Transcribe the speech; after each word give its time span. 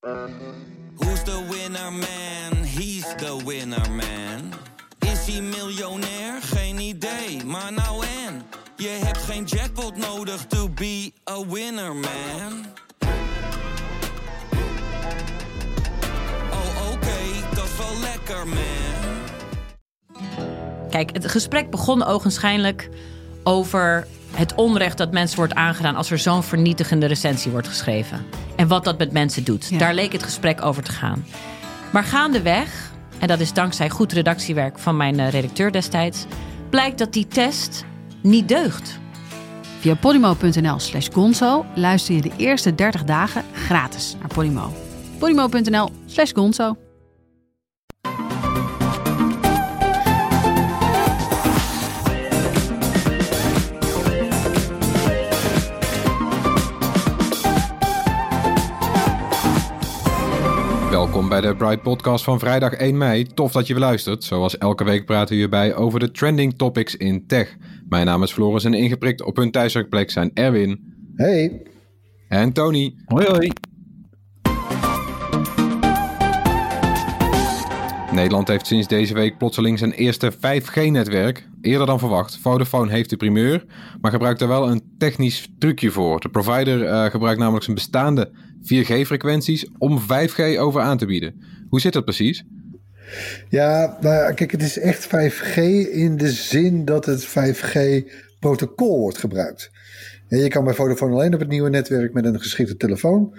Who's 0.00 1.22
the 1.24 1.46
winner 1.50 1.90
man? 1.90 2.64
He's 2.64 3.14
the 3.16 3.42
winner 3.44 3.90
man. 3.90 4.52
Is 4.98 5.26
hij 5.26 5.42
miljonair? 5.42 6.42
Geen 6.42 6.78
idee, 6.78 7.44
maar 7.44 7.72
nou 7.72 8.04
en. 8.26 8.42
Je 8.76 8.88
hebt 9.04 9.18
geen 9.18 9.44
jackpot 9.44 9.96
nodig 9.96 10.46
to 10.46 10.68
be 10.68 11.12
a 11.30 11.46
winner 11.46 11.94
man. 11.94 12.66
Oh 16.50 16.92
oké, 16.92 17.54
dat 17.54 17.64
is 17.64 17.76
wel 17.76 18.00
lekker 18.00 18.46
man. 18.48 19.20
Kijk, 20.90 21.12
het 21.12 21.30
gesprek 21.30 21.70
begon 21.70 22.04
ogenschijnlijk 22.04 22.88
over 23.42 24.06
het 24.30 24.54
onrecht 24.54 24.98
dat 24.98 25.12
mensen 25.12 25.36
wordt 25.36 25.54
aangedaan 25.54 25.96
als 25.96 26.10
er 26.10 26.18
zo'n 26.18 26.42
vernietigende 26.42 27.06
recensie 27.06 27.50
wordt 27.50 27.68
geschreven. 27.68 28.26
En 28.60 28.68
wat 28.68 28.84
dat 28.84 28.98
met 28.98 29.12
mensen 29.12 29.44
doet. 29.44 29.68
Ja. 29.68 29.78
Daar 29.78 29.94
leek 29.94 30.12
het 30.12 30.22
gesprek 30.22 30.64
over 30.64 30.82
te 30.82 30.92
gaan. 30.92 31.24
Maar 31.92 32.04
gaandeweg, 32.04 32.90
en 33.18 33.28
dat 33.28 33.40
is 33.40 33.52
dankzij 33.52 33.90
goed 33.90 34.12
redactiewerk 34.12 34.78
van 34.78 34.96
mijn 34.96 35.20
eh, 35.20 35.30
redacteur 35.30 35.72
destijds, 35.72 36.24
blijkt 36.70 36.98
dat 36.98 37.12
die 37.12 37.26
test 37.26 37.84
niet 38.22 38.48
deugt. 38.48 38.98
Via 39.78 39.94
podimo.nl 39.94 40.78
slash 40.78 41.08
gonzo 41.12 41.64
luister 41.74 42.14
je 42.14 42.20
de 42.20 42.32
eerste 42.36 42.74
30 42.74 43.04
dagen 43.04 43.44
gratis 43.54 44.16
naar 44.18 44.28
Podimo. 44.28 44.72
podimo.nl 45.18 45.90
slash 46.06 46.32
gonzo. 46.32 46.89
Welkom 61.20 61.40
bij 61.40 61.50
de 61.50 61.56
Bright 61.56 61.82
Podcast 61.82 62.24
van 62.24 62.38
vrijdag 62.38 62.72
1 62.72 62.98
mei. 62.98 63.26
Tof 63.26 63.52
dat 63.52 63.66
je 63.66 63.72
weer 63.72 63.82
luistert. 63.82 64.24
Zoals 64.24 64.58
elke 64.58 64.84
week 64.84 65.04
praten 65.04 65.28
we 65.28 65.34
hierbij 65.34 65.74
over 65.74 66.00
de 66.00 66.10
trending 66.10 66.58
topics 66.58 66.96
in 66.96 67.26
tech. 67.26 67.56
Mijn 67.88 68.06
naam 68.06 68.22
is 68.22 68.32
Floris 68.32 68.64
en 68.64 68.74
ingeprikt 68.74 69.22
op 69.22 69.36
hun 69.36 69.50
thuiswerkplek 69.50 70.10
zijn 70.10 70.30
Erwin 70.34 70.94
Hey, 71.16 71.62
en 72.28 72.52
Tony. 72.52 72.94
Hoi 73.04 73.26
hoi. 73.26 73.50
Nederland 78.12 78.48
heeft 78.48 78.66
sinds 78.66 78.88
deze 78.88 79.14
week 79.14 79.38
plotseling 79.38 79.78
zijn 79.78 79.92
eerste 79.92 80.32
5G-netwerk. 80.32 81.48
Eerder 81.60 81.86
dan 81.86 81.98
verwacht. 81.98 82.38
Vodafone 82.38 82.90
heeft 82.90 83.10
de 83.10 83.16
primeur, 83.16 83.64
maar 84.00 84.10
gebruikt 84.10 84.40
er 84.40 84.48
wel 84.48 84.70
een 84.70 84.82
technisch 84.98 85.48
trucje 85.58 85.90
voor. 85.90 86.20
De 86.20 86.28
provider 86.28 86.84
eh, 86.84 87.04
gebruikt 87.04 87.38
namelijk 87.38 87.64
zijn 87.64 87.76
bestaande 87.76 88.30
4G-frequenties 88.62 89.66
om 89.78 90.00
5G 90.00 90.58
over 90.58 90.80
aan 90.80 90.98
te 90.98 91.06
bieden. 91.06 91.42
Hoe 91.68 91.80
zit 91.80 91.92
dat 91.92 92.04
precies? 92.04 92.44
ja, 93.48 93.98
nou 94.00 94.34
kijk, 94.34 94.50
het 94.50 94.62
is 94.62 94.78
echt 94.78 95.06
5G 95.06 95.54
in 95.92 96.16
de 96.16 96.30
zin 96.30 96.84
dat 96.84 97.06
het 97.06 97.26
5G-protocol 97.26 98.98
wordt 98.98 99.18
gebruikt. 99.18 99.70
En 100.28 100.38
je 100.38 100.48
kan 100.48 100.64
bij 100.64 100.74
Vodafone 100.74 101.14
alleen 101.14 101.34
op 101.34 101.40
het 101.40 101.48
nieuwe 101.48 101.70
netwerk 101.70 102.12
met 102.12 102.24
een 102.24 102.40
geschikte 102.40 102.76
telefoon. 102.76 103.34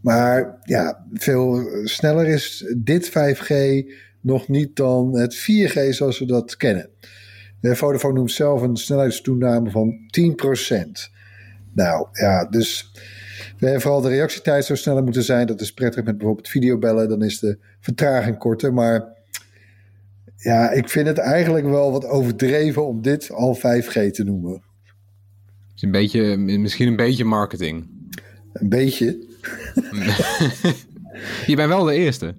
Maar 0.00 0.58
ja, 0.62 1.06
veel 1.12 1.68
sneller 1.84 2.26
is 2.26 2.74
dit 2.76 3.10
5G 3.10 3.54
nog 4.20 4.48
niet 4.48 4.76
dan 4.76 5.18
het 5.18 5.36
4G 5.36 5.88
zoals 5.88 6.18
we 6.18 6.26
dat 6.26 6.56
kennen. 6.56 6.88
Eh, 7.60 7.72
Vodafone 7.72 8.14
noemt 8.14 8.32
zelf 8.32 8.62
een 8.62 8.76
snelheidstoename 8.76 9.70
van 9.70 9.98
10%. 10.10 11.10
Nou 11.72 12.06
ja, 12.12 12.44
dus 12.44 12.92
eh, 13.58 13.78
vooral 13.78 14.00
de 14.00 14.08
reactietijd 14.08 14.64
zou 14.64 14.78
sneller 14.78 15.02
moeten 15.02 15.22
zijn. 15.22 15.46
Dat 15.46 15.60
is 15.60 15.72
prettig 15.72 16.04
met 16.04 16.16
bijvoorbeeld 16.16 16.48
videobellen. 16.48 17.08
Dan 17.08 17.22
is 17.22 17.38
de 17.38 17.58
vertraging 17.80 18.38
korter. 18.38 18.74
Maar 18.74 19.04
ja, 20.36 20.70
ik 20.70 20.88
vind 20.88 21.06
het 21.06 21.18
eigenlijk 21.18 21.66
wel 21.66 21.92
wat 21.92 22.04
overdreven 22.04 22.86
om 22.86 23.02
dit 23.02 23.30
al 23.30 23.56
5G 23.56 24.10
te 24.10 24.24
noemen. 24.24 24.62
Is 25.74 25.82
een 25.82 25.90
beetje, 25.90 26.36
misschien 26.36 26.88
een 26.88 26.96
beetje 26.96 27.24
marketing. 27.24 27.86
Een 28.52 28.68
beetje. 28.68 29.24
Je 31.46 31.56
bent 31.56 31.68
wel 31.68 31.84
de 31.84 31.94
eerste. 31.94 32.34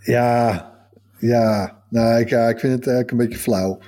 Ja, 0.00 0.72
ja. 1.18 1.75
Nou, 1.88 2.20
ik, 2.20 2.28
ja, 2.28 2.48
ik 2.48 2.58
vind 2.58 2.72
het 2.72 2.86
eigenlijk 2.86 3.10
een 3.10 3.28
beetje 3.28 3.42
flauw. 3.42 3.78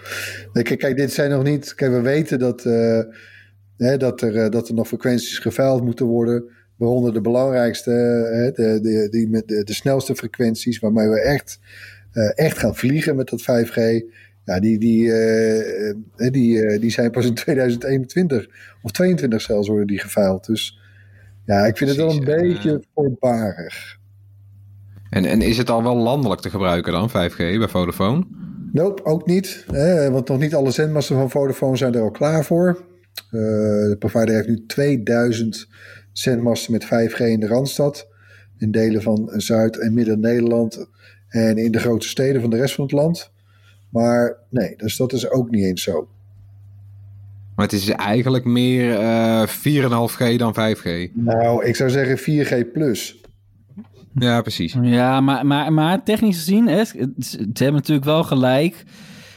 Kijk, 0.53 0.79
kijk 0.79 0.97
dit 0.97 1.13
zijn 1.13 1.31
nog 1.31 1.43
niet... 1.43 1.75
Kijk, 1.75 1.93
we 1.93 2.01
weten 2.01 2.39
dat, 2.39 2.65
eh, 2.65 3.01
hè, 3.77 3.97
dat, 3.97 4.21
er, 4.21 4.37
eh, 4.37 4.51
dat 4.51 4.69
er 4.69 4.75
nog 4.75 4.87
frequenties 4.87 5.39
geveild 5.39 5.85
moeten 5.85 6.07
worden. 6.07 6.45
Waaronder 6.77 7.13
de 7.13 7.21
belangrijkste, 7.21 7.91
hè, 8.33 8.51
de, 8.51 8.81
de, 8.81 9.09
die 9.11 9.29
met 9.29 9.49
de, 9.49 9.65
de 9.65 9.75
snelste 9.75 10.15
frequenties... 10.15 10.79
waarmee 10.79 11.09
we 11.09 11.21
echt, 11.21 11.59
eh, 12.13 12.31
echt 12.35 12.59
gaan 12.59 12.77
vliegen 12.77 13.17
met 13.17 13.29
dat 13.29 13.43
5G... 13.43 14.03
Ja, 14.45 14.61
die, 14.61 14.79
die, 14.79 15.13
die, 16.31 16.79
die 16.79 16.91
zijn 16.91 17.11
pas 17.11 17.27
in 17.27 17.35
2021 17.45 18.49
of 18.83 18.91
22 18.91 19.41
zelfs 19.41 19.69
worden 19.69 19.87
die 19.87 19.99
geveild. 19.99 20.47
Dus 20.47 20.81
ja, 21.47 21.67
ik 21.67 21.77
vind 21.77 21.91
het 21.91 21.99
wel 21.99 22.11
een 22.11 22.25
beetje 22.25 22.83
voorbarig. 22.95 23.98
En, 25.11 25.25
en 25.25 25.43
is 25.43 25.59
het 25.59 25.71
al 25.71 25.83
wel 25.83 25.97
landelijk 25.97 26.41
te 26.41 26.51
gebruiken 26.51 26.93
dan, 26.93 27.09
5G 27.09 27.37
bij 27.37 27.69
Vodafone? 27.69 28.27
Nope, 28.73 29.05
ook 29.05 29.27
niet. 29.27 29.65
Want 30.11 30.29
nog 30.29 30.39
niet 30.39 30.55
alle 30.55 30.71
zendmasten 30.71 31.17
van 31.17 31.31
Vodafone 31.31 31.77
zijn 31.77 31.95
er 31.95 32.03
al 32.03 32.11
klaar 32.11 32.45
voor. 32.45 32.87
Eh, 33.31 33.41
de 33.89 33.97
provider 33.99 34.35
heeft 34.35 34.49
nu 34.49 34.65
2000 34.67 35.69
zendmasten 36.13 36.73
met 36.73 36.85
5G 36.85 37.19
in 37.19 37.41
de 37.41 37.47
Randstad. 37.47 38.09
In 38.59 38.71
delen 38.71 39.03
van 39.03 39.31
Zuid- 39.37 39.79
en 39.79 39.95
Midden-Nederland. 39.95 40.89
En 41.29 41.57
in 41.57 41.73
de 41.73 41.79
grote 41.79 42.09
steden 42.09 42.41
van 42.41 42.51
de 42.51 42.57
rest 42.57 42.75
van 42.75 42.85
het 42.85 42.93
land. 42.93 43.33
Maar 43.89 44.37
nee, 44.51 44.75
dus 44.77 44.97
dat 44.97 45.13
is 45.13 45.31
ook 45.31 45.51
niet 45.51 45.65
eens 45.65 45.83
zo. 45.83 46.09
Maar 47.57 47.67
het 47.67 47.75
is 47.75 47.89
eigenlijk 47.89 48.45
meer 48.45 48.99
eh 48.99 49.47
4,5G 49.47 50.37
dan 50.37 50.55
5G. 50.55 51.11
Nou, 51.15 51.65
ik 51.65 51.77
zou 51.77 51.91
zeggen 51.91 52.19
4G 52.19 52.73
plus. 52.73 53.21
Ja, 54.19 54.41
precies. 54.41 54.77
Ja, 54.83 55.21
maar, 55.21 55.47
maar, 55.47 55.73
maar 55.73 56.03
technisch 56.03 56.37
gezien, 56.37 56.67
hè, 56.69 56.85
ze 56.85 56.99
hebben 57.53 57.73
natuurlijk 57.73 58.07
wel 58.07 58.25
gelijk 58.25 58.85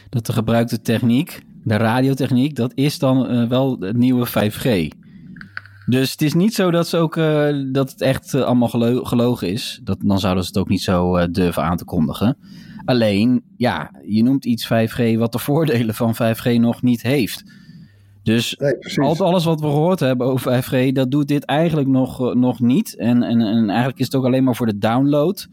dat 0.09 0.25
de 0.25 0.33
gebruikte 0.33 0.81
techniek, 0.81 1.41
de 1.63 1.75
radiotechniek, 1.77 2.55
dat 2.55 2.71
is 2.75 2.99
dan 2.99 3.27
eh, 3.27 3.47
wel 3.47 3.77
het 3.79 3.97
nieuwe 3.97 4.27
5G. 4.27 4.87
Dus 5.85 6.11
het 6.11 6.21
is 6.21 6.33
niet 6.33 6.53
zo 6.53 6.71
dat, 6.71 6.87
ze 6.87 6.97
ook, 6.97 7.17
eh, 7.17 7.47
dat 7.71 7.91
het 7.91 8.01
echt 8.01 8.33
eh, 8.33 8.41
allemaal 8.41 8.67
gelo- 8.69 9.03
gelogen 9.03 9.51
is. 9.51 9.79
Dat, 9.83 9.97
dan 10.03 10.19
zouden 10.19 10.43
ze 10.43 10.49
het 10.49 10.57
ook 10.59 10.69
niet 10.69 10.81
zo 10.81 11.31
durven 11.31 11.63
aan 11.63 11.77
te 11.77 11.85
kondigen. 11.85 12.37
Alleen, 12.85 13.43
ja, 13.57 13.91
je 14.05 14.23
noemt 14.23 14.45
iets 14.45 14.65
5G 14.65 15.17
wat 15.17 15.31
de 15.31 15.39
voordelen 15.49 15.95
van 15.95 16.15
5G 16.15 16.59
nog 16.59 16.81
niet 16.81 17.01
heeft. 17.01 17.43
Dus 18.23 18.55
Nee, 18.59 19.07
al, 19.07 19.17
alles 19.25 19.43
wat 19.45 19.59
we 19.61 19.65
gehoord 19.67 19.99
hebben 19.99 20.27
over 20.27 20.63
5G, 20.63 20.91
dat 20.93 21.11
doet 21.11 21.27
dit 21.27 21.45
eigenlijk 21.45 21.87
nog, 21.87 22.21
eh, 22.29 22.35
nog 22.35 22.59
niet. 22.59 22.95
En, 22.97 23.23
en, 23.23 23.41
en 23.41 23.69
eigenlijk 23.69 23.99
is 23.99 24.05
het 24.05 24.15
ook 24.15 24.25
alleen 24.25 24.43
maar 24.43 24.55
voor 24.55 24.65
de 24.65 24.77
download 24.77 25.47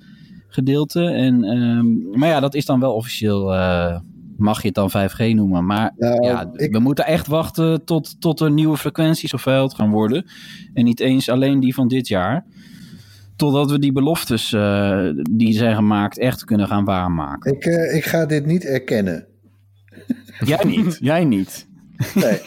gedeelte. 0.48 1.04
En, 1.04 1.44
ehm, 1.44 2.18
maar 2.18 2.28
ja, 2.28 2.40
dat 2.40 2.54
is 2.54 2.66
dan 2.66 2.80
wel 2.80 2.94
officieel, 2.94 3.54
eh, 3.54 3.98
mag 4.36 4.60
je 4.60 4.66
het 4.66 4.74
dan 4.76 4.90
5G 4.90 5.34
noemen. 5.34 5.66
Maar 5.66 5.94
Nou, 5.96 6.24
ja, 6.26 6.50
ik- 6.54 6.72
we 6.72 6.78
moeten 6.78 7.06
echt 7.06 7.26
wachten 7.26 7.84
tot, 7.84 8.20
tot 8.20 8.40
er 8.40 8.50
nieuwe 8.50 8.76
frequenties 8.76 9.30
geveild 9.30 9.74
gaan 9.74 9.90
worden. 9.90 10.24
En 10.74 10.84
niet 10.84 11.00
eens 11.00 11.28
alleen 11.28 11.60
die 11.60 11.74
van 11.74 11.88
dit 11.88 12.08
jaar. 12.08 12.44
Totdat 13.36 13.70
we 13.70 13.78
die 13.78 13.92
beloftes 13.92 14.52
eh, 14.52 15.08
die 15.30 15.52
zijn 15.52 15.74
gemaakt 15.76 16.18
echt 16.18 16.44
kunnen 16.44 16.66
gaan 16.66 16.84
waarmaken. 16.84 17.52
Ik, 17.52 17.64
ik 17.94 18.04
ga 18.04 18.26
dit 18.26 18.46
niet 18.46 18.64
erkennen. 18.64 19.26
Jij 20.44 20.64
niet, 20.64 20.98
jij 21.10 21.24
niet. 21.24 21.67
Nee. 22.14 22.40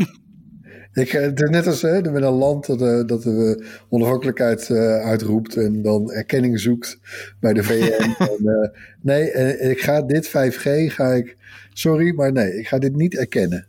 Ik, 0.94 1.14
eh, 1.14 1.22
het 1.22 1.42
is 1.42 1.50
net 1.50 1.68
als 1.68 1.82
hè, 1.82 2.02
met 2.02 2.24
een 2.24 2.34
land 2.34 2.66
dat, 2.66 2.82
eh, 2.82 3.06
dat 3.06 3.24
de 3.24 3.66
onafhankelijkheid 3.90 4.70
eh, 4.70 4.78
uitroept 4.96 5.56
en 5.56 5.82
dan 5.82 6.12
erkenning 6.12 6.60
zoekt 6.60 7.00
bij 7.40 7.54
de 7.54 7.64
VN. 7.64 8.16
en, 8.24 8.72
nee, 9.02 9.32
ik 9.60 9.82
ga 9.82 10.02
dit 10.02 10.28
5G, 10.28 10.94
ga 10.94 11.08
ik, 11.08 11.38
sorry, 11.74 12.16
maar 12.16 12.32
nee, 12.32 12.58
ik 12.58 12.68
ga 12.68 12.80
dit 12.80 12.96
niet 12.96 13.18
erkennen. 13.18 13.68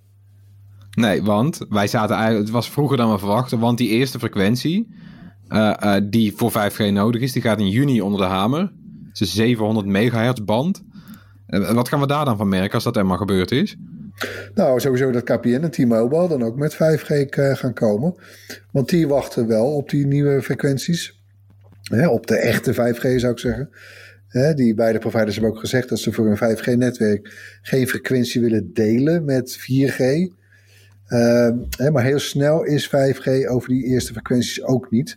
Nee, 0.94 1.22
want 1.22 1.66
wij 1.68 1.86
zaten 1.86 2.14
eigenlijk, 2.14 2.44
het 2.44 2.54
was 2.54 2.70
vroeger 2.70 2.96
dan 2.96 3.12
we 3.12 3.18
verwachten, 3.18 3.58
want 3.58 3.78
die 3.78 3.88
eerste 3.88 4.18
frequentie 4.18 4.88
die 6.02 6.32
voor 6.36 6.50
5G 6.50 6.92
nodig 6.92 7.20
is, 7.20 7.32
die 7.32 7.42
gaat 7.42 7.58
in 7.58 7.68
juni 7.68 8.00
onder 8.00 8.20
de 8.20 8.26
hamer. 8.26 8.60
Het 9.08 9.20
is 9.20 9.20
een 9.20 9.26
700 9.26 9.86
megahertz 9.86 10.40
band. 10.44 10.82
Wat 11.46 11.88
gaan 11.88 12.00
we 12.00 12.06
daar 12.06 12.24
dan 12.24 12.36
van 12.36 12.48
merken 12.48 12.74
als 12.74 12.84
dat 12.84 12.96
eenmaal 12.96 13.16
gebeurd 13.16 13.50
is? 13.50 13.76
Nou, 14.54 14.80
sowieso 14.80 15.10
dat 15.10 15.22
KPN 15.24 15.48
en 15.62 15.70
T-Mobile 15.70 16.28
dan 16.28 16.42
ook 16.42 16.56
met 16.56 16.74
5G 16.74 17.28
k- 17.28 17.56
gaan 17.58 17.72
komen. 17.74 18.14
Want 18.70 18.88
die 18.88 19.08
wachten 19.08 19.46
wel 19.46 19.74
op 19.74 19.90
die 19.90 20.06
nieuwe 20.06 20.42
frequenties. 20.42 21.20
Op 22.10 22.26
de 22.26 22.36
echte 22.36 22.72
5G 22.74 23.16
zou 23.16 23.32
ik 23.32 23.38
zeggen. 23.38 23.70
Die 24.54 24.74
beide 24.74 24.98
providers 24.98 25.34
hebben 25.34 25.52
ook 25.52 25.60
gezegd 25.60 25.88
dat 25.88 25.98
ze 25.98 26.12
voor 26.12 26.26
hun 26.26 26.56
5G-netwerk 26.58 27.32
geen 27.62 27.88
frequentie 27.88 28.40
willen 28.40 28.70
delen 28.72 29.24
met 29.24 29.58
4G. 29.58 30.00
Ehm, 31.06 31.56
maar 31.92 32.04
heel 32.04 32.18
snel 32.18 32.62
is 32.64 32.86
5G 32.88 33.46
over 33.48 33.68
die 33.68 33.84
eerste 33.84 34.12
frequenties 34.12 34.62
ook 34.62 34.90
niet. 34.90 35.16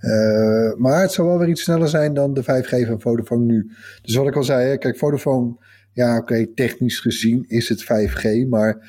Uh, 0.00 0.72
maar 0.76 1.00
het 1.00 1.12
zal 1.12 1.26
wel 1.26 1.38
weer 1.38 1.48
iets 1.48 1.62
sneller 1.62 1.88
zijn 1.88 2.14
dan 2.14 2.34
de 2.34 2.42
5G 2.42 2.86
van 2.86 3.00
Vodafone 3.00 3.44
nu. 3.44 3.70
Dus 4.02 4.14
wat 4.14 4.26
ik 4.26 4.36
al 4.36 4.44
zei, 4.44 4.78
kijk, 4.78 4.96
Vodafone, 4.98 5.56
ja 5.94 6.18
oké, 6.18 6.46
technisch 6.46 6.98
gezien 6.98 7.44
is 7.48 7.68
het 7.68 7.84
5G, 7.84 8.48
maar 8.48 8.88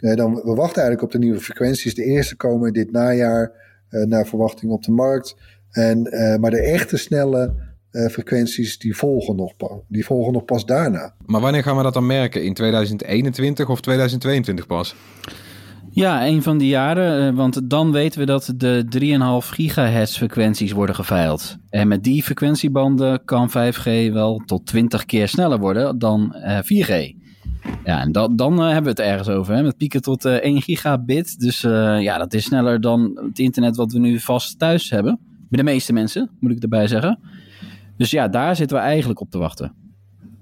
uh, 0.00 0.14
dan, 0.14 0.34
we 0.34 0.54
wachten 0.54 0.82
eigenlijk 0.82 1.02
op 1.02 1.12
de 1.12 1.18
nieuwe 1.18 1.40
frequenties. 1.40 1.94
De 1.94 2.04
eerste 2.04 2.36
komen 2.36 2.72
dit 2.72 2.92
najaar 2.92 3.52
uh, 3.90 4.04
naar 4.04 4.26
verwachting 4.26 4.72
op 4.72 4.82
de 4.82 4.92
markt. 4.92 5.36
En, 5.70 6.02
maar 6.40 6.50
de 6.50 6.60
echte 6.60 6.96
snelle 6.96 7.54
frequenties 7.90 8.78
die 8.78 8.96
volgen, 8.96 9.36
nog, 9.36 9.52
die 9.88 10.04
volgen 10.04 10.32
nog 10.32 10.44
pas 10.44 10.66
daarna. 10.66 11.14
Maar 11.26 11.40
wanneer 11.40 11.62
gaan 11.62 11.76
we 11.76 11.82
dat 11.82 11.94
dan 11.94 12.06
merken? 12.06 12.44
In 12.44 12.54
2021 12.54 13.68
of 13.68 13.80
2022 13.80 14.66
pas? 14.66 14.94
Ja, 15.92 16.26
een 16.26 16.42
van 16.42 16.58
die 16.58 16.68
jaren, 16.68 17.28
eh, 17.28 17.34
want 17.36 17.70
dan 17.70 17.92
weten 17.92 18.20
we 18.20 18.26
dat 18.26 18.52
de 18.56 18.84
3,5 18.88 19.48
gigahertz 19.48 20.16
frequenties 20.16 20.72
worden 20.72 20.94
geveild. 20.94 21.56
En 21.70 21.88
met 21.88 22.04
die 22.04 22.22
frequentiebanden 22.22 23.24
kan 23.24 23.50
5G 23.50 24.12
wel 24.12 24.42
tot 24.46 24.66
20 24.66 25.04
keer 25.04 25.28
sneller 25.28 25.58
worden 25.58 25.98
dan 25.98 26.34
4G. 26.62 26.88
Eh, 26.88 27.14
ja, 27.84 28.00
en 28.00 28.12
dat, 28.12 28.38
dan 28.38 28.52
eh, 28.52 28.64
hebben 28.64 28.82
we 28.82 28.88
het 28.88 29.10
ergens 29.10 29.28
over, 29.28 29.54
hè, 29.54 29.62
met 29.62 29.76
pieken 29.76 30.02
tot 30.02 30.24
1 30.24 30.62
gigabit. 30.62 31.40
Dus 31.40 31.60
ja, 32.00 32.18
dat 32.18 32.34
is 32.34 32.44
sneller 32.44 32.80
dan 32.80 33.20
het 33.26 33.38
internet 33.38 33.76
wat 33.76 33.92
we 33.92 33.98
nu 33.98 34.20
vast 34.20 34.58
thuis 34.58 34.90
hebben. 34.90 35.18
Bij 35.48 35.58
de 35.58 35.70
meeste 35.70 35.92
mensen, 35.92 36.30
moet 36.40 36.50
ik 36.50 36.62
erbij 36.62 36.86
zeggen. 36.86 37.18
Dus 37.96 38.10
ja, 38.10 38.28
daar 38.28 38.56
zitten 38.56 38.76
we 38.76 38.82
eigenlijk 38.82 39.20
op 39.20 39.30
te 39.30 39.38
wachten. 39.38 39.74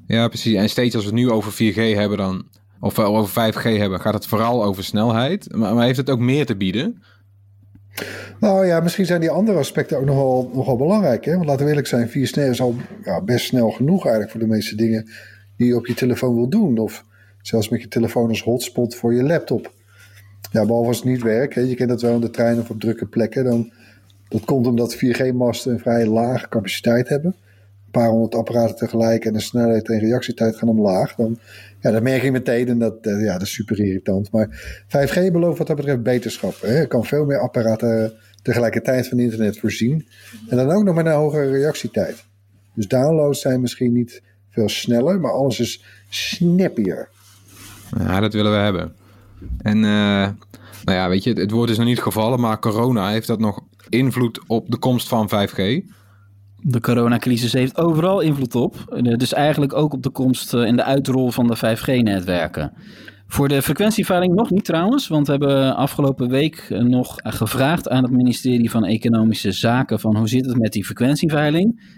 Ja, 0.07 0.29
precies. 0.29 0.55
En 0.55 0.69
steeds 0.69 0.95
als 0.95 1.05
we 1.05 1.11
het 1.11 1.19
nu 1.19 1.31
over 1.31 1.53
4G 1.53 1.95
hebben, 1.97 2.19
dan 2.19 2.47
of 2.81 2.97
we 2.97 3.03
over 3.03 3.53
5G 3.53 3.63
hebben, 3.63 4.01
gaat 4.01 4.15
het 4.15 4.27
vooral 4.27 4.65
over 4.65 4.85
snelheid. 4.85 5.55
Maar, 5.55 5.75
maar 5.75 5.85
heeft 5.85 5.97
het 5.97 6.11
ook 6.11 6.19
meer 6.19 6.47
te 6.47 6.57
bieden? 6.57 7.03
Nou 8.41 8.67
ja, 8.67 8.81
misschien 8.81 9.07
zijn 9.07 9.21
die 9.21 9.31
andere 9.31 9.59
aspecten 9.59 9.99
ook 9.99 10.05
nogal, 10.05 10.51
nogal 10.55 10.77
belangrijk. 10.77 11.25
Hè? 11.25 11.35
Want 11.35 11.47
laten 11.47 11.63
we 11.65 11.69
eerlijk 11.69 11.87
zijn, 11.87 12.09
4 12.09 12.27
snel 12.27 12.51
is 12.51 12.61
al 12.61 12.75
ja, 13.05 13.21
best 13.21 13.47
snel 13.47 13.71
genoeg 13.71 14.03
eigenlijk 14.03 14.31
voor 14.31 14.41
de 14.41 14.47
meeste 14.47 14.77
dingen 14.77 15.09
die 15.57 15.67
je 15.67 15.77
op 15.77 15.87
je 15.87 15.95
telefoon 15.95 16.35
wil 16.35 16.49
doen. 16.49 16.79
Of 16.79 17.05
zelfs 17.43 17.69
met 17.69 17.81
je 17.81 17.89
telefoon 17.89 18.29
als 18.29 18.43
hotspot 18.43 18.95
voor 18.95 19.15
je 19.15 19.23
laptop. 19.23 19.73
Ja, 20.51 20.65
behalve 20.65 20.89
als 20.89 20.97
het 20.97 21.07
niet 21.07 21.23
werkt. 21.23 21.55
Hè? 21.55 21.61
Je 21.61 21.75
kent 21.75 21.89
dat 21.89 22.03
wel 22.03 22.15
in 22.15 22.21
de 22.21 22.31
trein 22.31 22.61
of 22.61 22.71
op 22.71 22.81
drukke 22.81 23.07
plekken. 23.07 23.45
Dan, 23.45 23.73
dat 24.29 24.45
komt 24.45 24.67
omdat 24.67 24.97
4G-masten 24.97 25.73
een 25.73 25.79
vrij 25.79 26.07
lage 26.07 26.49
capaciteit 26.49 27.09
hebben 27.09 27.37
paar 27.91 28.09
honderd 28.09 28.35
apparaten 28.35 28.77
tegelijk 28.77 29.25
en 29.25 29.33
de 29.33 29.41
snelheid 29.41 29.89
en 29.89 29.99
reactietijd 29.99 30.57
gaan 30.57 30.69
omlaag, 30.69 31.15
dan, 31.15 31.39
ja, 31.81 31.91
dat 31.91 32.03
merk 32.03 32.23
je 32.23 32.33
meteen 32.33 32.69
en 32.69 32.79
dat, 32.79 32.99
eh, 33.01 33.25
ja, 33.25 33.33
dat 33.33 33.43
is 33.43 33.53
super 33.53 33.81
irritant. 33.81 34.31
Maar 34.33 34.49
5G 34.87 35.33
belooft 35.33 35.59
wat 35.59 35.67
dat 35.67 35.77
betreft 35.77 36.03
beterschap. 36.03 36.61
Hè. 36.61 36.81
Je 36.81 36.87
kan 36.87 37.05
veel 37.05 37.25
meer 37.25 37.39
apparaten 37.39 38.13
tegelijkertijd 38.43 39.09
van 39.09 39.19
internet 39.19 39.59
voorzien. 39.59 40.07
En 40.49 40.57
dan 40.57 40.71
ook 40.71 40.85
nog 40.85 40.95
met 40.95 41.07
een 41.07 41.13
hogere 41.13 41.51
reactietijd. 41.51 42.25
Dus 42.75 42.89
downloads 42.89 43.41
zijn 43.41 43.61
misschien 43.61 43.93
niet 43.93 44.23
veel 44.51 44.69
sneller, 44.69 45.21
maar 45.21 45.33
alles 45.33 45.61
is 45.61 45.85
snappier. 46.09 47.09
Ja, 47.99 48.21
dat 48.21 48.33
willen 48.33 48.53
we 48.53 48.59
hebben. 48.59 48.95
En 49.59 49.77
uh, 49.77 50.29
nou 50.85 50.99
ja, 50.99 51.09
weet 51.09 51.25
je, 51.25 51.33
het 51.33 51.51
woord 51.51 51.71
is 51.71 51.77
nog 51.77 51.87
niet 51.87 52.01
gevallen, 52.03 52.41
maar 52.41 52.59
corona 52.59 53.11
heeft 53.11 53.27
dat 53.27 53.39
nog 53.39 53.61
invloed 53.89 54.41
op 54.47 54.71
de 54.71 54.79
komst 54.79 55.09
van 55.09 55.29
5G. 55.29 55.85
De 56.63 56.81
coronacrisis 56.81 57.53
heeft 57.53 57.79
overal 57.79 58.21
invloed 58.21 58.55
op. 58.55 58.77
Eh, 58.93 59.17
dus 59.17 59.33
eigenlijk 59.33 59.73
ook 59.73 59.93
op 59.93 60.03
de 60.03 60.11
komst 60.11 60.55
en 60.55 60.77
de 60.77 60.85
uitrol 60.85 61.31
van 61.31 61.47
de 61.47 61.57
5G-netwerken. 61.57 62.73
Voor 63.27 63.49
de 63.49 63.63
frequentieveiling 63.63 64.35
nog 64.35 64.51
niet 64.51 64.65
trouwens, 64.65 65.09
want 65.09 65.27
we 65.27 65.33
hebben 65.33 65.77
afgelopen 65.77 66.29
week 66.29 66.67
eh, 66.71 66.81
nog 66.81 67.15
gevraagd 67.23 67.89
aan 67.89 68.03
het 68.03 68.13
ministerie 68.13 68.71
van 68.71 68.85
Economische 68.85 69.53
Zaken 69.53 70.01
van 70.01 70.17
hoe 70.17 70.29
zit 70.29 70.47
het 70.47 70.59
met 70.59 70.73
die 70.73 70.85
frequentieveiling. 70.85 71.97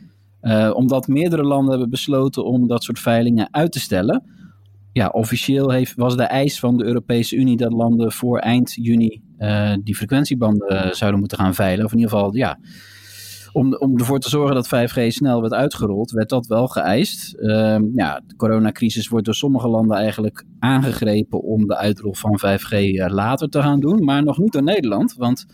Omdat 0.74 1.08
meerdere 1.08 1.42
landen 1.42 1.70
hebben 1.70 1.90
besloten 1.90 2.44
om 2.44 2.66
dat 2.68 2.84
soort 2.84 2.98
veilingen 2.98 3.48
uit 3.50 3.72
te 3.72 3.80
stellen. 3.80 4.22
Ja, 4.92 5.08
officieel 5.08 5.70
heeft, 5.70 5.94
was 5.96 6.16
de 6.16 6.22
eis 6.22 6.58
van 6.58 6.76
de 6.76 6.84
Europese 6.84 7.36
Unie 7.36 7.56
dat 7.56 7.72
landen 7.72 8.12
voor 8.12 8.38
eind 8.38 8.74
juni 8.74 9.22
die 9.82 9.96
frequentiebanden 9.96 10.96
zouden 10.96 11.20
moeten 11.20 11.38
gaan 11.38 11.54
veilen. 11.54 11.84
Of 11.84 11.92
in 11.92 11.98
ieder 11.98 12.12
geval, 12.12 12.36
ja, 12.36 12.58
om, 13.52 13.74
om 13.74 13.98
ervoor 13.98 14.18
te 14.18 14.28
zorgen 14.28 14.54
dat 14.54 14.66
5G 14.66 15.06
snel 15.06 15.40
werd 15.40 15.52
uitgerold, 15.52 16.10
werd 16.10 16.28
dat 16.28 16.46
wel 16.46 16.66
geëist. 16.66 17.34
Uh, 17.38 17.78
ja, 17.94 18.22
de 18.26 18.36
coronacrisis 18.36 19.08
wordt 19.08 19.24
door 19.24 19.34
sommige 19.34 19.68
landen 19.68 19.96
eigenlijk 19.96 20.44
aangegrepen 20.58 21.42
om 21.42 21.66
de 21.66 21.76
uitrol 21.76 22.14
van 22.14 22.40
5G 22.40 22.72
eh, 22.72 23.06
later 23.08 23.48
te 23.48 23.62
gaan 23.62 23.80
doen, 23.80 24.04
maar 24.04 24.24
nog 24.24 24.38
niet 24.38 24.52
door 24.52 24.62
Nederland. 24.62 25.14
Want 25.14 25.46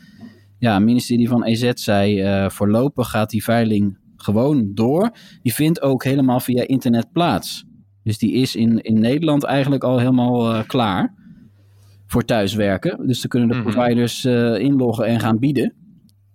ja, 0.59 0.75
het 0.75 0.85
ministerie 0.85 1.29
van 1.29 1.45
EZ 1.45 1.71
zei 1.75 2.23
uh, 2.23 2.49
voorlopig 2.49 3.11
gaat 3.11 3.31
die 3.31 3.45
veiling 3.45 3.99
gewoon 4.17 4.71
door. 4.75 5.11
Die 5.43 5.55
vindt 5.55 5.83
ook 5.83 6.05
helemaal 6.05 6.41
via 6.41 6.67
internet 6.67 7.13
plaats. 7.13 7.65
Dus 8.03 8.19
die 8.19 8.33
is 8.33 8.57
in, 8.57 8.81
in 8.81 9.01
Nederland 9.01 9.45
eigenlijk 9.45 9.85
al 9.85 9.99
helemaal 9.99 10.55
uh, 10.55 10.63
klaar 10.67 11.15
voor 12.07 12.25
thuiswerken. 12.25 13.07
Dus 13.07 13.21
dan 13.21 13.29
kunnen 13.29 13.49
de 13.49 13.55
mhm. 13.55 13.71
providers 13.71 14.25
uh, 14.25 14.59
inloggen 14.59 15.07
en 15.07 15.21
gaan 15.21 15.39
bieden. 15.39 15.86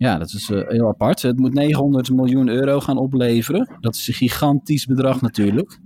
Ja, 0.01 0.17
dat 0.17 0.33
is 0.33 0.49
uh, 0.49 0.67
heel 0.67 0.87
apart. 0.87 1.21
Het 1.21 1.37
moet 1.37 1.53
900 1.53 2.11
miljoen 2.11 2.47
euro 2.49 2.79
gaan 2.79 2.97
opleveren. 2.97 3.77
Dat 3.79 3.95
is 3.95 4.07
een 4.07 4.13
gigantisch 4.13 4.85
bedrag 4.85 5.21
natuurlijk. 5.21 5.79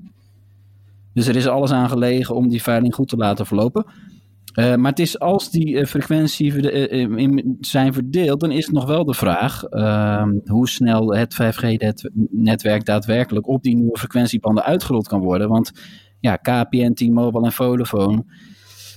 Dus 1.13 1.27
er 1.27 1.35
is 1.35 1.47
alles 1.47 1.71
aan 1.71 1.89
gelegen 1.89 2.35
om 2.35 2.49
die 2.49 2.61
veiling 2.61 2.95
goed 2.95 3.07
te 3.07 3.17
laten 3.17 3.45
verlopen. 3.45 3.85
Uh, 4.59 4.75
maar 4.75 4.89
het 4.89 4.99
is 4.99 5.19
als 5.19 5.51
die 5.51 5.67
uh, 5.67 5.85
frequenties 5.85 6.53
zijn 7.59 7.93
verdeeld, 7.93 8.39
dan 8.39 8.51
is 8.51 8.65
het 8.65 8.75
nog 8.75 8.85
wel 8.85 9.05
de 9.05 9.13
vraag 9.13 9.63
ehm, 9.63 10.31
hoe 10.45 10.69
snel 10.69 11.15
het 11.15 11.33
5G-netwerk 11.33 12.85
daadwerkelijk 12.85 13.47
op 13.47 13.63
die 13.63 13.75
nieuwe 13.75 13.97
frequentiebanden 13.97 14.63
uitgerold 14.63 15.07
kan 15.07 15.21
worden. 15.21 15.49
Want 15.49 15.71
ja, 16.19 16.35
KPN, 16.35 16.93
T-Mobile 16.93 17.45
en 17.45 17.51
Vodafone, 17.51 18.23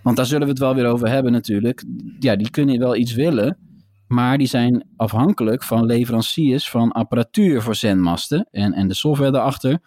want 0.02 0.16
daar 0.16 0.26
zullen 0.26 0.46
we 0.46 0.52
het 0.52 0.62
wel 0.62 0.74
weer 0.74 0.86
over 0.86 1.08
hebben 1.08 1.32
natuurlijk. 1.32 1.84
Ja, 2.18 2.36
die 2.36 2.50
kunnen 2.50 2.78
wel 2.78 2.96
iets 2.96 3.14
willen. 3.14 3.67
Maar 4.08 4.38
die 4.38 4.46
zijn 4.46 4.88
afhankelijk 4.96 5.62
van 5.62 5.86
leveranciers 5.86 6.70
van 6.70 6.92
apparatuur 6.92 7.62
voor 7.62 7.74
zendmasten 7.74 8.48
en, 8.50 8.72
en 8.72 8.88
de 8.88 8.94
software 8.94 9.32
daarachter. 9.32 9.78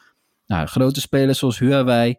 Nou, 0.46 0.68
grote 0.68 1.02
spelers 1.02 1.40
zoals 1.40 1.60
Huawei, 1.60 2.16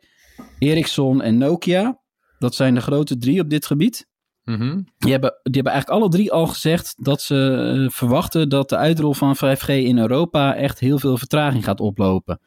Ericsson 0.58 1.22
en 1.22 1.38
Nokia, 1.38 1.98
dat 2.38 2.54
zijn 2.54 2.74
de 2.74 2.80
grote 2.80 3.16
drie 3.16 3.40
op 3.40 3.50
dit 3.50 3.66
gebied. 3.66 4.10
Mhm. 4.44 4.82
die, 4.98 5.10
hebben, 5.10 5.38
die 5.42 5.54
hebben 5.54 5.72
eigenlijk 5.72 6.02
alle 6.02 6.10
drie 6.10 6.32
al 6.32 6.46
gezegd 6.46 6.94
dat 7.04 7.22
ze 7.22 7.72
eh, 7.84 7.90
verwachten 7.90 8.48
dat 8.48 8.68
de 8.68 8.76
uitrol 8.76 9.14
van 9.14 9.36
5G 9.36 9.66
in 9.66 9.98
Europa 9.98 10.54
echt 10.54 10.78
heel 10.78 10.98
veel 10.98 11.18
vertraging 11.18 11.64
gaat 11.64 11.80
oplopen 11.80 12.40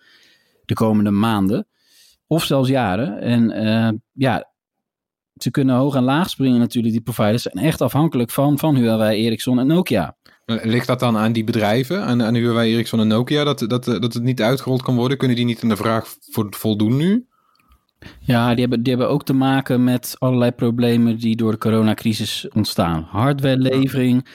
de 0.65 0.73
komende 0.73 1.11
maanden. 1.11 1.67
Of 2.27 2.43
zelfs 2.43 2.69
jaren. 2.69 3.21
En 3.21 3.63
uh, 3.63 3.89
ja, 4.13 4.53
ze 5.35 5.51
kunnen 5.51 5.75
hoog 5.75 5.95
en 5.95 6.03
laag 6.03 6.29
springen 6.29 6.59
natuurlijk, 6.59 6.93
die 6.93 7.03
providers. 7.03 7.41
zijn 7.41 7.65
echt 7.65 7.81
afhankelijk 7.81 8.31
van, 8.31 8.59
van 8.59 8.75
Huawei, 8.75 9.25
Ericsson 9.25 9.59
en 9.59 9.67
Nokia. 9.67 10.15
Ligt 10.45 10.87
dat 10.87 10.99
dan 10.99 11.17
aan 11.17 11.31
die 11.33 11.43
bedrijven, 11.43 12.03
aan, 12.03 12.23
aan 12.23 12.35
Huawei, 12.35 12.73
Ericsson 12.73 12.99
en 12.99 13.07
Nokia, 13.07 13.43
dat, 13.43 13.59
dat, 13.59 13.83
dat 13.85 14.13
het 14.13 14.23
niet 14.23 14.41
uitgerold 14.41 14.81
kan 14.81 14.95
worden? 14.95 15.17
Kunnen 15.17 15.37
die 15.37 15.45
niet 15.45 15.63
aan 15.63 15.69
de 15.69 15.75
vraag 15.75 16.15
voldoen 16.49 16.97
nu? 16.97 17.27
Ja, 18.19 18.49
die 18.49 18.59
hebben, 18.59 18.83
die 18.83 18.93
hebben 18.93 19.11
ook 19.11 19.23
te 19.23 19.33
maken 19.33 19.83
met 19.83 20.15
allerlei 20.19 20.51
problemen 20.51 21.17
die 21.17 21.35
door 21.35 21.51
de 21.51 21.57
coronacrisis 21.57 22.47
ontstaan. 22.53 23.07
Hardwarelevering, 23.09 24.27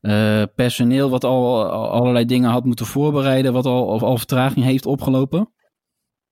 uh, 0.00 0.42
personeel 0.54 1.10
wat 1.10 1.24
al, 1.24 1.64
allerlei 1.70 2.24
dingen 2.24 2.50
had 2.50 2.64
moeten 2.64 2.86
voorbereiden, 2.86 3.52
wat 3.52 3.66
al, 3.66 3.84
of 3.86 4.02
al 4.02 4.16
vertraging 4.16 4.64
heeft 4.64 4.86
opgelopen. 4.86 5.52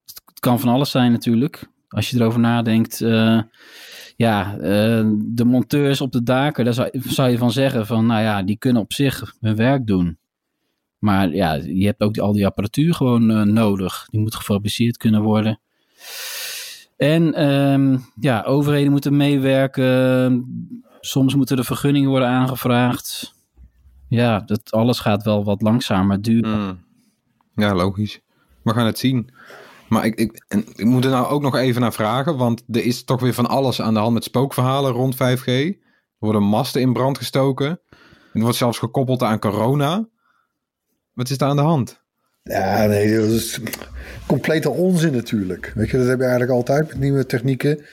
Het 0.05 0.41
kan 0.41 0.61
van 0.61 0.69
alles 0.69 0.91
zijn 0.91 1.13
natuurlijk, 1.13 1.69
als 1.89 2.11
je 2.11 2.17
erover 2.17 2.41
nadenkt. 2.41 3.01
Uh, 3.01 3.41
ja, 4.19 4.55
uh, 4.55 5.11
de 5.17 5.45
monteurs 5.45 6.01
op 6.01 6.13
de 6.13 6.23
daken, 6.23 6.65
daar 6.65 6.75
zou, 6.75 6.89
zou, 6.93 7.31
je 7.31 7.39
van 7.39 7.53
zeggen 7.53 7.87
van, 7.87 8.07
nou 8.07 8.23
ja, 8.23 8.43
die 8.43 8.59
kunnen 8.59 8.83
op 8.83 8.93
zich 8.93 9.35
hun 9.41 9.57
werk 9.57 9.87
doen. 9.87 10.19
Maar 10.99 11.35
ja, 11.35 11.53
je 11.53 11.87
hebt 11.87 12.01
ook 12.01 12.15
die, 12.15 12.23
al 12.23 12.33
die 12.33 12.47
apparatuur 12.47 12.95
gewoon 12.95 13.31
uh, 13.31 13.43
nodig. 13.43 14.07
Die 14.11 14.21
moet 14.21 14.35
gefabriceerd 14.35 14.97
kunnen 14.97 15.23
worden. 15.23 15.61
En 16.97 17.49
um, 17.49 18.05
ja, 18.21 18.43
overheden 18.43 18.91
moeten 18.91 19.17
meewerken. 19.17 20.45
Soms 21.01 21.35
moeten 21.35 21.57
de 21.57 21.65
vergunningen 21.65 22.11
worden 22.11 22.29
aangevraagd. 22.29 23.35
Ja, 24.09 24.41
dat 24.41 24.73
alles 24.73 24.99
gaat 25.01 25.23
wel 25.23 25.45
wat 25.45 25.63
langzamer 25.63 26.23
duren. 26.23 26.61
Mm. 26.61 26.85
Ja, 27.55 27.75
logisch. 27.75 28.21
We 28.63 28.73
gaan 28.73 28.87
het 28.87 28.99
zien. 28.99 29.31
Maar 29.89 30.05
ik, 30.05 30.15
ik, 30.15 30.45
ik 30.77 30.85
moet 30.85 31.05
er 31.05 31.11
nou 31.11 31.27
ook 31.27 31.43
nog 31.43 31.57
even 31.57 31.81
naar 31.81 31.93
vragen, 31.93 32.37
want 32.37 32.63
er 32.71 32.85
is 32.85 33.05
toch 33.05 33.21
weer 33.21 33.35
van 33.35 33.47
alles 33.47 33.81
aan 33.81 33.95
de 33.95 34.01
hand 34.01 34.15
met 34.15 34.25
spookverhalen 34.25 34.93
rond 34.93 35.15
5G. 35.15 35.47
Er 35.47 35.75
worden 36.19 36.43
masten 36.43 36.81
in 36.81 36.93
brand 36.93 37.19
gestoken. 37.19 37.81
Het 38.33 38.43
wordt 38.43 38.57
zelfs 38.57 38.79
gekoppeld 38.79 39.23
aan 39.23 39.39
corona. 39.39 40.09
Wat 41.13 41.31
is 41.31 41.39
daar 41.39 41.49
aan 41.49 41.57
de 41.57 41.63
hand? 41.63 42.03
Ja, 42.43 42.87
nee, 42.87 43.17
dat 43.17 43.29
is 43.29 43.61
complete 44.27 44.71
onzin 44.71 45.13
natuurlijk. 45.13 45.73
Weet 45.75 45.91
je, 45.91 45.99
dat 45.99 46.07
heb 46.07 46.19
je 46.19 46.23
eigenlijk 46.23 46.53
altijd 46.53 46.89
met 46.89 46.99
nieuwe 46.99 47.27
technieken. 47.27 47.85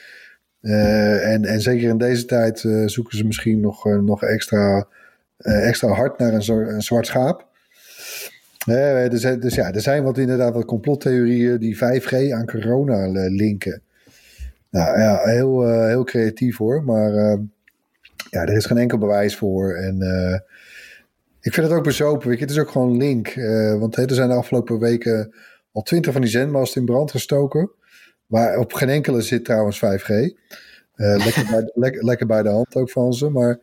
Uh, 0.60 1.32
en, 1.32 1.44
en 1.44 1.60
zeker 1.60 1.88
in 1.88 1.98
deze 1.98 2.24
tijd 2.24 2.62
uh, 2.62 2.86
zoeken 2.86 3.16
ze 3.18 3.24
misschien 3.24 3.60
nog, 3.60 3.86
uh, 3.86 3.98
nog 3.98 4.22
extra, 4.22 4.86
extra 5.38 5.88
hard 5.88 6.18
naar 6.18 6.32
een, 6.32 6.74
een 6.74 6.82
zwart 6.82 7.06
schaap. 7.06 7.46
Nee, 8.66 8.78
er 8.78 9.18
zijn, 9.18 9.40
dus 9.40 9.54
ja, 9.54 9.72
er 9.72 9.80
zijn 9.80 10.02
wat 10.02 10.18
inderdaad 10.18 10.54
wat 10.54 10.64
complottheorieën 10.64 11.58
die 11.58 11.76
5G 11.76 12.32
aan 12.32 12.46
corona 12.46 13.04
eh, 13.04 13.30
linken. 13.30 13.82
Nou 14.76 14.98
ja, 14.98 15.20
heel, 15.24 15.66
eh, 15.66 15.86
heel 15.86 16.04
creatief 16.04 16.56
hoor. 16.56 16.84
Maar 16.84 17.14
eh, 17.14 17.38
ja, 18.30 18.42
er 18.42 18.56
is 18.56 18.66
geen 18.66 18.78
enkel 18.78 18.98
bewijs 18.98 19.36
voor. 19.36 19.74
En 19.74 20.02
eh, 20.02 20.40
ik 21.40 21.54
vind 21.54 21.66
het 21.66 21.76
ook 21.76 21.84
bezopen. 21.84 22.28
Weet 22.28 22.38
je. 22.38 22.44
Het 22.44 22.52
is 22.52 22.60
ook 22.60 22.70
gewoon 22.70 22.96
link. 22.96 23.34
Want 23.78 23.96
er 23.96 24.14
zijn 24.14 24.28
de 24.28 24.34
afgelopen 24.34 24.78
weken 24.78 25.34
al 25.72 25.82
twintig 25.82 26.12
van 26.12 26.20
die 26.20 26.30
zendmasten 26.30 26.80
in 26.80 26.86
brand 26.86 27.10
gestoken. 27.10 27.70
Waar 28.26 28.58
op 28.58 28.72
geen 28.72 28.88
enkele 28.88 29.20
zit 29.20 29.44
trouwens 29.44 29.78
5G. 29.78 30.08
Eh, 30.08 30.34
lekker, 31.24 31.46
bij, 31.50 31.70
lekker, 31.74 32.04
lekker 32.04 32.26
bij 32.26 32.42
de 32.42 32.48
hand 32.48 32.76
ook 32.76 32.90
van 32.90 33.12
ze. 33.12 33.30
Maar, 33.30 33.58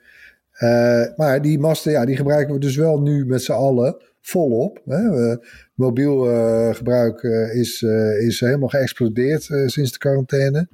maar 1.15 1.41
die 1.41 1.59
masten, 1.59 1.91
ja, 1.91 2.05
die 2.05 2.15
gebruiken 2.15 2.53
we 2.53 2.59
dus 2.59 2.75
wel 2.75 3.01
nu 3.01 3.25
met 3.25 3.43
z'n 3.43 3.51
allen 3.51 3.97
volop. 4.23 4.81
Hè. 4.85 5.31
Eh, 5.31 5.37
mobiel 5.73 6.31
eh, 6.31 6.75
gebruik 6.75 7.23
eh, 7.23 7.55
is, 7.55 7.83
eh, 7.83 8.25
is 8.25 8.39
helemaal 8.39 8.69
geëxplodeerd 8.69 9.49
eh, 9.49 9.67
sinds 9.67 9.91
de 9.91 9.97
quarantaine. 9.97 10.67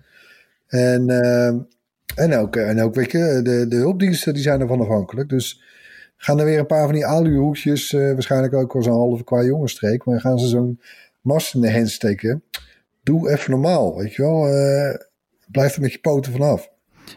En, 0.68 1.10
en 2.16 2.36
ook, 2.36 2.56
en 2.56 2.82
ook 2.82 2.96
weet 2.96 3.12
je, 3.12 3.40
de, 3.44 3.66
de 3.68 3.76
hulpdiensten 3.76 4.34
die 4.34 4.44
zijn 4.44 4.62
ervan 4.62 4.80
afhankelijk. 4.80 5.30
Dus 5.30 5.62
gaan 6.18 6.40
er 6.40 6.46
weer 6.46 6.60
een 6.60 6.66
paar 6.66 6.86
van 6.86 6.94
die 6.94 7.06
aluhoekjes, 7.06 7.94
eh 7.94 8.14
waarschijnlijk 8.14 8.54
ook 8.54 8.74
wel 8.74 8.84
zo'n 8.84 8.94
halve 8.94 9.24
qua 9.24 9.44
jongensstreek, 9.44 10.06
maar 10.06 10.20
gaan 10.20 10.40
ze 10.40 10.48
zo'n 10.48 10.80
mast 11.22 11.54
in 11.54 11.62
de 11.62 11.74
hand 11.74 11.90
steken. 11.90 12.44
Doe 13.04 13.32
even 13.32 13.52
normaal, 13.52 13.98
weet 13.98 14.14
je 14.14 14.22
wel. 14.22 14.48
Eh, 14.48 14.96
blijf 15.52 15.76
er 15.76 15.82
met 15.82 15.92
je 15.92 16.00
poten 16.00 16.32
vanaf. 16.32 16.70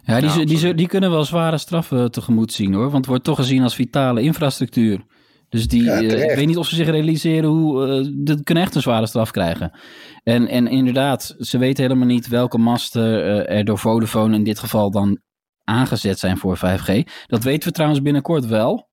Ja, 0.03 0.21
die, 0.21 0.47
die, 0.47 0.75
die 0.75 0.89
kunnen 0.89 1.11
wel 1.11 1.25
zware 1.25 1.59
straffen 1.59 2.11
tegemoet 2.11 2.53
zien 2.53 2.73
hoor. 2.73 2.83
Want 2.83 2.97
het 2.97 3.07
wordt 3.07 3.25
toch 3.25 3.37
gezien 3.37 3.63
als 3.63 3.75
vitale 3.75 4.23
infrastructuur. 4.23 5.05
Dus 5.53 5.69
die, 5.69 5.83
Ja, 5.83 6.01
eh, 6.03 6.31
ik 6.31 6.37
weet 6.37 6.47
niet 6.47 6.57
of 6.57 6.67
ze 6.67 6.75
zich 6.75 6.87
realiseren 6.87 7.49
hoe. 7.51 7.87
eh 7.87 8.09
dat 8.15 8.43
kunnen 8.43 8.65
echt 8.65 8.75
een 8.75 8.81
zware 8.83 9.07
straf 9.07 9.31
krijgen. 9.31 9.79
En, 10.23 10.49
en 10.49 10.67
inderdaad, 10.67 11.35
ze 11.39 11.59
weten 11.59 11.83
helemaal 11.83 12.07
niet 12.07 12.29
welke 12.29 12.59
masten 12.59 13.25
eh, 13.25 13.57
er 13.59 13.65
door 13.65 13.79
Vodafone 13.79 14.37
in 14.37 14.45
dit 14.45 14.59
geval 14.59 14.91
dan 14.91 15.21
aangezet 15.65 16.19
zijn 16.19 16.39
voor 16.39 16.57
5G. 16.57 17.03
Dat 17.27 17.43
weten 17.43 17.69
we 17.69 17.75
trouwens 17.75 18.03
binnenkort 18.03 18.47
wel. 18.47 18.89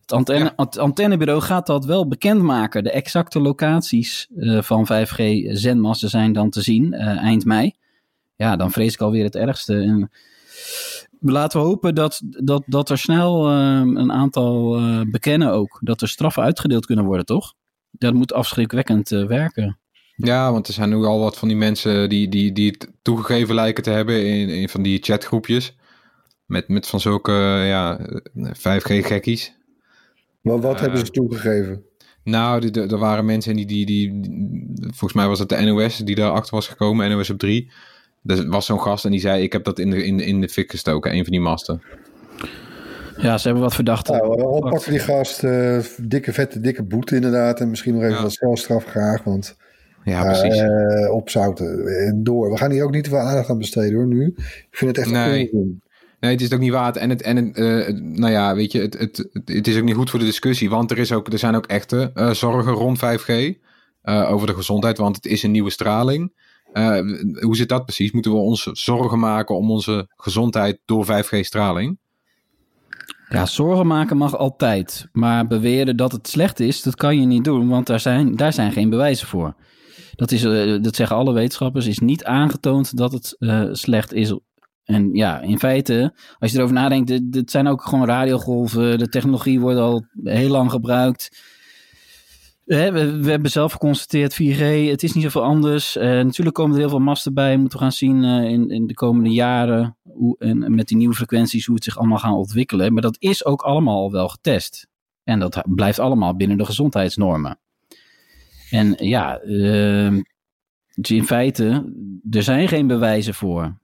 Het, 0.00 0.12
antenne, 0.12 0.52
het 0.56 0.78
antennebureau 0.78 1.40
gaat 1.40 1.66
dat 1.66 1.84
wel 1.84 2.08
bekendmaken. 2.08 2.84
De 2.84 2.90
exacte 2.90 3.40
locaties 3.40 4.28
van 4.60 4.86
5G-zendmasten 4.86 6.08
zijn 6.08 6.32
dan 6.32 6.50
te 6.50 6.62
zien 6.62 6.92
eind 6.94 7.44
mei. 7.44 7.72
Ja, 8.36 8.56
dan 8.56 8.70
vrees 8.70 8.94
ik 8.94 9.00
alweer 9.00 9.24
het 9.24 9.36
ergste. 9.36 9.74
En 9.74 10.10
laten 11.20 11.60
we 11.60 11.66
hopen 11.66 11.94
dat, 11.94 12.20
dat, 12.24 12.62
dat 12.66 12.90
er 12.90 12.98
snel 12.98 13.48
eh, 13.48 13.54
een 13.94 14.12
aantal 14.12 14.76
eh, 14.76 15.00
bekennen 15.10 15.52
ook. 15.52 15.78
Dat 15.82 16.00
er 16.00 16.08
straffen 16.08 16.42
uitgedeeld 16.42 16.86
kunnen 16.86 17.04
worden, 17.04 17.26
toch? 17.26 17.54
Dat 17.90 18.14
moet 18.14 18.32
afschrikwekkend 18.32 19.12
eh, 19.12 19.26
werken. 19.26 19.78
Ja, 20.16 20.52
want 20.52 20.66
er 20.68 20.72
zijn 20.74 20.88
nu 20.88 21.04
al 21.04 21.20
wat 21.20 21.38
van 21.38 21.48
die 21.48 21.56
mensen 21.56 22.08
die, 22.08 22.28
die, 22.28 22.52
die 22.52 22.70
het 22.70 22.90
toegegeven 23.02 23.54
lijken 23.54 23.82
te 23.82 23.90
hebben 23.90 24.26
in, 24.26 24.48
in 24.48 24.68
van 24.68 24.82
die 24.82 24.98
chatgroepjes. 25.02 25.76
Met, 26.46 26.68
met 26.68 26.86
van 26.86 27.00
zulke 27.00 27.32
ja, 27.66 28.00
5G-gekkies. 28.58 29.54
Maar 30.40 30.60
wat 30.60 30.74
Eh. 30.74 30.80
hebben 30.80 30.98
ze 30.98 31.10
toegegeven? 31.12 31.82
Nou, 32.24 32.68
er 32.70 32.98
waren 32.98 33.24
mensen 33.24 33.56
die, 33.56 33.66
die, 33.66 33.86
die, 33.86 34.20
die- 34.20 34.78
Volgens 34.80 35.12
mij 35.12 35.26
was 35.28 35.38
het 35.38 35.48
de 35.48 35.60
NOS 35.60 35.96
die 35.96 36.14
daarachter 36.14 36.54
was 36.54 36.68
gekomen, 36.68 37.10
NOS 37.10 37.30
op 37.30 37.38
3. 37.38 37.70
Er 38.26 38.48
was 38.48 38.66
zo'n 38.66 38.80
gast 38.80 39.04
en 39.04 39.10
die 39.10 39.20
zei: 39.20 39.42
Ik 39.42 39.52
heb 39.52 39.64
dat 39.64 39.78
in 39.78 39.90
de, 39.90 40.04
in, 40.04 40.16
de- 40.16 40.24
in 40.24 40.40
de 40.40 40.48
fik 40.48 40.70
gestoken, 40.70 41.12
een 41.14 41.22
van 41.22 41.32
die 41.32 41.40
masten. 41.40 41.82
Ja, 43.16 43.38
ze 43.38 43.44
hebben 43.44 43.62
wat 43.64 43.74
verdachten. 43.74 44.16
Nou, 44.16 44.42
oppakken 44.42 44.90
die 44.90 45.00
gast. 45.00 45.44
eh, 45.44 45.78
dikke, 46.02 46.32
vette, 46.32 46.60
dikke 46.60 46.82
boete 46.82 47.14
inderdaad. 47.14 47.60
En 47.60 47.70
misschien 47.70 47.94
nog 47.94 48.02
even 48.02 48.14
Ja. 48.16 48.22
wat 48.22 48.32
celstraf 48.32 48.84
graag. 48.84 49.22
Want 49.24 49.56
Ja, 50.04 50.12
ja, 50.12 50.22
precies. 50.40 50.60
eh, 50.60 51.12
opzouten 51.14 51.86
en 52.06 52.22
door. 52.24 52.50
We 52.50 52.56
gaan 52.56 52.70
hier 52.70 52.84
ook 52.84 52.90
niet 52.92 53.04
te 53.04 53.10
veel 53.10 53.18
aandacht 53.18 53.48
aan 53.50 53.58
besteden 53.58 53.94
hoor 53.94 54.06
nu. 54.06 54.26
Ik 54.36 54.66
vind 54.70 54.96
het 54.96 55.04
echt 55.04 55.14
Nee. 55.14 55.50
een. 55.54 55.82
Nee, 56.20 56.30
het 56.32 56.40
is 56.40 56.52
ook 56.52 56.60
niet 56.60 56.70
waard. 56.72 56.96
En 56.96 57.10
het, 57.10 57.22
en 57.22 57.36
het, 57.36 57.56
eh, 57.56 57.94
nou 57.96 58.32
ja, 58.32 58.54
weet 58.54 58.72
je, 58.72 58.80
het, 58.80 58.98
het, 58.98 59.16
het, 59.32 59.48
het 59.48 59.66
is 59.68 59.76
ook 59.78 59.84
niet 59.84 59.94
goed 59.94 60.10
voor 60.10 60.18
de 60.18 60.24
discussie. 60.24 60.70
Want 60.70 60.90
er, 60.90 60.98
is 60.98 61.12
ook, 61.12 61.32
er 61.32 61.38
zijn 61.38 61.54
ook 61.54 61.66
echte 61.66 62.10
eh, 62.14 62.30
zorgen 62.30 62.72
rond 62.72 62.98
5G 62.98 63.28
eh, 64.02 64.30
over 64.32 64.46
de 64.46 64.54
gezondheid. 64.54 64.98
Want 64.98 65.16
het 65.16 65.26
is 65.26 65.42
een 65.42 65.50
nieuwe 65.50 65.70
straling. 65.70 66.32
Eh, 66.72 66.98
hoe 67.40 67.56
zit 67.56 67.68
dat 67.68 67.84
precies? 67.84 68.12
Moeten 68.12 68.32
we 68.32 68.38
ons 68.38 68.62
zorgen 68.62 69.18
maken 69.18 69.56
om 69.56 69.70
onze 69.70 70.08
gezondheid 70.16 70.80
door 70.84 71.04
5G-straling? 71.04 71.98
Ja, 73.28 73.46
zorgen 73.46 73.86
maken 73.86 74.16
mag 74.16 74.36
altijd. 74.36 75.08
Maar 75.12 75.46
beweren 75.46 75.96
dat 75.96 76.12
het 76.12 76.28
slecht 76.28 76.60
is, 76.60 76.82
dat 76.82 76.94
kan 76.94 77.20
je 77.20 77.26
niet 77.26 77.44
doen. 77.44 77.68
Want 77.68 77.86
daar 77.86 78.00
zijn, 78.00 78.36
daar 78.36 78.52
zijn 78.52 78.72
geen 78.72 78.90
bewijzen 78.90 79.26
voor. 79.26 79.54
Dat, 80.14 80.30
is, 80.30 80.44
eh, 80.44 80.82
dat 80.82 80.96
zeggen 80.96 81.16
alle 81.16 81.32
wetenschappers. 81.32 81.86
is 81.86 81.98
niet 81.98 82.24
aangetoond 82.24 82.96
dat 82.96 83.12
het 83.12 83.36
eh, 83.38 83.68
slecht 83.72 84.12
is. 84.12 84.38
En 84.84 85.12
ja, 85.12 85.40
in 85.40 85.58
feite, 85.58 86.14
als 86.38 86.50
je 86.50 86.56
erover 86.56 86.74
nadenkt, 86.74 87.08
dit, 87.08 87.32
dit 87.32 87.50
zijn 87.50 87.68
ook 87.68 87.82
gewoon 87.82 88.06
radiogolven. 88.06 88.98
De 88.98 89.08
technologie 89.08 89.60
wordt 89.60 89.78
al 89.78 90.04
heel 90.24 90.50
lang 90.50 90.70
gebruikt. 90.70 91.38
We, 92.70 93.18
we 93.20 93.30
hebben 93.30 93.50
zelf 93.50 93.72
geconstateerd 93.72 94.32
4G, 94.32 94.88
het 94.90 95.02
is 95.02 95.12
niet 95.12 95.24
zoveel 95.24 95.42
anders. 95.42 95.96
Eh, 95.96 96.08
natuurlijk 96.08 96.56
komen 96.56 96.72
er 96.74 96.80
heel 96.80 96.88
veel 96.88 96.98
masten 96.98 97.34
bij. 97.34 97.56
Moeten 97.56 97.78
we 97.78 97.84
gaan 97.84 97.92
zien 97.92 98.24
eh, 98.24 98.50
in, 98.50 98.70
in 98.70 98.86
de 98.86 98.94
komende 98.94 99.30
jaren. 99.30 99.96
Hoe, 100.02 100.38
en, 100.38 100.62
en 100.62 100.74
met 100.74 100.88
die 100.88 100.96
nieuwe 100.96 101.14
frequenties 101.14 101.66
hoe 101.66 101.74
het 101.74 101.84
zich 101.84 101.98
allemaal 101.98 102.18
gaat 102.18 102.34
ontwikkelen. 102.34 102.92
Maar 102.92 103.02
dat 103.02 103.16
is 103.18 103.44
ook 103.44 103.62
allemaal 103.62 103.96
al 103.96 104.10
wel 104.10 104.28
getest. 104.28 104.86
En 105.24 105.38
dat 105.38 105.62
blijft 105.74 105.98
allemaal 105.98 106.36
binnen 106.36 106.58
de 106.58 106.64
gezondheidsnormen. 106.64 107.58
En 108.70 108.94
ja, 108.96 109.38
eh, 109.38 110.16
dus 110.94 111.10
in 111.10 111.26
feite, 111.26 111.92
er 112.30 112.42
zijn 112.42 112.68
geen 112.68 112.86
bewijzen 112.86 113.34
voor 113.34 113.78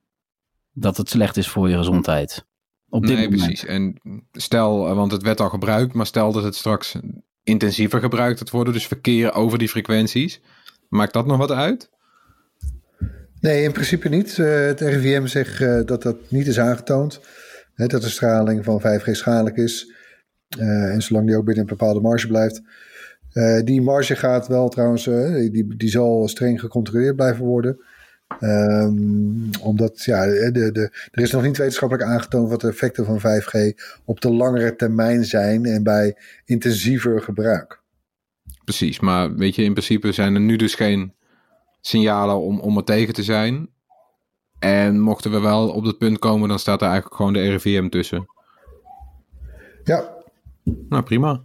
dat 0.73 0.97
het 0.97 1.09
slecht 1.09 1.37
is 1.37 1.49
voor 1.49 1.69
je 1.69 1.77
gezondheid. 1.77 2.47
Op 2.89 3.07
dit 3.07 3.17
nee, 3.17 3.25
moment. 3.25 3.43
precies. 3.43 3.65
En 3.65 4.01
stel, 4.33 4.95
want 4.95 5.13
het 5.13 5.23
werd 5.23 5.41
al 5.41 5.49
gebruikt, 5.49 5.95
maar 5.95 6.07
stel 6.07 6.33
dat 6.33 6.43
het 6.43 6.55
straks 6.55 6.97
intensiever 7.47 8.01
gebruikt 8.01 8.39
gaat 8.39 8.51
worden. 8.51 8.73
Dus 8.73 8.87
verkeer 8.87 9.33
over 9.33 9.59
die 9.59 9.69
frequenties. 9.69 10.41
Maakt 10.89 11.13
dat 11.13 11.27
nog 11.27 11.39
wat 11.39 11.51
uit? 11.51 11.91
Nee, 13.41 13.63
in 13.63 13.73
principe 13.73 14.09
niet. 14.09 14.39
Eh, 14.39 14.67
het 14.67 14.81
RIVM 14.81 15.27
zegt 15.27 15.61
eh, 15.61 15.81
dat 15.85 16.03
dat 16.03 16.17
niet 16.29 16.47
is 16.47 16.59
aangetoond. 16.61 17.21
Hè, 17.75 17.87
dat 17.87 18.03
de 18.03 18.09
straling 18.09 18.65
van 18.65 18.81
5G 18.81 19.11
schadelijk 19.11 19.57
is. 19.57 19.93
Eh, 20.59 20.93
en 20.93 21.03
zolang 21.03 21.27
die 21.27 21.37
ook 21.37 21.45
binnen 21.45 21.63
een 21.63 21.77
bepaalde 21.77 22.01
marge 22.01 22.27
blijft. 22.27 22.63
Die 23.65 23.83
marge 23.83 24.17
gaat 24.17 24.49
wel 24.49 24.69
trouwens, 24.69 25.05
die, 25.05 25.77
die 25.77 25.89
zal 25.89 26.29
streng 26.29 26.61
gecontroleerd 26.61 27.17
blijven 27.17 27.45
worden. 27.45 27.81
Ehm, 28.41 29.51
omdat, 29.61 30.05
ja, 30.05 30.27
de, 30.27 30.71
de, 30.73 31.09
er 31.11 31.23
is 31.23 31.33
nog 31.33 31.43
niet 31.43 31.57
wetenschappelijk 31.57 32.09
aangetoond 32.09 32.51
wat 32.51 32.61
de 32.61 32.69
effecten 32.69 33.05
van 33.05 33.21
5G 33.21 33.75
op 34.05 34.21
de 34.21 34.31
langere 34.31 34.77
termijn 34.77 35.25
zijn 35.25 35.65
en 35.65 35.83
bij 35.83 36.17
intensiever 36.45 37.23
gebruik. 37.23 37.81
Precies, 38.65 39.01
maar 39.01 39.35
weet 39.35 39.55
je, 39.55 39.63
in 39.63 39.73
principe 39.73 40.13
zijn 40.13 40.35
er 40.35 40.41
nu 40.41 40.57
dus 40.57 40.75
geen 40.75 41.15
signalen 41.81 42.41
om, 42.41 42.61
om 42.61 42.77
er 42.77 42.85
tegen 42.85 43.15
te 43.15 43.23
zijn. 43.23 43.69
En 44.59 45.01
mochten 45.01 45.31
we 45.31 45.41
wel 45.41 45.71
op 45.71 45.85
dat 45.85 45.99
punt 45.99 46.19
komen, 46.19 46.49
dan 46.49 46.59
staat 46.59 46.81
er 46.81 46.87
eigenlijk 46.87 47.17
gewoon 47.17 47.33
de 47.33 47.51
RIVM 47.51 47.89
tussen. 47.89 48.29
Ja, 49.85 50.17
Nou, 50.89 51.03
prima. 51.03 51.45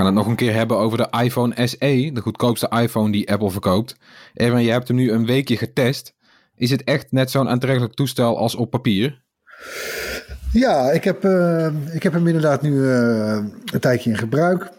Gaan 0.00 0.14
het 0.14 0.18
nog 0.18 0.26
een 0.26 0.36
keer 0.36 0.54
hebben 0.54 0.76
over 0.76 0.98
de 0.98 1.18
iPhone 1.22 1.66
SE, 1.66 2.10
de 2.12 2.20
goedkoopste 2.20 2.68
iPhone 2.82 3.12
die 3.12 3.30
Apple 3.32 3.50
verkoopt. 3.50 3.96
Erwin, 4.34 4.62
je 4.62 4.70
hebt 4.70 4.88
hem 4.88 4.96
nu 4.96 5.10
een 5.10 5.26
weekje 5.26 5.56
getest. 5.56 6.14
Is 6.56 6.70
het 6.70 6.84
echt 6.84 7.12
net 7.12 7.30
zo'n 7.30 7.48
aantrekkelijk 7.48 7.94
toestel 7.94 8.38
als 8.38 8.54
op 8.54 8.70
papier? 8.70 9.22
Ja, 10.52 10.90
ik 10.90 11.04
heb, 11.04 11.24
eh, 11.24 11.74
ik 11.92 12.02
heb 12.02 12.12
hem 12.12 12.26
inderdaad 12.26 12.62
nu 12.62 12.88
eh, 12.90 13.44
een 13.72 13.80
tijdje 13.80 14.10
in 14.10 14.16
gebruik. 14.16 14.70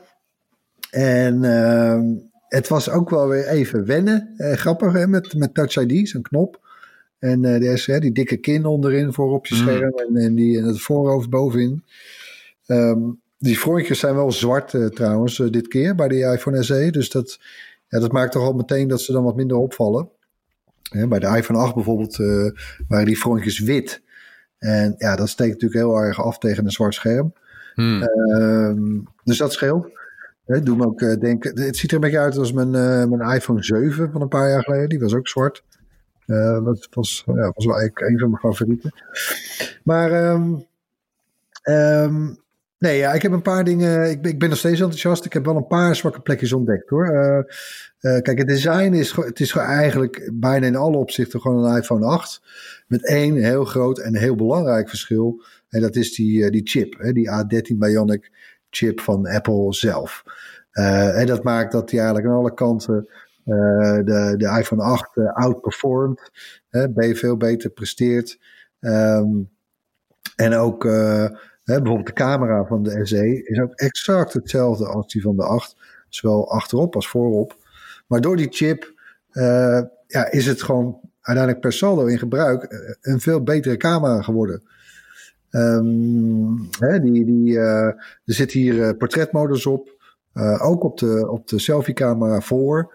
En 0.90 1.44
eh, 1.44 2.00
het 2.48 2.68
was 2.68 2.90
ook 2.90 3.10
wel 3.10 3.28
weer 3.28 3.48
even 3.48 3.86
wennen. 3.86 4.34
Grappig 4.38 4.94
hè, 4.94 5.08
met, 5.08 5.34
met 5.34 5.54
Touch 5.54 5.76
ID, 5.76 6.10
zo'n 6.10 6.22
knop. 6.22 6.60
En 7.20 7.42
de 7.42 7.78
SE, 7.78 8.00
die 8.00 8.12
dikke 8.12 8.38
kin 8.38 8.66
onderin 8.66 9.14
voor 9.14 9.32
op 9.32 9.46
je 9.46 9.56
Mm. 9.56 9.62
scherm. 9.62 9.94
En, 9.98 10.16
en, 10.16 10.36
die, 10.36 10.58
en 10.58 10.66
het 10.66 10.82
voorhoofd 10.82 11.30
bovenin. 11.30 11.84
Ehm, 12.66 13.00
die 13.42 13.58
frontjes 13.58 14.00
zijn 14.00 14.16
wel 14.16 14.32
zwart 14.32 14.74
eh, 14.74 14.86
trouwens 14.86 15.40
eh, 15.40 15.50
dit 15.50 15.68
keer 15.68 15.96
bij 15.96 16.08
de 16.08 16.16
iPhone 16.16 16.64
SE. 16.64 16.92
Dus 16.92 17.10
dat, 17.10 17.40
ja, 17.88 18.00
dat 18.00 18.12
maakt 18.12 18.32
toch 18.32 18.44
al 18.44 18.54
meteen 18.54 18.88
dat 18.88 19.02
ze 19.02 19.12
dan 19.12 19.24
wat 19.24 19.36
minder 19.36 19.58
opvallen. 19.58 20.10
Hè, 20.90 21.08
bij 21.08 21.20
de 21.20 21.38
iPhone 21.38 21.60
8 21.60 21.74
bijvoorbeeld 21.76 22.20
eh, 22.20 22.50
waren 22.88 23.06
die 23.06 23.18
frontjes 23.18 23.60
wit. 23.60 24.02
En 24.58 24.96
ja, 24.98 25.16
dat 25.16 25.30
steekt 25.30 25.52
natuurlijk 25.52 25.82
heel 25.82 25.98
erg 25.98 26.24
af 26.24 26.38
tegen 26.38 26.66
een 26.66 26.72
zwart 26.72 26.94
scherm. 26.94 27.34
Hmm. 27.74 28.02
Ehm, 28.02 29.00
dus 29.24 29.38
dat 29.38 29.54
scheelt. 29.54 29.88
Hè, 30.46 30.62
doe 30.62 30.78
me 30.78 30.86
ook 30.86 31.00
denken. 31.00 31.62
Het 31.62 31.78
ziet 31.78 31.90
er 31.90 31.96
een 31.96 32.02
beetje 32.02 32.20
uit 32.20 32.38
als 32.38 32.52
mijn, 32.52 32.70
mijn 33.10 33.36
iPhone 33.36 33.64
7 33.64 34.12
van 34.12 34.22
een 34.22 34.28
paar 34.28 34.50
jaar 34.50 34.64
geleden. 34.64 34.90
Die 34.90 35.00
was 35.00 35.14
ook 35.14 35.28
zwart. 35.28 35.64
Dat 36.26 36.88
was, 36.92 37.24
ja, 37.26 37.52
was 37.54 37.66
wel 37.66 37.80
eigenlijk 37.80 38.00
een 38.10 38.20
van 38.20 38.30
mijn 38.30 38.42
favorieten. 38.42 38.94
Maar 39.84 40.12
ehm, 40.12 40.54
Ehm, 41.62 42.34
nee, 42.82 42.98
ja, 42.98 43.14
ik 43.14 43.22
heb 43.22 43.32
een 43.32 43.42
paar 43.42 43.64
dingen. 43.64 44.10
Ik 44.10 44.26
ik 44.26 44.40
ben 44.40 44.50
nog 44.50 44.58
steeds 44.58 44.80
enthousiast. 44.80 45.26
Ik 45.26 45.34
heb 45.34 45.46
wel 45.46 45.56
een 45.56 45.68
paar 45.68 45.96
zwakke 45.96 46.22
plekjes 46.22 46.54
ontdekt 46.54 46.90
hoor. 46.90 47.06
Eh, 47.06 47.38
eh, 47.38 48.22
kijk, 48.22 48.38
het 48.38 48.48
design 48.48 48.94
is, 48.94 49.16
het 49.16 49.40
is 49.40 49.56
eigenlijk 49.56 50.30
bijna 50.34 50.66
in 50.66 50.76
alle 50.76 50.98
opzichten 50.98 51.42
gewoon 51.42 51.66
een 51.66 51.78
iPhone 51.78 52.06
8. 52.06 52.42
Met 52.88 53.08
één 53.08 53.36
heel 53.36 53.66
groot 53.66 54.00
en 54.00 54.18
heel 54.18 54.36
belangrijk 54.36 54.90
verschil. 54.90 55.44
En 55.70 55.82
dat 55.82 55.96
is 55.96 56.16
die, 56.16 56.52
die 56.52 56.62
chip, 56.64 56.96
hè, 56.98 57.12
die 57.12 57.30
A13 57.30 57.78
Bionic 57.78 58.32
chip 58.70 59.00
van 59.00 59.28
Apple 59.28 59.74
zelf. 59.74 60.24
en 60.72 61.26
dat 61.26 61.44
maakt 61.44 61.72
dat 61.72 61.92
hij 61.92 62.00
eigenlijk 62.00 62.30
aan 62.30 62.40
alle 62.40 62.54
kanten 62.54 63.08
de, 63.44 64.34
de 64.38 64.58
iPhone 64.60 64.84
8 64.84 65.18
outperformt. 65.18 66.30
Veel 66.96 67.38
beter 67.38 67.70
presteert. 67.70 68.40
Um, 68.80 69.50
en 70.36 70.56
ook 70.56 70.84
uh, 71.66 71.76
bijvoorbeeld 71.76 72.08
de 72.08 72.14
camera 72.14 72.66
van 72.66 72.84
de 72.84 73.06
SE 73.06 73.44
is 73.44 73.60
ook 73.60 73.74
exact 73.74 74.34
hetzelfde 74.34 74.88
als 74.88 75.08
die 75.08 75.22
van 75.22 75.36
de 75.36 75.44
8. 75.44 75.76
Zowel 76.10 76.52
achterop 76.52 76.96
als 76.96 77.10
voorop. 77.10 77.58
Maar 78.08 78.22
door 78.22 78.38
die 78.38 78.48
chip 78.50 78.94
uh, 79.32 79.82
ja, 80.08 80.32
is 80.32 80.46
het 80.46 80.64
gewoon 80.64 81.00
uiteindelijk 81.22 81.66
per 81.66 81.74
saldo 81.74 82.06
in 82.06 82.18
gebruik 82.18 82.64
eh, 82.64 82.80
een 83.02 83.20
veel 83.20 83.44
betere 83.44 83.78
camera 83.78 84.22
geworden. 84.22 84.64
Um, 85.50 86.70
hè, 86.80 87.00
die, 87.00 87.26
die, 87.26 87.54
uh, 87.54 87.86
er 87.86 87.96
zit 88.26 88.52
hier 88.52 88.96
portretmodus 88.96 89.66
op. 89.66 89.90
ook 90.60 90.84
op 90.84 90.98
de, 90.98 91.28
op 91.30 91.48
de 91.48 91.60
selfie-camera 91.60 92.42
voor. 92.42 92.94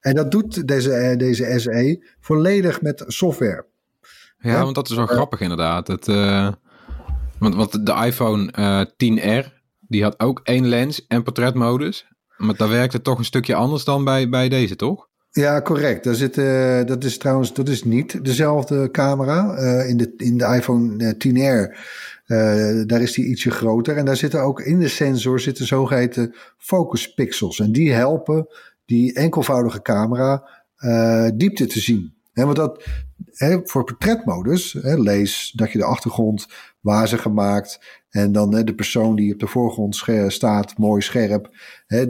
en 0.00 0.14
dat 0.14 0.30
doet 0.30 0.68
deze, 0.68 1.14
deze 1.16 1.58
SE 1.58 2.14
volledig 2.20 2.82
met 2.82 3.04
software. 3.06 3.64
Ja, 4.38 4.62
want 4.62 4.74
dat 4.74 4.90
is 4.90 4.96
wel 4.96 5.06
grappig 5.06 5.40
inderdaad. 5.40 5.86
Het, 5.86 6.06
want, 7.40 7.54
want 7.54 7.86
de 7.86 8.04
iPhone 8.06 8.52
uh, 8.58 8.80
eh, 8.80 8.86
10R, 9.44 9.52
die 9.80 10.02
had 10.02 10.20
ook 10.20 10.40
één 10.44 10.68
lens 10.68 11.06
en 11.06 11.22
portretmodus. 11.22 12.06
Maar 12.36 12.56
daar 12.56 12.68
werkte 12.68 13.02
toch 13.02 13.18
een 13.18 13.24
stukje 13.24 13.54
anders 13.54 13.84
dan 13.84 14.04
bij, 14.04 14.28
bij 14.28 14.48
deze, 14.48 14.76
toch? 14.76 15.08
Ja, 15.30 15.62
correct. 15.62 16.04
Daar 16.04 16.14
zit, 16.14 16.36
uh, 16.36 16.84
dat 16.84 17.04
is 17.04 17.18
trouwens 17.18 17.54
dat 17.54 17.68
is 17.68 17.84
niet 17.84 18.24
dezelfde 18.24 18.90
camera. 18.90 19.56
in, 19.82 19.96
de, 19.96 20.14
in 20.16 20.38
de 20.38 20.44
iPhone 20.44 21.14
10R, 21.14 21.76
daar 22.86 23.00
is 23.00 23.12
die 23.12 23.24
ietsje 23.24 23.50
groter. 23.50 23.96
En 23.96 24.04
daar 24.04 24.16
zitten 24.16 24.40
ook 24.40 24.60
in 24.60 24.78
de 24.78 24.88
sensor 24.88 25.40
zitten 25.40 25.66
zogeheten 25.66 26.34
focus 26.58 27.14
pixels. 27.14 27.60
En 27.60 27.72
die 27.72 27.92
helpen 27.92 28.46
die 28.84 29.12
enkelvoudige 29.12 29.82
camera 29.82 30.48
diepte 31.34 31.66
te 31.66 31.80
zien. 31.80 32.14
He, 32.32 32.44
want 32.44 32.56
dat, 32.56 32.84
voor 33.64 33.84
portretmodus, 33.84 34.76
lees 34.82 35.52
dat 35.56 35.72
je 35.72 35.78
de 35.78 35.84
achtergrond 35.84 36.46
wazig 36.80 37.22
gemaakt 37.22 37.80
en 38.10 38.32
dan 38.32 38.50
de 38.50 38.74
persoon 38.74 39.16
die 39.16 39.32
op 39.32 39.38
de 39.38 39.46
voorgrond 39.46 40.04
staat 40.26 40.78
mooi 40.78 41.02
scherp. 41.02 41.50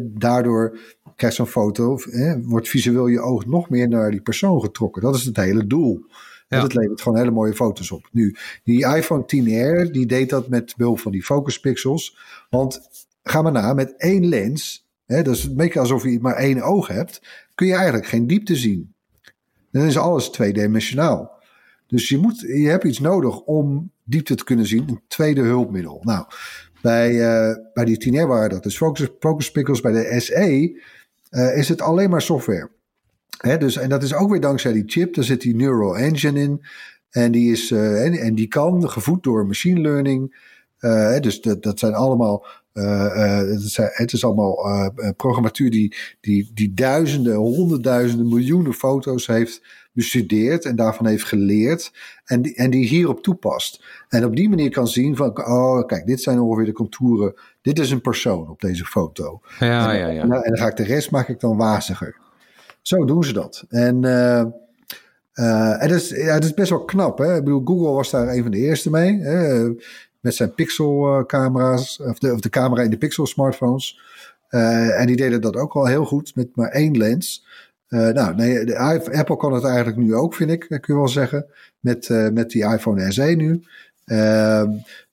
daardoor 0.01 0.79
krijgt 1.17 1.37
zo'n 1.37 1.47
foto, 1.47 1.99
wordt 2.43 2.69
visueel 2.69 3.07
je 3.07 3.21
oog 3.21 3.47
nog 3.47 3.71
meer 3.71 3.89
naar 3.89 4.11
die 4.11 4.23
persoon 4.23 4.61
getrokken. 4.61 5.03
Dat 5.03 5.15
is 5.15 5.25
het 5.25 5.37
hele 5.37 5.67
doel. 5.67 6.05
Ja. 6.49 6.61
Dat 6.61 6.75
levert 6.75 7.01
gewoon 7.01 7.19
hele 7.19 7.31
mooie 7.31 7.55
foto's 7.55 7.91
op. 7.91 8.09
Nu, 8.13 8.37
die 8.65 8.87
iPhone 8.97 9.23
10R, 9.23 9.91
die 9.91 10.07
deed 10.07 10.31
dat 10.31 10.49
met 10.49 10.75
behulp 10.77 11.01
van 11.01 11.13
die 11.13 11.25
focus 11.25 11.61
pixels. 11.61 12.19
Want 12.51 12.81
ga 13.23 13.43
maar 13.43 13.53
na, 13.53 13.73
met 13.73 13.95
één 13.97 14.29
lens, 14.29 14.89
hè, 15.07 15.23
dat 15.23 15.35
is 15.35 15.45
een 15.45 15.57
beetje 15.57 15.81
alsof 15.81 16.05
je 16.05 16.21
maar 16.21 16.35
één 16.35 16.63
oog 16.63 16.89
hebt, 16.89 17.23
kun 17.55 17.67
je 17.67 17.75
eigenlijk 17.75 18.07
geen 18.07 18.27
diepte 18.27 18.57
zien. 18.57 18.95
Dan 19.71 19.83
is 19.83 19.99
alles 19.99 20.31
tweedimensionaal. 20.31 21.40
Dus 21.91 22.09
je, 22.09 22.19
moet, 22.19 22.41
je 22.41 22.69
hebt 22.69 22.85
iets 22.85 23.01
nodig 23.01 23.41
om 23.41 23.91
diepte 24.05 24.35
te 24.35 24.45
kunnen 24.45 24.67
zien. 24.67 24.89
Een 24.89 25.01
tweede 25.09 25.41
hulpmiddel. 25.41 26.01
Nou, 26.03 26.27
bij, 26.83 27.13
uh, 27.13 27.57
bij 27.75 27.85
die 27.85 27.97
10 27.97 28.27
waren 28.27 28.51
dat 28.51 28.63
dus 28.63 28.77
focus, 28.77 29.09
focus 29.21 29.51
pickles. 29.51 29.81
Bij 29.81 29.93
de 29.93 30.21
SE 30.21 30.81
uh, 31.31 31.57
is 31.57 31.69
het 31.69 31.81
alleen 31.81 32.11
maar 32.11 32.23
software. 32.23 32.71
Hè, 33.39 33.59
dus, 33.59 33.77
en 33.77 33.89
dat 33.89 34.03
is 34.03 34.15
ook 34.15 34.31
weer 34.31 34.41
dankzij 34.41 34.73
die 34.73 34.83
chip. 34.87 35.15
Daar 35.15 35.25
zit 35.25 35.41
die 35.41 35.55
Neural 35.55 35.99
Engine 35.99 36.41
in. 36.41 36.65
En 37.11 37.33
die, 37.33 37.53
is, 37.53 37.71
uh, 37.71 38.25
en, 38.25 38.35
die 38.35 38.49
kan, 38.49 38.91
gevoed 38.91 39.23
door 39.23 39.47
machine 39.47 39.81
learning. 39.81 40.49
dus 41.21 41.41
dat, 41.41 41.63
dat 41.63 41.79
zijn 41.79 41.95
allemaal 41.95 42.47
het, 42.73 44.13
is, 44.13 44.25
allemaal 44.25 44.93
programmatuur 45.17 45.71
die, 45.71 45.97
die, 46.21 46.51
die 46.55 46.75
duizenden, 46.75 47.35
honderdduizenden, 47.35 48.29
miljoenen 48.29 48.75
foto's 48.75 49.27
heeft 49.27 49.63
bestudeerd 49.93 50.65
en 50.65 50.77
daarvan 50.77 51.07
heeft 51.07 51.25
geleerd 51.25 51.93
en 52.25 52.43
die, 52.43 52.55
en 52.55 52.71
die 52.71 52.87
hierop 52.87 53.23
toepast. 53.23 53.85
En 54.09 54.25
op 54.25 54.37
die 54.37 54.49
manier 54.49 54.71
kan 54.71 54.89
zien 54.89 55.17
van, 55.17 55.47
oh 55.47 55.87
kijk, 55.87 56.07
dit 56.07 56.23
zijn 56.23 56.41
ongeveer 56.41 56.65
de 56.65 56.73
contouren, 56.73 57.35
dit 57.63 57.79
is 57.79 57.91
een 57.91 58.01
persoon 58.01 58.49
op 58.49 58.61
deze 58.61 58.85
foto. 58.85 59.41
Ja, 59.59 59.93
en, 59.93 59.99
ja, 59.99 60.09
ja. 60.09 60.23
En, 60.23 60.29
dan 60.29 60.57
ga 60.57 60.67
ik 60.67 60.77
de 60.77 60.85
rest 60.85 61.11
maak 61.11 61.29
ik 61.29 61.41
dan 61.41 61.57
waziger. 61.57 62.17
Zo 62.83 63.05
doen 63.05 63.25
ze 63.25 63.33
dat. 63.33 63.65
En, 63.69 64.05
uh, 64.05 64.45
uh, 65.35 65.83
en 65.83 65.89
dat, 65.89 66.01
is, 66.01 66.09
ja, 66.09 66.35
dat 66.35 66.45
is 66.45 66.55
best 66.55 66.71
wel 66.71 66.85
knap. 66.85 67.19
Hè? 67.19 67.37
Ik 67.37 67.45
bedoel, 67.45 67.63
Google 67.65 67.93
was 67.93 68.11
daar 68.11 68.29
een 68.29 68.43
van 68.43 68.51
de 68.51 68.59
eerste 68.59 68.91
mee. 68.91 69.21
Hè? 69.21 69.69
Met 70.21 70.35
zijn 70.35 70.55
pixel-camera's, 70.55 72.01
of 72.01 72.19
de, 72.19 72.33
of 72.33 72.41
de 72.41 72.49
camera 72.49 72.83
in 72.83 72.91
de 72.91 72.99
pixel-smartphones. 72.99 74.01
Uh, 74.51 75.01
en 75.01 75.07
die 75.07 75.17
deden 75.17 75.41
dat 75.41 75.57
ook 75.57 75.75
al 75.75 75.87
heel 75.87 76.05
goed 76.05 76.35
met 76.35 76.57
maar 76.57 76.69
één 76.69 76.97
lens. 76.97 77.47
Uh, 77.91 78.09
nou, 78.09 78.35
nee, 78.35 78.65
de, 78.65 78.79
Apple 79.13 79.37
kan 79.37 79.53
het 79.53 79.65
eigenlijk 79.65 79.97
nu 79.97 80.15
ook, 80.15 80.35
vind 80.35 80.51
ik, 80.51 80.61
kun 80.61 80.81
je 80.87 80.95
wel 80.95 81.09
zeggen. 81.09 81.47
Met, 81.81 82.09
uh, 82.09 82.29
met 82.29 82.51
die 82.51 82.65
iPhone 82.65 83.13
SE 83.13 83.23
nu. 83.23 83.65
Uh, 84.07 84.65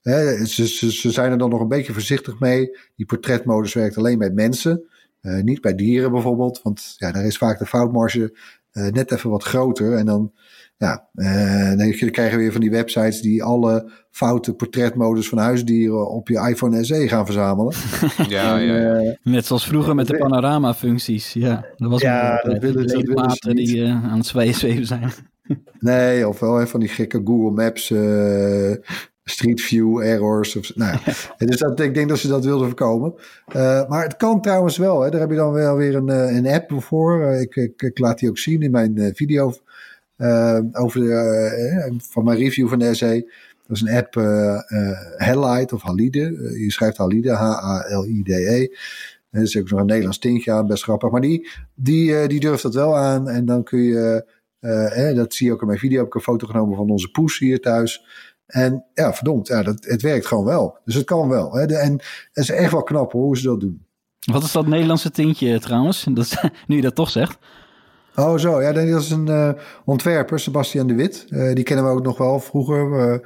hè, 0.01 0.45
ze, 0.45 0.67
ze, 0.67 0.91
ze, 0.91 1.11
zijn 1.11 1.31
er 1.31 1.37
dan 1.37 1.49
nog 1.49 1.61
een 1.61 1.67
beetje 1.67 1.93
voorzichtig 1.93 2.39
mee. 2.39 2.77
Die 2.95 3.05
portretmodus 3.05 3.73
werkt 3.73 3.97
alleen 3.97 4.17
bij 4.17 4.29
mensen. 4.29 4.83
Uh, 5.21 5.41
niet 5.41 5.61
bij 5.61 5.75
dieren 5.75 6.11
bijvoorbeeld. 6.11 6.61
Want 6.61 6.95
ja, 6.97 7.11
daar 7.11 7.25
is 7.25 7.37
vaak 7.37 7.59
de 7.59 7.65
foutmarge 7.65 8.37
net 8.71 9.11
even 9.11 9.29
wat 9.29 9.43
groter. 9.43 9.93
En 9.93 10.05
dan 10.05 10.31
ja, 10.77 11.07
uh, 11.15 11.77
dan 11.77 12.11
krijgen 12.11 12.37
we 12.37 12.43
weer 12.43 12.51
van 12.51 12.61
die 12.61 12.71
websites 12.71 13.21
die 13.21 13.43
alle 13.43 13.91
foute 14.11 14.53
portretmodus 14.53 15.29
van 15.29 15.37
huisdieren 15.37 16.09
op 16.09 16.27
je 16.27 16.47
iPhone 16.49 16.83
SE 16.83 17.07
gaan 17.07 17.25
verzamelen. 17.25 17.73
Ja, 18.27 18.59
en, 18.59 18.65
ja, 18.65 18.75
ja. 18.75 19.01
Uh, 19.01 19.11
Net 19.23 19.45
zoals 19.45 19.67
vroeger 19.67 19.95
met 19.95 20.07
de 20.07 20.17
panorama-functies. 20.17 21.33
Ja, 21.33 21.65
dat 21.75 21.91
was 21.91 22.01
ja, 22.01 22.41
dat 22.43 22.57
willen, 22.59 22.87
dat 22.87 23.03
willen 23.03 23.31
ze 23.31 23.53
die 23.53 23.77
uh, 23.77 23.89
aan 23.89 24.17
het 24.17 24.25
zweven 24.25 24.85
zijn. 24.85 25.11
Nee, 25.79 26.27
ofwel 26.27 26.55
hè, 26.55 26.67
van 26.67 26.79
die 26.79 26.89
gekke 26.89 27.21
Google 27.23 27.51
Maps 27.51 27.89
uh, 27.89 28.75
Street 29.23 29.61
View 29.61 29.99
errors. 30.01 30.55
Of, 30.55 30.75
nou, 30.75 30.97
dus 31.37 31.57
dat, 31.59 31.79
ik 31.79 31.93
denk 31.93 32.09
dat 32.09 32.17
ze 32.17 32.27
dat 32.27 32.45
wilden 32.45 32.67
voorkomen. 32.67 33.13
Uh, 33.55 33.87
maar 33.87 34.03
het 34.03 34.17
kan 34.17 34.41
trouwens 34.41 34.77
wel. 34.77 35.01
Hè. 35.01 35.09
Daar 35.09 35.19
heb 35.19 35.29
je 35.29 35.35
dan 35.35 35.51
wel 35.51 35.75
weer 35.75 35.95
een, 35.95 36.09
een 36.09 36.47
app 36.47 36.71
voor. 36.83 37.23
ik, 37.33 37.55
ik, 37.55 37.81
ik, 37.81 37.99
laat 37.99 38.19
die 38.19 38.29
ook 38.29 38.37
zien 38.37 38.61
in 38.61 38.71
mijn 38.71 39.11
video 39.15 39.53
over 40.71 40.99
de, 40.99 41.87
uh, 41.89 41.99
van 41.99 42.23
mijn 42.23 42.37
review 42.37 42.69
van 42.69 42.79
de 42.79 42.93
SE. 42.93 43.31
Dat 43.67 43.77
is 43.77 43.81
een 43.81 43.95
app 43.95 44.13
Halide 45.17 45.73
of 45.73 45.81
Halide. 45.81 46.19
je 46.59 46.71
schrijft 46.71 46.97
Halide, 46.97 47.31
H-A-L-I-D-E. 47.31 48.67
Er 49.29 49.41
is 49.41 49.57
ook 49.57 49.69
nog 49.69 49.79
een 49.79 49.85
Nederlands 49.85 50.19
tintje 50.19 50.51
aan, 50.51 50.67
best 50.67 50.83
grappig. 50.83 51.09
Maar 51.09 51.21
die, 51.21 51.49
die, 51.75 52.27
die 52.27 52.39
durft 52.39 52.63
dat 52.63 52.73
wel 52.73 52.97
aan. 52.97 53.29
En 53.29 53.45
dan 53.45 53.63
kun 53.63 53.79
je, 53.79 54.25
eh, 54.59 55.15
dat 55.15 55.33
zie 55.33 55.47
je 55.47 55.53
ook 55.53 55.61
in 55.61 55.67
mijn 55.67 55.79
video, 55.79 55.97
heb 55.97 56.07
ik 56.07 56.15
een 56.15 56.21
foto 56.21 56.47
genomen 56.47 56.75
van 56.75 56.89
onze 56.89 57.11
poes 57.11 57.39
hier 57.39 57.59
thuis. 57.59 58.05
En 58.45 58.85
ja, 58.93 59.13
verdomd, 59.13 59.47
ja, 59.47 59.63
dat, 59.63 59.85
het 59.85 60.01
werkt 60.01 60.25
gewoon 60.25 60.45
wel. 60.45 60.77
Dus 60.85 60.95
het 60.95 61.05
kan 61.05 61.29
wel. 61.29 61.53
Hè. 61.53 61.65
en 61.65 61.91
het 61.91 62.43
is 62.43 62.49
echt 62.49 62.71
wel 62.71 62.83
knap 62.83 63.11
hoe 63.11 63.37
ze 63.37 63.47
dat 63.47 63.59
doen. 63.59 63.85
Wat 64.31 64.43
is 64.43 64.51
dat 64.51 64.67
Nederlandse 64.67 65.11
tintje 65.11 65.59
trouwens? 65.59 66.05
Dat, 66.11 66.43
nu 66.67 66.75
je 66.75 66.81
dat 66.81 66.95
toch 66.95 67.09
zegt. 67.09 67.37
Oh, 68.19 68.37
zo. 68.37 68.61
Ja, 68.61 68.71
dat 68.71 68.83
is 68.83 69.09
een 69.09 69.27
uh, 69.27 69.51
ontwerper, 69.85 70.39
Sebastian 70.39 70.87
de 70.87 70.95
Wit. 70.95 71.25
Uh, 71.29 71.53
die 71.53 71.63
kennen 71.63 71.85
we 71.85 71.91
ook 71.91 72.03
nog 72.03 72.17
wel 72.17 72.39
vroeger. 72.39 72.89
Uh, 72.89 73.17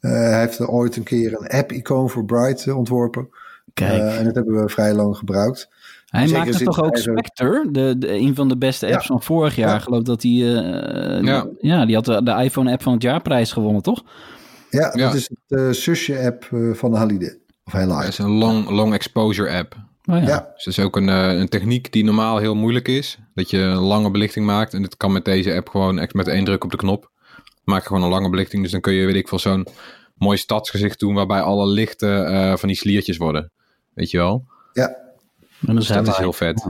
hij 0.00 0.40
heeft 0.40 0.60
ooit 0.60 0.96
een 0.96 1.02
keer 1.02 1.40
een 1.40 1.48
app-icoon 1.48 2.10
voor 2.10 2.24
Bright 2.24 2.72
ontworpen. 2.72 3.28
Kijk. 3.74 4.16
en 4.18 4.24
dat 4.24 4.34
hebben 4.34 4.62
we 4.62 4.68
vrij 4.68 4.94
lang 4.94 5.16
gebruikt. 5.16 5.68
Hij 6.06 6.26
Zeker 6.26 6.44
maakte 6.44 6.64
toch 6.64 6.82
ook 6.82 6.96
Spectre, 6.96 7.68
de, 7.70 7.98
de, 7.98 8.12
een 8.12 8.34
van 8.34 8.48
de 8.48 8.56
beste 8.56 8.86
apps 8.86 9.06
ja. 9.06 9.12
van 9.12 9.22
vorig 9.22 9.56
jaar. 9.56 9.68
Ja. 9.68 9.78
geloof 9.78 10.02
dat 10.02 10.22
hij, 10.22 10.30
ja. 10.30 11.46
ja, 11.58 11.86
die 11.86 11.94
had 11.94 12.04
de, 12.04 12.22
de 12.22 12.42
iPhone-app 12.42 12.82
van 12.82 12.92
het 12.92 13.02
jaarprijs 13.02 13.52
gewonnen, 13.52 13.82
toch? 13.82 14.02
Ja, 14.70 14.90
dat 14.90 15.14
is 15.14 15.30
de 15.46 15.72
zusje-app 15.72 16.48
van 16.72 16.94
Halide. 16.94 17.38
Of 17.64 17.72
Halide. 17.72 17.94
Dat 17.94 18.08
is 18.08 18.18
een 18.18 18.38
long, 18.38 18.70
long 18.70 18.94
exposure 18.94 19.58
app. 19.58 19.76
Oh 20.10 20.18
ja. 20.18 20.26
ja. 20.26 20.50
Dus 20.54 20.64
het 20.64 20.78
is 20.78 20.84
ook 20.84 20.96
een, 20.96 21.08
een 21.08 21.48
techniek 21.48 21.92
die 21.92 22.04
normaal 22.04 22.38
heel 22.38 22.54
moeilijk 22.54 22.88
is. 22.88 23.18
Dat 23.34 23.50
je 23.50 23.58
een 23.58 23.76
lange 23.76 24.10
belichting 24.10 24.46
maakt. 24.46 24.74
En 24.74 24.82
dat 24.82 24.96
kan 24.96 25.12
met 25.12 25.24
deze 25.24 25.54
app 25.54 25.68
gewoon 25.68 25.98
echt 25.98 26.14
met 26.14 26.28
één 26.28 26.44
druk 26.44 26.64
op 26.64 26.70
de 26.70 26.76
knop. 26.76 27.10
Maak 27.64 27.80
je 27.80 27.86
gewoon 27.86 28.02
een 28.02 28.08
lange 28.08 28.30
belichting. 28.30 28.62
Dus 28.62 28.72
dan 28.72 28.80
kun 28.80 28.92
je, 28.92 29.06
weet 29.06 29.14
ik 29.14 29.28
veel, 29.28 29.38
zo'n 29.38 29.66
mooi 30.14 30.38
stadsgezicht 30.38 30.98
doen. 30.98 31.14
Waarbij 31.14 31.40
alle 31.40 31.66
lichten 31.66 32.32
uh, 32.32 32.56
van 32.56 32.68
die 32.68 32.76
sliertjes 32.76 33.16
worden. 33.16 33.50
Weet 33.94 34.10
je 34.10 34.16
wel? 34.16 34.44
Ja. 34.72 34.96
En 35.66 35.74
dus 35.74 35.86
dat 35.86 36.08
is 36.08 36.16
heel 36.16 36.32
vet. 36.32 36.66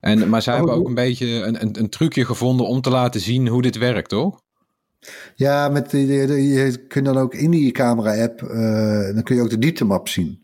En, 0.00 0.28
maar 0.28 0.42
zij 0.42 0.52
oh, 0.52 0.58
hebben 0.58 0.78
ook 0.78 0.88
een 0.88 0.94
beetje 0.94 1.26
een, 1.26 1.62
een, 1.62 1.78
een, 1.78 1.88
trucje 1.88 2.24
gevonden 2.24 2.66
om 2.66 2.80
te 2.80 2.90
laten 2.90 3.20
zien 3.20 3.48
hoe 3.48 3.62
dit 3.62 3.78
werkt, 3.78 4.08
toch? 4.08 4.40
Ja, 5.34 5.68
met 5.68 5.90
de, 5.90 6.06
de- 6.06 6.26
de- 6.26 6.42
je 6.48 6.86
kunt 6.86 7.04
dan 7.04 7.16
ook 7.16 7.34
in 7.34 7.50
die 7.50 7.72
camera-app, 7.72 8.42
eh, 8.42 9.14
dan 9.14 9.22
kun 9.22 9.36
je 9.36 9.42
ook 9.42 9.50
de 9.50 9.58
dieptemap 9.58 10.08
zien. 10.08 10.43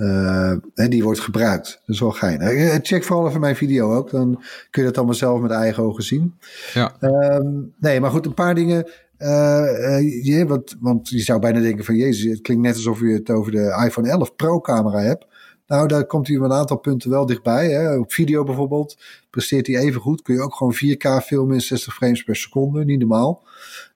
Eh, 0.00 0.50
en 0.74 0.90
die 0.90 1.02
wordt 1.02 1.20
gebruikt. 1.20 1.80
Dat 1.86 1.94
is 1.94 2.00
wel 2.00 2.10
gein. 2.10 2.40
Eh, 2.40 2.78
Check 2.82 3.04
vooral 3.04 3.28
even 3.28 3.40
mijn 3.40 3.56
video 3.56 3.94
ook. 3.94 4.10
Dan 4.10 4.42
kun 4.70 4.82
je 4.82 4.88
dat 4.88 4.96
allemaal 4.96 5.14
zelf 5.14 5.40
met 5.40 5.50
eigen 5.50 5.82
ogen 5.82 6.02
zien. 6.02 6.34
Ja. 6.74 6.96
Ehm, 7.00 7.46
nee, 7.78 8.00
maar 8.00 8.10
goed, 8.10 8.26
een 8.26 8.34
paar 8.34 8.54
dingen. 8.54 8.90
Eh, 9.16 9.96
eh, 9.96 10.24
je, 10.24 10.46
want, 10.46 10.76
want 10.80 11.08
je 11.08 11.18
zou 11.18 11.40
bijna 11.40 11.60
denken 11.60 11.84
van... 11.84 11.96
Jezus, 11.96 12.30
het 12.30 12.40
klinkt 12.40 12.62
net 12.62 12.74
alsof 12.74 13.00
je 13.00 13.06
het 13.06 13.30
over 13.30 13.52
de 13.52 13.82
iPhone 13.86 14.08
11 14.08 14.36
Pro 14.36 14.60
camera 14.60 14.98
hebt. 14.98 15.26
Nou, 15.66 15.88
daar 15.88 16.06
komt 16.06 16.26
hij 16.26 16.36
op 16.36 16.42
een 16.42 16.52
aantal 16.52 16.76
punten 16.76 17.10
wel 17.10 17.26
dichtbij. 17.26 17.70
Hè. 17.70 17.96
Op 17.96 18.12
video 18.12 18.44
bijvoorbeeld 18.44 18.98
presteert 19.30 19.66
hij 19.66 19.76
even 19.76 20.00
goed. 20.00 20.22
Kun 20.22 20.34
je 20.34 20.40
ook 20.40 20.54
gewoon 20.54 20.74
4K 20.74 21.24
filmen 21.24 21.54
in 21.54 21.60
60 21.60 21.94
frames 21.94 22.22
per 22.22 22.36
seconde. 22.36 22.84
Niet 22.84 22.98
normaal. 22.98 23.42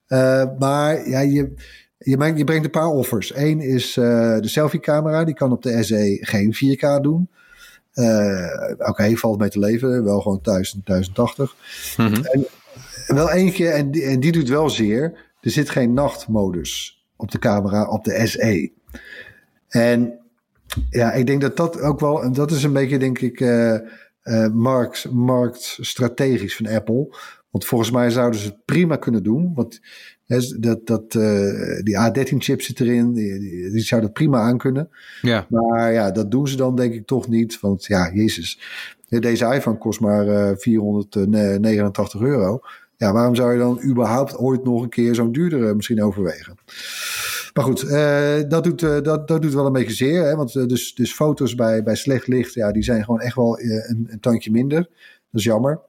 Eh, 0.07 0.45
maar 0.59 1.09
ja, 1.09 1.21
je, 1.21 1.55
je, 1.99 2.17
brengt, 2.17 2.39
je 2.39 2.45
brengt 2.45 2.65
een 2.65 2.71
paar 2.71 2.89
offers. 2.89 3.37
Eén 3.37 3.61
is 3.61 3.97
eh, 3.97 4.39
de 4.39 4.49
selfie-camera. 4.49 5.25
Die 5.25 5.35
kan 5.35 5.53
op 5.53 5.63
de 5.63 5.83
SE 5.83 6.19
geen 6.21 6.55
4K 6.55 7.01
doen. 7.03 7.29
Eh, 7.93 8.89
Oké, 8.89 9.17
valt 9.17 9.39
mee 9.39 9.49
te 9.49 9.59
leven. 9.59 10.05
Wel 10.05 10.21
gewoon 10.21 10.39
1000, 10.43 10.87
1080. 10.87 11.57
Mhm. 11.97 12.25
En 13.07 13.15
wel 13.15 13.31
eentje, 13.31 13.69
en 13.69 13.91
die, 13.91 14.03
en 14.03 14.21
die 14.21 14.33
doet 14.33 14.49
wel 14.49 14.71
zeer. 14.71 15.33
Er 15.41 15.51
zit 15.51 15.71
geen 15.71 15.93
nachtmodus 15.93 17.05
op 17.17 17.31
de 17.31 17.39
camera 17.39 17.89
op 17.89 18.05
de 18.05 18.27
SE. 18.27 18.73
En 19.69 20.19
ja, 20.91 21.13
ik 21.13 21.27
denk 21.27 21.41
dat 21.41 21.57
dat 21.57 21.81
ook 21.81 22.01
wel, 22.01 22.33
dat 22.33 22.51
is 22.51 22.63
een 22.63 22.73
beetje, 22.73 22.99
denk 22.99 23.19
ik, 23.19 23.41
eh 23.41 23.79
markt, 24.53 25.11
marktstrategisch 25.11 26.57
van 26.57 26.67
Apple. 26.67 27.17
Want 27.51 27.67
volgens 27.67 27.91
mij 27.91 28.11
zouden 28.11 28.41
ze 28.41 28.47
het 28.47 28.65
prima 28.65 28.97
kunnen 28.97 29.23
doen. 29.23 29.53
Want 29.55 29.81
dat, 30.59 30.87
dat, 30.87 31.15
eh, 31.15 31.83
die 31.83 31.97
A13-chip 31.99 32.63
zit 32.63 32.81
erin, 32.81 33.13
die, 33.13 33.39
die, 33.39 33.71
die 33.71 33.81
zou 33.81 34.01
dat 34.01 34.13
prima 34.13 34.41
aankunnen. 34.41 34.89
Ja. 35.23 35.47
Maar 35.49 35.93
ja, 35.93 36.11
dat 36.11 36.31
doen 36.31 36.49
ze 36.49 36.57
dan 36.57 36.77
denk 36.77 36.95
ik 36.95 37.07
toch 37.07 37.29
niet. 37.29 37.61
Want 37.61 37.85
ja, 37.85 38.11
jezus, 38.13 38.61
deze 39.09 39.55
iPhone 39.55 39.79
kost 39.79 40.01
maar 40.01 40.29
eh 40.29 40.57
489 40.57 42.21
euro. 42.21 42.61
Ja, 42.97 43.13
waarom 43.13 43.35
zou 43.35 43.53
je 43.53 43.59
dan 43.59 43.83
überhaupt 43.85 44.37
ooit 44.37 44.65
nog 44.65 44.83
een 44.83 44.89
keer 44.89 45.15
zo'n 45.15 45.33
duurdere 45.33 45.75
misschien 45.75 46.03
overwegen? 46.03 46.57
Maar 47.55 47.65
goed, 47.65 47.83
eh, 47.83 48.49
dat, 48.49 48.65
doet, 48.65 48.83
eh, 48.83 49.01
dat, 49.01 49.29
dat 49.29 49.43
doet 49.43 49.55
wel 49.55 49.67
een 49.67 49.73
beetje 49.73 49.95
zeer. 49.95 50.25
Hè? 50.25 50.37
Want 50.37 50.57
eh, 50.57 50.67
dus, 50.67 50.95
dus 50.95 51.15
foto's 51.15 51.55
bij, 51.55 51.83
bij 51.83 51.95
slecht 51.95 52.27
licht, 52.27 52.55
ja, 52.55 52.73
die 52.73 52.83
zijn 52.83 53.05
gewoon 53.05 53.21
echt 53.21 53.37
wel 53.37 53.59
eh, 53.59 53.89
een, 53.89 54.07
een 54.11 54.21
tandje 54.21 54.51
minder. 54.51 54.79
Dat 55.31 55.41
is 55.41 55.45
jammer. 55.45 55.81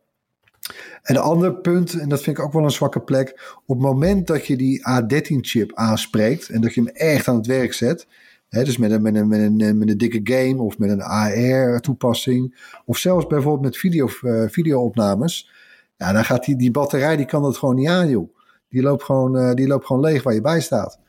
En 1.01 1.15
een 1.15 1.21
ander 1.21 1.55
punt, 1.55 1.99
en 1.99 2.09
dat 2.09 2.21
vind 2.21 2.37
ik 2.37 2.43
ook 2.43 2.53
wel 2.53 2.63
een 2.63 2.71
zwakke 2.71 3.01
plek. 3.01 3.55
Op 3.65 3.75
het 3.75 3.85
moment 3.85 4.27
dat 4.27 4.47
je 4.47 4.57
die 4.57 4.79
A13-chip 4.79 5.71
aanspreekt 5.73 6.49
en 6.49 6.61
dat 6.61 6.73
je 6.73 6.81
hem 6.81 6.89
echt 6.89 7.27
aan 7.27 7.35
het 7.35 7.47
werk 7.47 7.73
zet. 7.73 8.07
Hè, 8.49 8.63
dus 8.63 8.77
met 8.77 8.91
een, 8.91 9.01
met, 9.01 9.15
een, 9.15 9.27
met, 9.27 9.39
een, 9.39 9.77
met 9.77 9.89
een 9.89 9.97
dikke 9.97 10.19
game 10.23 10.61
of 10.61 10.77
met 10.77 10.89
een 10.89 11.01
AR-toepassing. 11.01 12.71
Of 12.85 12.97
zelfs 12.97 13.27
bijvoorbeeld 13.27 13.63
met 13.63 13.77
video, 13.77 14.07
eh, 14.21 14.43
video-opnames. 14.47 15.51
Ja, 15.97 16.11
dan 16.11 16.25
gaat 16.25 16.45
die, 16.45 16.55
die 16.55 16.71
batterij, 16.71 17.15
die 17.15 17.25
kan 17.25 17.41
dat 17.41 17.57
gewoon 17.57 17.75
niet 17.75 17.87
aan, 17.87 18.09
joh. 18.09 18.35
Die 18.69 18.81
loopt 18.81 19.03
gewoon, 19.03 19.37
eh, 19.37 19.53
die 19.53 19.67
loopt 19.67 19.85
gewoon 19.85 20.01
leeg 20.01 20.23
waar 20.23 20.33
je 20.33 20.41
bij 20.41 20.61
staat. 20.61 20.99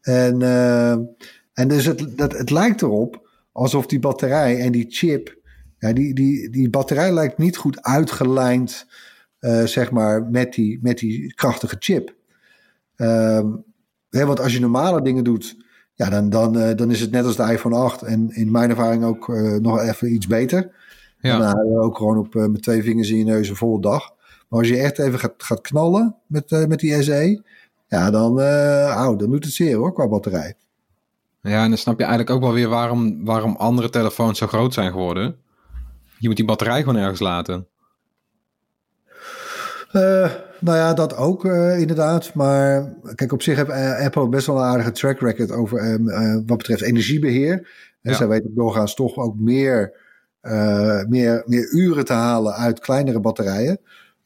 En, 0.00 0.42
eh, 0.42 0.90
en 1.52 1.68
dus 1.68 1.84
het, 1.84 2.18
dat, 2.18 2.32
het 2.32 2.50
lijkt 2.50 2.82
erop 2.82 3.28
alsof 3.52 3.86
die 3.86 3.98
batterij 3.98 4.60
en 4.60 4.72
die 4.72 4.86
chip. 4.88 5.42
Ja, 5.84 5.92
die, 5.92 6.14
die, 6.14 6.50
die 6.50 6.70
batterij 6.70 7.12
lijkt 7.12 7.38
niet 7.38 7.56
goed 7.56 7.82
uitgelijnd, 7.82 8.86
eh, 9.38 9.64
zeg 9.64 9.90
maar, 9.90 10.26
met 10.30 10.54
die, 10.54 10.78
met 10.82 10.98
die 10.98 11.34
krachtige 11.34 11.76
chip. 11.78 12.14
Ehm, 12.96 13.46
hè, 14.10 14.26
want 14.26 14.40
als 14.40 14.52
je 14.52 14.60
normale 14.60 15.02
dingen 15.02 15.24
doet, 15.24 15.56
ja, 15.94 16.10
dan, 16.10 16.30
dan, 16.30 16.58
eh, 16.58 16.76
dan 16.76 16.90
is 16.90 17.00
het 17.00 17.10
net 17.10 17.24
als 17.24 17.36
de 17.36 17.52
iPhone 17.52 17.76
8. 17.76 18.02
En 18.02 18.30
in 18.34 18.50
mijn 18.50 18.70
ervaring 18.70 19.04
ook 19.04 19.28
eh, 19.28 19.54
nog 19.54 19.80
even 19.80 20.14
iets 20.14 20.26
beter. 20.26 20.70
Ja. 21.20 21.38
Dan 21.38 21.66
je 21.70 21.80
ook 21.80 21.96
gewoon 21.96 22.18
op, 22.18 22.34
met 22.34 22.62
twee 22.62 22.82
vingers 22.82 23.10
in 23.10 23.18
je 23.18 23.24
neus 23.24 23.48
een 23.48 23.56
volle 23.56 23.80
dag. 23.80 24.12
Maar 24.48 24.58
als 24.58 24.68
je 24.68 24.76
echt 24.76 24.98
even 24.98 25.18
gaat, 25.18 25.34
gaat 25.36 25.60
knallen 25.60 26.16
met, 26.26 26.50
met 26.68 26.78
die 26.78 27.02
SE, 27.02 27.42
ja, 27.86 28.10
dan, 28.10 28.40
au, 28.40 29.16
dan 29.16 29.30
doet 29.30 29.44
het 29.44 29.52
zeer 29.52 29.76
hoor, 29.76 29.92
qua 29.92 30.08
batterij. 30.08 30.54
Ja, 31.40 31.62
en 31.62 31.68
dan 31.68 31.78
snap 31.78 31.98
je 31.98 32.04
eigenlijk 32.04 32.36
ook 32.36 32.42
wel 32.42 32.52
weer 32.52 32.68
waarom, 32.68 33.24
waarom 33.24 33.56
andere 33.56 33.90
telefoons 33.90 34.38
zo 34.38 34.46
groot 34.46 34.74
zijn 34.74 34.90
geworden. 34.90 35.42
Je 36.24 36.30
moet 36.30 36.38
die 36.38 36.48
batterij 36.48 36.82
gewoon 36.82 36.96
ergens 36.96 37.20
laten. 37.20 37.66
Eh, 39.92 40.30
nou 40.60 40.76
ja, 40.76 40.94
dat 40.94 41.16
ook 41.16 41.44
eh, 41.44 41.80
inderdaad. 41.80 42.34
Maar 42.34 42.92
kijk, 43.14 43.32
op 43.32 43.42
zich 43.42 43.56
heeft 43.56 43.68
eh, 43.68 44.04
Apple 44.04 44.28
best 44.28 44.46
wel 44.46 44.56
een 44.56 44.62
aardige 44.62 44.90
track 44.90 45.20
record 45.20 45.52
over 45.52 45.78
ehm, 45.78 46.08
eh, 46.08 46.34
wat 46.46 46.58
betreft 46.58 46.82
energiebeheer. 46.82 47.52
En 48.02 48.10
Ja. 48.10 48.16
zij 48.16 48.28
weten 48.28 48.54
doorgaans 48.54 48.94
toch 48.94 49.16
ook 49.16 49.38
meer, 49.38 49.92
meer, 51.08 51.42
meer 51.46 51.72
uren 51.72 52.04
te 52.04 52.12
halen 52.12 52.54
uit 52.54 52.80
kleinere 52.80 53.20
batterijen. 53.20 53.80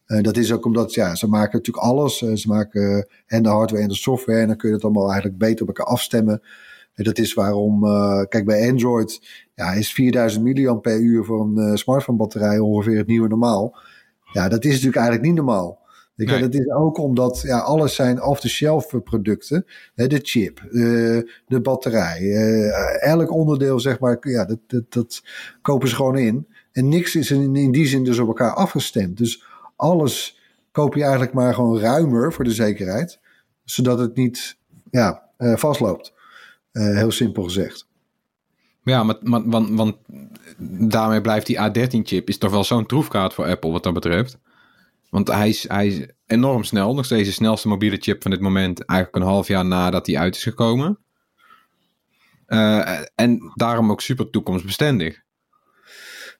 Dat 0.06 0.36
is 0.36 0.52
ook 0.52 0.64
omdat 0.64 0.94
ja, 0.94 1.14
ze 1.14 1.28
maken 1.28 1.56
natuurlijk 1.56 1.86
alles. 1.86 2.18
Ze 2.18 2.48
maken 2.48 3.08
en 3.26 3.42
de 3.42 3.48
hardware 3.48 3.82
en 3.82 3.88
de 3.88 3.94
software. 3.94 4.40
En 4.40 4.46
dan 4.46 4.56
kun 4.56 4.68
je 4.68 4.74
het 4.74 4.84
allemaal 4.84 5.06
eigenlijk 5.10 5.38
beter 5.38 5.62
op 5.62 5.68
elkaar 5.68 5.86
afstemmen. 5.86 6.42
En 6.98 7.04
dat 7.04 7.18
is 7.18 7.34
waarom, 7.34 7.84
eh, 7.84 8.22
kijk, 8.28 8.44
bij 8.44 8.70
Android 8.70 9.20
ja, 9.54 9.72
is 9.72 9.92
4000 9.92 10.44
milliamp 10.44 10.82
per 10.82 11.00
uur 11.00 11.24
voor 11.24 11.40
een 11.40 11.58
eh, 11.58 11.74
smartphone 11.74 12.18
batterij 12.18 12.58
ongeveer 12.58 12.96
het 12.96 13.06
nieuwe 13.06 13.28
normaal. 13.28 13.76
Ja, 14.32 14.48
dat 14.48 14.64
is 14.64 14.70
natuurlijk 14.70 14.96
eigenlijk 14.96 15.26
niet 15.26 15.36
normaal. 15.36 15.86
Je, 16.14 16.24
Nee. 16.24 16.40
Dat 16.40 16.54
is 16.54 16.70
ook 16.70 16.98
omdat 16.98 17.40
ja, 17.40 17.58
alles 17.58 17.94
zijn 17.94 18.22
off-the-shelf 18.22 19.02
producten. 19.04 19.64
Hè, 19.94 20.06
de 20.06 20.18
chip, 20.22 20.60
eh, 20.60 20.70
de 21.46 21.60
batterij, 21.62 22.18
eh, 22.18 23.08
elk 23.08 23.30
onderdeel, 23.30 23.80
zeg 23.80 23.98
maar, 23.98 24.18
ja, 24.20 24.44
dat, 24.44 24.58
dat, 24.66 24.92
dat 24.92 25.22
kopen 25.62 25.88
ze 25.88 25.94
gewoon 25.94 26.18
in. 26.18 26.46
En 26.72 26.88
niks 26.88 27.16
is 27.16 27.30
in, 27.30 27.56
in 27.56 27.72
die 27.72 27.86
zin 27.86 28.04
dus 28.04 28.18
op 28.18 28.26
elkaar 28.26 28.54
afgestemd. 28.54 29.16
Dus 29.16 29.44
alles 29.76 30.40
koop 30.72 30.94
je 30.94 31.02
eigenlijk 31.02 31.32
maar 31.32 31.54
gewoon 31.54 31.78
ruimer 31.78 32.32
voor 32.32 32.44
de 32.44 32.50
zekerheid. 32.50 33.20
Zodat 33.64 33.98
het 33.98 34.16
niet 34.16 34.56
ja, 34.90 35.22
eh, 35.36 35.56
vastloopt. 35.56 36.12
Eh, 36.72 36.96
heel 36.96 37.10
simpel 37.10 37.42
gezegd. 37.42 37.86
Ja, 38.82 39.02
maar, 39.02 39.16
maar, 39.22 39.48
want, 39.48 39.70
want 39.70 39.96
daarmee 40.90 41.20
blijft 41.20 41.46
die 41.46 41.58
A13-chip 41.58 42.28
is 42.28 42.38
toch 42.38 42.50
wel 42.50 42.64
zo'n 42.64 42.86
troefkaart 42.86 43.34
voor 43.34 43.46
Apple 43.46 43.70
wat 43.70 43.82
dat 43.82 43.94
betreft. 43.94 44.38
Want 45.10 45.28
hij 45.28 45.48
is, 45.48 45.68
hij 45.68 45.86
is 45.86 46.06
enorm 46.26 46.64
snel. 46.64 46.94
Nog 46.94 47.04
steeds 47.04 47.28
de 47.28 47.34
snelste 47.34 47.68
mobiele 47.68 47.96
chip 47.96 48.22
van 48.22 48.30
dit 48.30 48.40
moment. 48.40 48.84
Eigenlijk 48.84 49.18
een 49.24 49.30
half 49.30 49.48
jaar 49.48 49.64
nadat 49.64 50.06
hij 50.06 50.18
uit 50.18 50.36
is 50.36 50.42
gekomen. 50.42 50.98
Eh, 52.46 53.00
en 53.14 53.52
daarom 53.54 53.90
ook 53.90 54.00
super 54.00 54.30
toekomstbestendig. 54.30 55.20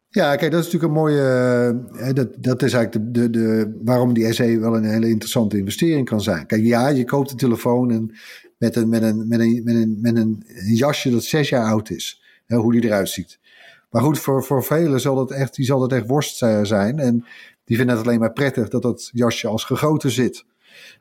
Ja, 0.08 0.36
kijk, 0.36 0.50
dat 0.52 0.64
is 0.64 0.72
natuurlijk 0.72 0.92
een 0.92 1.00
mooie. 1.00 1.22
eh, 1.98 2.12
dat, 2.14 2.28
dat 2.38 2.62
is 2.62 2.72
eigenlijk 2.72 3.14
de, 3.14 3.30
de, 3.30 3.30
de, 3.30 3.78
waarom 3.84 4.14
die 4.14 4.32
SE 4.32 4.58
wel 4.58 4.76
een 4.76 4.84
hele 4.84 5.08
interessante 5.08 5.58
investering 5.58 6.08
kan 6.08 6.20
zijn. 6.20 6.46
Kijk, 6.46 6.62
ja, 6.62 6.88
je 6.88 7.04
koopt 7.04 7.30
een 7.30 7.36
telefoon 7.36 7.90
en 7.90 8.16
met, 8.58 8.76
een, 8.76 8.88
met, 8.88 9.02
een, 9.02 9.28
met, 9.28 9.40
een, 9.40 9.60
met, 9.64 9.74
een, 9.74 9.98
met 10.00 10.16
een 10.16 10.44
jasje 10.74 11.10
dat 11.10 11.24
zes 11.24 11.48
jaar 11.48 11.64
oud 11.64 11.90
is. 11.90 12.22
Hè, 12.46 12.56
hoe 12.56 12.72
die 12.72 12.84
eruit 12.84 13.08
ziet. 13.08 13.38
Maar 13.90 14.02
goed, 14.02 14.18
voor, 14.18 14.44
voor 14.44 14.64
velen 14.64 15.00
zal 15.00 15.14
dat 15.14 15.30
echt, 15.30 15.54
die 15.54 15.64
zal 15.64 15.80
dat 15.80 15.92
echt 15.92 16.06
worst 16.06 16.42
eh, 16.42 16.60
zijn. 16.62 16.98
En 16.98 17.24
die 17.64 17.76
vinden 17.76 17.96
het 17.96 18.06
alleen 18.06 18.20
maar 18.20 18.32
prettig 18.32 18.68
dat 18.68 18.82
dat 18.82 19.10
jasje 19.12 19.48
als 19.48 19.64
gegoten 19.64 20.10
zit. 20.10 20.44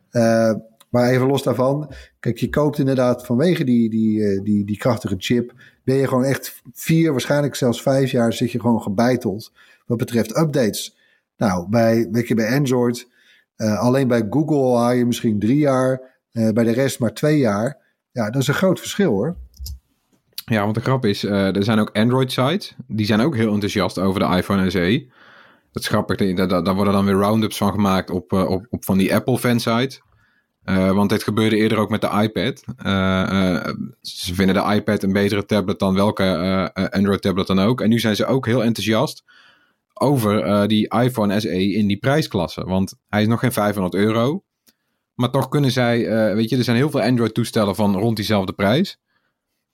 Eh, 0.10 0.54
maar 0.90 1.10
even 1.10 1.28
los 1.28 1.44
daarvan. 1.44 1.92
Kijk, 2.20 2.38
je 2.38 2.50
koopt 2.50 2.80
inderdaad 2.80 3.26
vanwege 3.26 3.64
die, 3.64 3.90
die, 3.90 4.24
eh, 4.24 4.44
die, 4.44 4.66
die 4.66 4.78
krachtige 4.78 5.16
chip. 5.18 5.54
Ben 5.84 5.96
je 5.96 6.08
gewoon 6.08 6.24
echt 6.24 6.62
vier, 6.74 7.12
waarschijnlijk 7.12 7.56
zelfs 7.56 7.82
vijf 7.82 8.12
jaar 8.12 8.34
zit 8.34 8.52
je 8.52 8.60
gewoon 8.60 8.82
gebeiteld. 8.82 9.52
Wat 9.86 9.98
betreft 9.98 10.38
updates. 10.38 10.98
Nou, 11.38 11.70
bij, 11.70 12.08
weet 12.12 12.28
je, 12.28 12.36
bij 12.36 12.56
Android. 12.58 13.08
eh, 13.56 13.80
alleen 13.80 14.08
bij 14.08 14.28
Google 14.30 14.78
haal 14.78 14.92
je 14.92 15.06
misschien 15.06 15.40
drie 15.40 15.58
jaar. 15.58 16.17
Eh, 16.38 16.50
bij 16.50 16.64
de 16.64 16.72
rest 16.72 17.00
maar 17.00 17.14
twee 17.14 17.38
jaar. 17.38 17.78
Ja, 18.12 18.30
dat 18.30 18.42
is 18.42 18.48
een 18.48 18.54
groot 18.54 18.80
verschil 18.80 19.12
hoor. 19.12 19.36
Ja, 20.46 20.64
want 20.64 20.76
de 20.76 20.82
grap 20.82 21.06
is, 21.06 21.24
eh, 21.24 21.56
er 21.56 21.64
zijn 21.64 21.80
ook 21.80 21.90
Android-sites. 21.94 22.76
Die 22.88 23.06
zijn 23.06 23.22
ook 23.22 23.36
heel 23.36 23.54
enthousiast 23.54 24.00
over 24.00 24.20
de 24.20 24.36
iPhone 24.36 24.70
SE. 24.70 25.08
Dat 25.72 25.84
is 25.84 25.88
grappig, 25.90 26.36
daar, 26.36 26.76
worden 26.76 26.94
dan 26.94 27.06
weer 27.06 27.16
roundups 27.16 27.58
van 27.58 27.72
gemaakt 27.72 28.10
op, 28.10 28.34
eh, 28.34 28.50
op, 28.50 28.66
van 28.70 28.98
die 28.98 29.16
Apple-fansite. 29.16 30.06
Want 30.94 31.10
dit 31.10 31.24
gebeurde 31.24 31.56
eerder 31.56 31.78
ook 31.78 31.90
met 31.90 32.02
de 32.02 32.10
iPad. 32.22 32.64
Ze 34.02 34.36
vinden 34.36 34.56
de 34.56 34.74
iPad 34.74 35.04
een 35.04 35.14
betere 35.14 35.46
tablet 35.46 35.80
dan 35.80 35.94
welke 35.94 36.72
Android-tablet 36.92 37.48
dan 37.48 37.60
ook. 37.60 37.82
En 37.82 37.90
nu 37.90 38.00
zijn 38.00 38.16
ze 38.16 38.26
ook 38.26 38.46
heel 38.46 38.64
enthousiast 38.64 39.24
over 39.94 40.68
die 40.68 40.94
iPhone 40.94 41.40
SE 41.40 41.74
in 41.74 41.88
die 41.88 41.98
prijsklasse. 41.98 42.64
Want 42.64 42.94
hij 43.10 43.22
is 43.22 43.28
nog 43.28 43.40
geen 43.40 43.52
500 43.52 43.96
euro. 43.96 44.44
Maar 45.18 45.30
toch 45.30 45.50
kunnen 45.50 45.72
zij, 45.72 46.08
eh, 46.08 46.34
weet 46.34 46.50
je, 46.50 46.58
er 46.58 46.64
zijn 46.64 46.78
heel 46.78 46.90
veel 46.90 47.02
Android-toestellen 47.02 47.76
van 47.76 47.98
rond 47.98 48.16
diezelfde 48.16 48.54
prijs. 48.54 49.00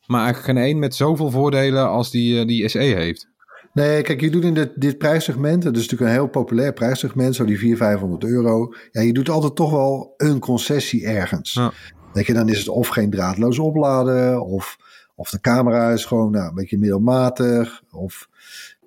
Maar 0.06 0.24
eigenlijk 0.24 0.54
geen 0.54 0.66
één 0.66 0.80
met 0.80 0.96
zoveel 0.96 1.32
voordelen 1.32 1.88
als 1.90 2.12
die, 2.12 2.40
eh, 2.40 2.48
die 2.48 2.68
SE 2.70 2.80
heeft. 2.80 3.32
Nee, 3.74 4.02
kijk, 4.02 4.22
je 4.22 4.32
doet 4.32 4.44
in 4.44 4.54
dit, 4.54 4.72
dit 4.76 4.98
prijssegment, 4.98 5.64
dat 5.64 5.76
is 5.76 5.82
natuurlijk 5.82 6.10
een 6.10 6.18
heel 6.18 6.28
populair 6.28 6.74
prijssegment, 6.74 7.36
zo 7.36 7.46
die 7.46 7.58
400, 7.58 7.92
500 7.92 8.24
euro. 8.24 8.74
Ja, 8.92 9.02
je 9.02 9.14
doet 9.14 9.30
altijd 9.30 9.56
toch 9.56 9.72
wel 9.72 10.14
een 10.18 10.40
concessie 10.40 11.06
ergens. 11.06 11.54
Ja. 11.54 11.72
Weet 12.14 12.26
je, 12.26 12.34
dan 12.34 12.50
is 12.50 12.60
het 12.60 12.68
of 12.68 12.88
geen 12.88 13.10
draadloos 13.10 13.60
opladen, 13.60 14.46
of, 14.46 14.78
of 15.16 15.30
de 15.30 15.40
camera 15.40 15.92
is 15.92 16.06
gewoon 16.06 16.32
nou, 16.32 16.48
een 16.48 16.56
beetje 16.56 16.78
middelmatig. 16.78 17.84
Of, 17.92 18.30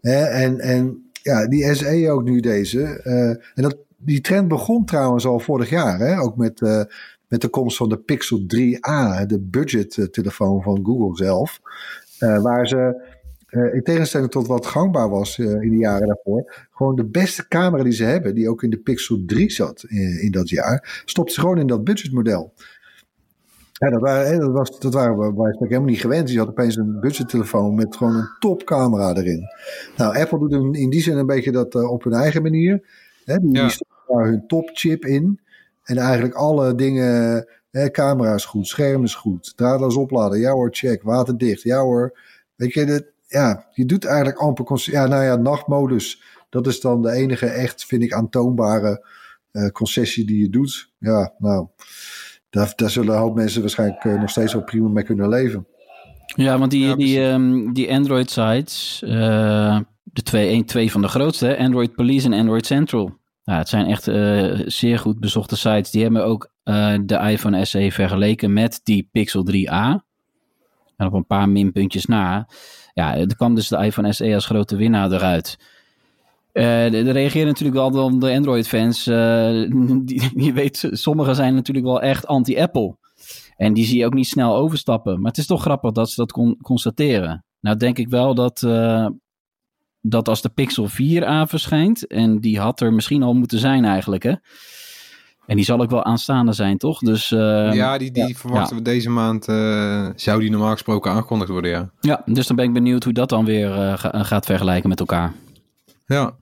hè, 0.00 0.24
en, 0.24 0.60
en 0.60 1.10
ja, 1.22 1.46
die 1.46 1.74
SE 1.74 2.10
ook 2.10 2.24
nu 2.24 2.40
deze. 2.40 2.82
eh, 3.02 3.28
en 3.28 3.62
dat, 3.62 3.76
die 4.06 4.20
trend 4.20 4.48
begon 4.48 4.84
trouwens 4.84 5.26
al 5.26 5.38
vorig 5.38 5.70
jaar, 5.70 5.98
hè, 5.98 6.18
ook 6.20 6.36
met, 6.36 6.60
eh, 6.62 6.82
met 7.28 7.40
de 7.40 7.48
komst 7.48 7.76
van 7.76 7.88
de 7.88 7.98
Pixel 7.98 8.44
3a, 8.46 9.26
de 9.26 9.40
budgettelefoon 9.40 10.62
van 10.62 10.80
Google 10.84 11.16
zelf. 11.24 11.60
eh, 12.18 12.42
waar 12.42 12.66
ze 12.68 13.14
eh, 13.46 13.74
in 13.74 13.82
tegenstelling 13.82 14.30
tot 14.30 14.46
wat 14.46 14.66
gangbaar 14.66 15.08
was 15.08 15.38
eh, 15.38 15.46
in 15.46 15.70
de 15.70 15.76
jaren 15.76 16.06
daarvoor, 16.06 16.66
gewoon 16.70 16.96
de 16.96 17.04
beste 17.04 17.48
camera 17.48 17.82
die 17.82 17.92
ze 17.92 18.04
hebben, 18.04 18.34
die 18.34 18.50
ook 18.50 18.62
in 18.62 18.70
de 18.70 18.78
Pixel 18.78 19.22
3 19.26 19.50
zat 19.50 19.84
in, 19.88 20.20
in 20.20 20.30
dat 20.30 20.48
jaar, 20.48 21.02
stopt 21.04 21.32
ze 21.32 21.40
gewoon 21.40 21.58
in 21.58 21.66
dat 21.66 21.84
budgetmodel. 21.84 22.52
Ja, 23.72 23.90
dat 23.90 24.00
waren, 24.00 24.40
dat, 24.40 24.52
was, 24.52 24.78
dat 24.78 24.94
waren 24.94 25.18
we 25.18 25.32
bij 25.32 25.52
spreken 25.52 25.66
helemaal 25.68 25.90
niet 25.90 26.00
gewend. 26.00 26.30
Je 26.30 26.38
had 26.38 26.48
opeens 26.48 26.76
een 26.76 27.00
budgettelefoon 27.00 27.74
met 27.74 27.96
gewoon 27.96 28.14
een 28.14 28.28
topcamera 28.38 29.14
erin. 29.14 29.42
Nou, 29.96 30.16
Apple 30.18 30.38
doet 30.38 30.76
in, 30.76 30.90
die 30.90 31.00
zin 31.02 31.16
een 31.16 31.26
beetje 31.26 31.52
dat 31.52 31.74
eh, 31.74 31.90
op 31.90 32.04
hun 32.04 32.12
eigen 32.12 32.42
manier. 32.42 32.82
Hè, 33.24 33.38
die, 33.38 33.52
Ja. 33.52 33.70
Daar 34.06 34.26
hun 34.26 34.46
topchip 34.46 35.04
in. 35.04 35.40
En 35.82 35.96
eigenlijk 35.96 36.34
alle 36.34 36.74
dingen, 36.74 37.46
hè, 37.70 37.90
camera 37.90 38.34
is 38.34 38.44
goed, 38.44 38.66
scherm 38.66 39.04
is 39.04 39.14
goed, 39.14 39.56
draadloos 39.56 39.96
opladen, 39.96 40.38
ja 40.38 40.52
hoor, 40.52 40.68
check, 40.72 41.02
waterdicht, 41.02 41.62
ja 41.62 41.80
hoor. 41.80 42.18
Weet 42.54 42.72
je, 42.72 42.84
dat, 42.84 43.04
ja, 43.26 43.66
je 43.72 43.86
doet 43.86 44.04
eigenlijk 44.04 44.38
amper, 44.38 44.82
ja, 44.90 45.06
nou 45.06 45.24
ja, 45.24 45.36
nachtmodus. 45.36 46.22
Dat 46.48 46.66
is 46.66 46.80
dan 46.80 47.02
de 47.02 47.10
enige 47.10 47.46
echt, 47.46 47.84
vind 47.84 48.02
ik, 48.02 48.12
aantoonbare 48.12 49.06
eh, 49.50 49.68
concessie 49.68 50.26
die 50.26 50.40
je 50.40 50.50
doet. 50.50 50.90
Ja, 50.98 51.34
nou, 51.38 51.66
daar, 52.50 52.72
daar 52.76 52.90
zullen 52.90 53.14
een 53.14 53.20
hoop 53.20 53.34
mensen 53.34 53.60
waarschijnlijk 53.60 54.04
eh, 54.04 54.20
nog 54.20 54.30
steeds 54.30 54.52
wel 54.52 54.64
prima 54.64 54.88
mee 54.88 55.04
kunnen 55.04 55.28
leven. 55.28 55.66
Ja, 56.26 56.58
want 56.58 56.70
die, 56.70 56.86
Ja, 56.86 56.96
die, 56.96 57.20
ehm, 57.20 57.72
die 57.72 57.92
Android 57.92 58.30
sites, 58.30 59.02
eh, 59.02 59.80
de 60.02 60.22
twee, 60.22 60.52
een, 60.52 60.64
twee 60.64 60.90
van 60.90 61.02
de 61.02 61.08
grootste, 61.08 61.58
Android 61.58 61.94
Police 61.94 62.26
en 62.26 62.32
Android 62.32 62.66
Central. 62.66 63.18
Ja, 63.46 63.58
het 63.58 63.68
zijn 63.68 63.86
echt 63.86 64.08
eh, 64.08 64.60
zeer 64.64 64.98
goed 64.98 65.20
bezochte 65.20 65.56
sites. 65.56 65.90
Die 65.90 66.02
hebben 66.02 66.24
ook 66.24 66.50
eh, 66.62 66.94
de 67.04 67.16
iPhone 67.16 67.64
SE 67.64 67.88
vergeleken 67.92 68.52
met 68.52 68.80
die 68.82 69.08
Pixel 69.12 69.46
3a. 69.52 70.04
En 70.96 71.06
op 71.06 71.12
een 71.12 71.26
paar 71.26 71.48
minpuntjes 71.48 72.06
na. 72.06 72.48
Ja, 72.94 73.16
er 73.16 73.36
kwam 73.36 73.54
dus 73.54 73.68
de 73.68 73.76
iPhone 73.76 74.12
SE 74.12 74.34
als 74.34 74.46
grote 74.46 74.76
winnaar 74.76 75.12
eruit. 75.12 75.58
Eh, 76.52 76.84
er 76.84 77.06
er 77.06 77.12
reageren 77.12 77.46
natuurlijk 77.46 77.76
wel 77.76 77.90
dan 77.90 78.20
de 78.20 78.32
Android-fans. 78.32 79.04
je 80.46 80.52
weet, 80.54 80.88
sommigen 80.90 81.34
zijn 81.34 81.54
natuurlijk 81.54 81.86
wel 81.86 82.02
echt 82.02 82.26
anti-Apple. 82.26 82.96
En 83.56 83.74
die 83.74 83.84
zie 83.84 83.98
je 83.98 84.06
ook 84.06 84.14
niet 84.14 84.26
snel 84.26 84.56
overstappen. 84.56 85.20
Maar 85.20 85.30
het 85.30 85.40
is 85.40 85.46
toch 85.46 85.60
grappig 85.60 85.92
dat 85.92 86.10
ze 86.10 86.16
dat 86.16 86.32
kon 86.32 86.56
constateren. 86.62 87.44
Nou 87.60 87.76
denk 87.76 87.98
ik 87.98 88.08
wel 88.08 88.34
dat, 88.34 88.60
dat 90.08 90.28
als 90.28 90.42
de 90.42 90.48
Pixel 90.48 90.88
4a 90.90 91.48
verschijnt... 91.48 92.06
en 92.06 92.38
die 92.40 92.58
had 92.58 92.80
er 92.80 92.92
misschien 92.92 93.22
al 93.22 93.34
moeten 93.34 93.58
zijn 93.58 93.84
eigenlijk, 93.84 94.22
hè? 94.22 94.34
En 95.46 95.56
die 95.56 95.64
zal 95.64 95.80
ook 95.80 95.90
wel 95.90 96.04
aanstaande 96.04 96.52
zijn, 96.52 96.78
toch? 96.78 96.98
Dus 96.98 97.32
eh, 97.32 97.72
ja, 97.72 97.98
die, 97.98 98.10
die 98.10 98.38
verwachten 98.38 98.76
we 98.76 98.82
deze 98.82 99.10
maand. 99.10 99.48
eh, 99.48 100.08
zou 100.16 100.40
die 100.40 100.50
normaal 100.50 100.72
gesproken 100.72 101.10
aangekondigd 101.10 101.50
worden, 101.50 101.70
ja. 101.70 101.90
ja, 102.00 102.22
dus 102.24 102.46
dan 102.46 102.56
ben 102.56 102.64
ik 102.64 102.72
benieuwd 102.72 103.04
hoe 103.04 103.12
dat 103.12 103.28
dan 103.28 103.44
weer 103.44 103.72
eh, 103.72 103.98
ga- 103.98 104.22
gaat 104.22 104.46
vergelijken 104.46 104.88
met 104.88 105.00
elkaar. 105.00 105.32
Ja, 106.06 106.36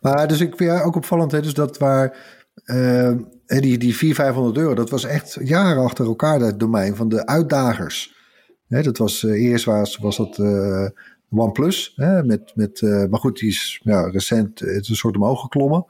Maar 0.00 0.28
dus 0.28 0.40
ik 0.40 0.56
vind 0.56 0.70
ja, 0.70 0.82
ook 0.82 0.96
opvallend, 0.96 1.32
hè, 1.32 1.40
dus 1.40 1.54
dat 1.54 1.78
waar 1.78 2.16
eh, 2.64 3.12
hè, 3.46 3.60
die, 3.60 3.78
die 3.78 3.96
400, 3.96 4.14
500 4.16 4.56
euro, 4.56 4.74
dat 4.74 4.90
was 4.90 5.04
echt 5.04 5.38
jaren 5.42 5.82
achter 5.84 6.04
elkaar 6.06 6.40
het 6.40 6.60
domein 6.60 6.96
van 6.96 7.08
de 7.08 7.26
uitdagers. 7.26 8.14
Hè, 8.68 8.82
dat 8.82 8.98
was 8.98 9.24
eh, 9.24 9.50
eerst 9.50 9.64
was, 9.64 9.96
was 9.96 10.16
dat 10.16 10.38
eh, 10.38 10.86
OnePlus, 11.30 11.92
hè, 11.96 12.24
met, 12.24 12.52
met, 12.54 12.80
eh, 12.82 13.04
maar 13.04 13.20
goed, 13.20 13.38
die 13.38 13.48
is 13.48 13.80
ja, 13.82 14.10
recent 14.10 14.60
eh, 14.60 14.76
is 14.76 14.88
een 14.88 14.96
soort 14.96 15.16
omhoog 15.16 15.40
geklommen. 15.40 15.86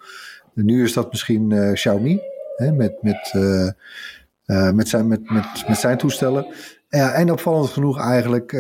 En 0.54 0.64
nu 0.64 0.82
is 0.82 0.92
dat 0.92 1.10
misschien 1.10 1.52
eh, 1.52 1.72
Xiaomi, 1.72 2.20
hè, 2.56 2.72
met, 2.72 3.02
met, 3.02 3.32
met, 4.74 4.88
zijn, 4.88 5.08
met, 5.08 5.30
met, 5.30 5.64
met 5.68 5.78
zijn 5.78 5.98
toestellen. 5.98 6.46
Ja, 6.88 7.12
en 7.12 7.32
opvallend 7.32 7.70
genoeg 7.70 8.00
eigenlijk 8.00 8.54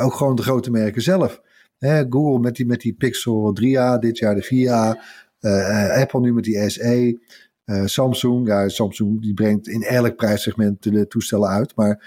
ook 0.00 0.14
gewoon 0.14 0.36
de 0.36 0.42
grote 0.42 0.70
merken 0.70 1.02
zelf. 1.02 1.40
Hè, 1.78 2.04
Google 2.10 2.38
met 2.38 2.56
die, 2.56 2.66
met 2.66 2.80
die 2.80 2.92
Pixel 2.92 3.56
3a, 3.60 3.98
dit 4.00 4.18
jaar 4.18 4.34
de 4.34 4.44
4a. 4.44 5.00
eh, 5.40 5.94
eh, 5.94 6.00
Apple 6.00 6.20
nu 6.20 6.32
met 6.34 6.44
die 6.44 6.70
SE. 6.70 7.18
Samsung, 7.84 8.46
ja, 8.46 8.68
Samsung 8.68 9.22
die 9.22 9.34
brengt 9.34 9.68
in 9.68 9.82
elk 9.82 10.16
prijssegment 10.16 10.82
de 10.82 11.06
toestellen 11.06 11.48
uit. 11.48 11.76
Maar 11.76 12.04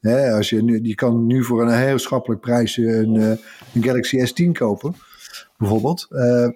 hè, 0.00 0.32
als 0.32 0.50
je, 0.50 0.62
nu, 0.62 0.80
die 0.80 0.94
kan 0.94 1.26
nu 1.26 1.44
voor 1.44 1.62
een 1.62 1.78
heel 1.78 1.98
schappelijk 1.98 2.40
prijsje 2.40 2.96
een, 2.96 3.16
eh, 3.16 3.28
een 3.74 3.82
Galaxy 3.82 4.26
S10 4.26 4.52
kopen, 4.52 4.94
bijvoorbeeld. 5.56 6.06
Eh, 6.10 6.48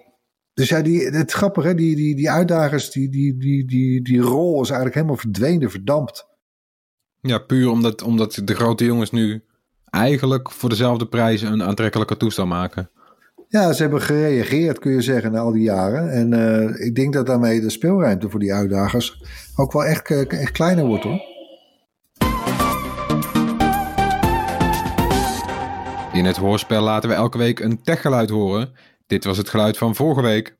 dus 0.53 0.69
ja, 0.69 0.81
die, 0.81 1.05
het 1.05 1.31
grappige, 1.31 1.67
hè, 1.67 1.75
die, 1.75 1.95
die, 1.95 2.15
die 2.15 2.31
uitdagers, 2.31 2.91
die, 2.91 3.09
die, 3.09 3.37
die, 3.37 3.65
die, 3.65 4.01
die 4.01 4.19
rol 4.19 4.53
is 4.53 4.67
eigenlijk 4.67 4.95
helemaal 4.95 5.17
verdwenen, 5.17 5.71
verdampt. 5.71 6.27
ja 7.21 7.37
puur 7.37 7.69
omdat, 7.69 8.01
omdat 8.01 8.41
de 8.43 8.55
grote 8.55 8.85
jongens 8.85 9.11
nu 9.11 9.43
eigenlijk 9.89 10.51
voor 10.51 10.69
dezelfde 10.69 11.07
prijs 11.07 11.41
een 11.41 11.63
aantrekkelijke 11.63 12.17
toestel 12.17 12.45
maken. 12.45 12.89
Ja, 13.47 13.73
ze 13.73 13.81
hebben 13.81 14.01
gereageerd, 14.01 14.79
kun 14.79 14.91
je 14.91 15.01
zeggen, 15.01 15.31
na 15.31 15.39
al 15.39 15.51
die 15.51 15.63
jaren. 15.63 16.11
En 16.11 16.33
eh, 16.33 16.85
ik 16.85 16.95
denk 16.95 17.13
dat 17.13 17.25
daarmee 17.25 17.61
de 17.61 17.69
speelruimte 17.69 18.29
voor 18.29 18.39
die 18.39 18.53
uitdagers 18.53 19.23
ook 19.55 19.73
wel 19.73 19.85
echt, 19.85 20.11
echt 20.27 20.51
kleiner 20.51 20.85
wordt 20.85 21.03
hoor. 21.03 21.32
In 26.13 26.25
het 26.25 26.37
hoorspel 26.37 26.81
laten 26.81 27.09
we 27.09 27.15
elke 27.15 27.37
week 27.37 27.59
een 27.59 27.81
techgeluid 27.83 28.29
horen. 28.29 28.73
Dit 29.07 29.23
was 29.23 29.37
het 29.37 29.49
geluid 29.49 29.77
van 29.77 29.95
vorige 29.95 30.21
week. 30.21 30.57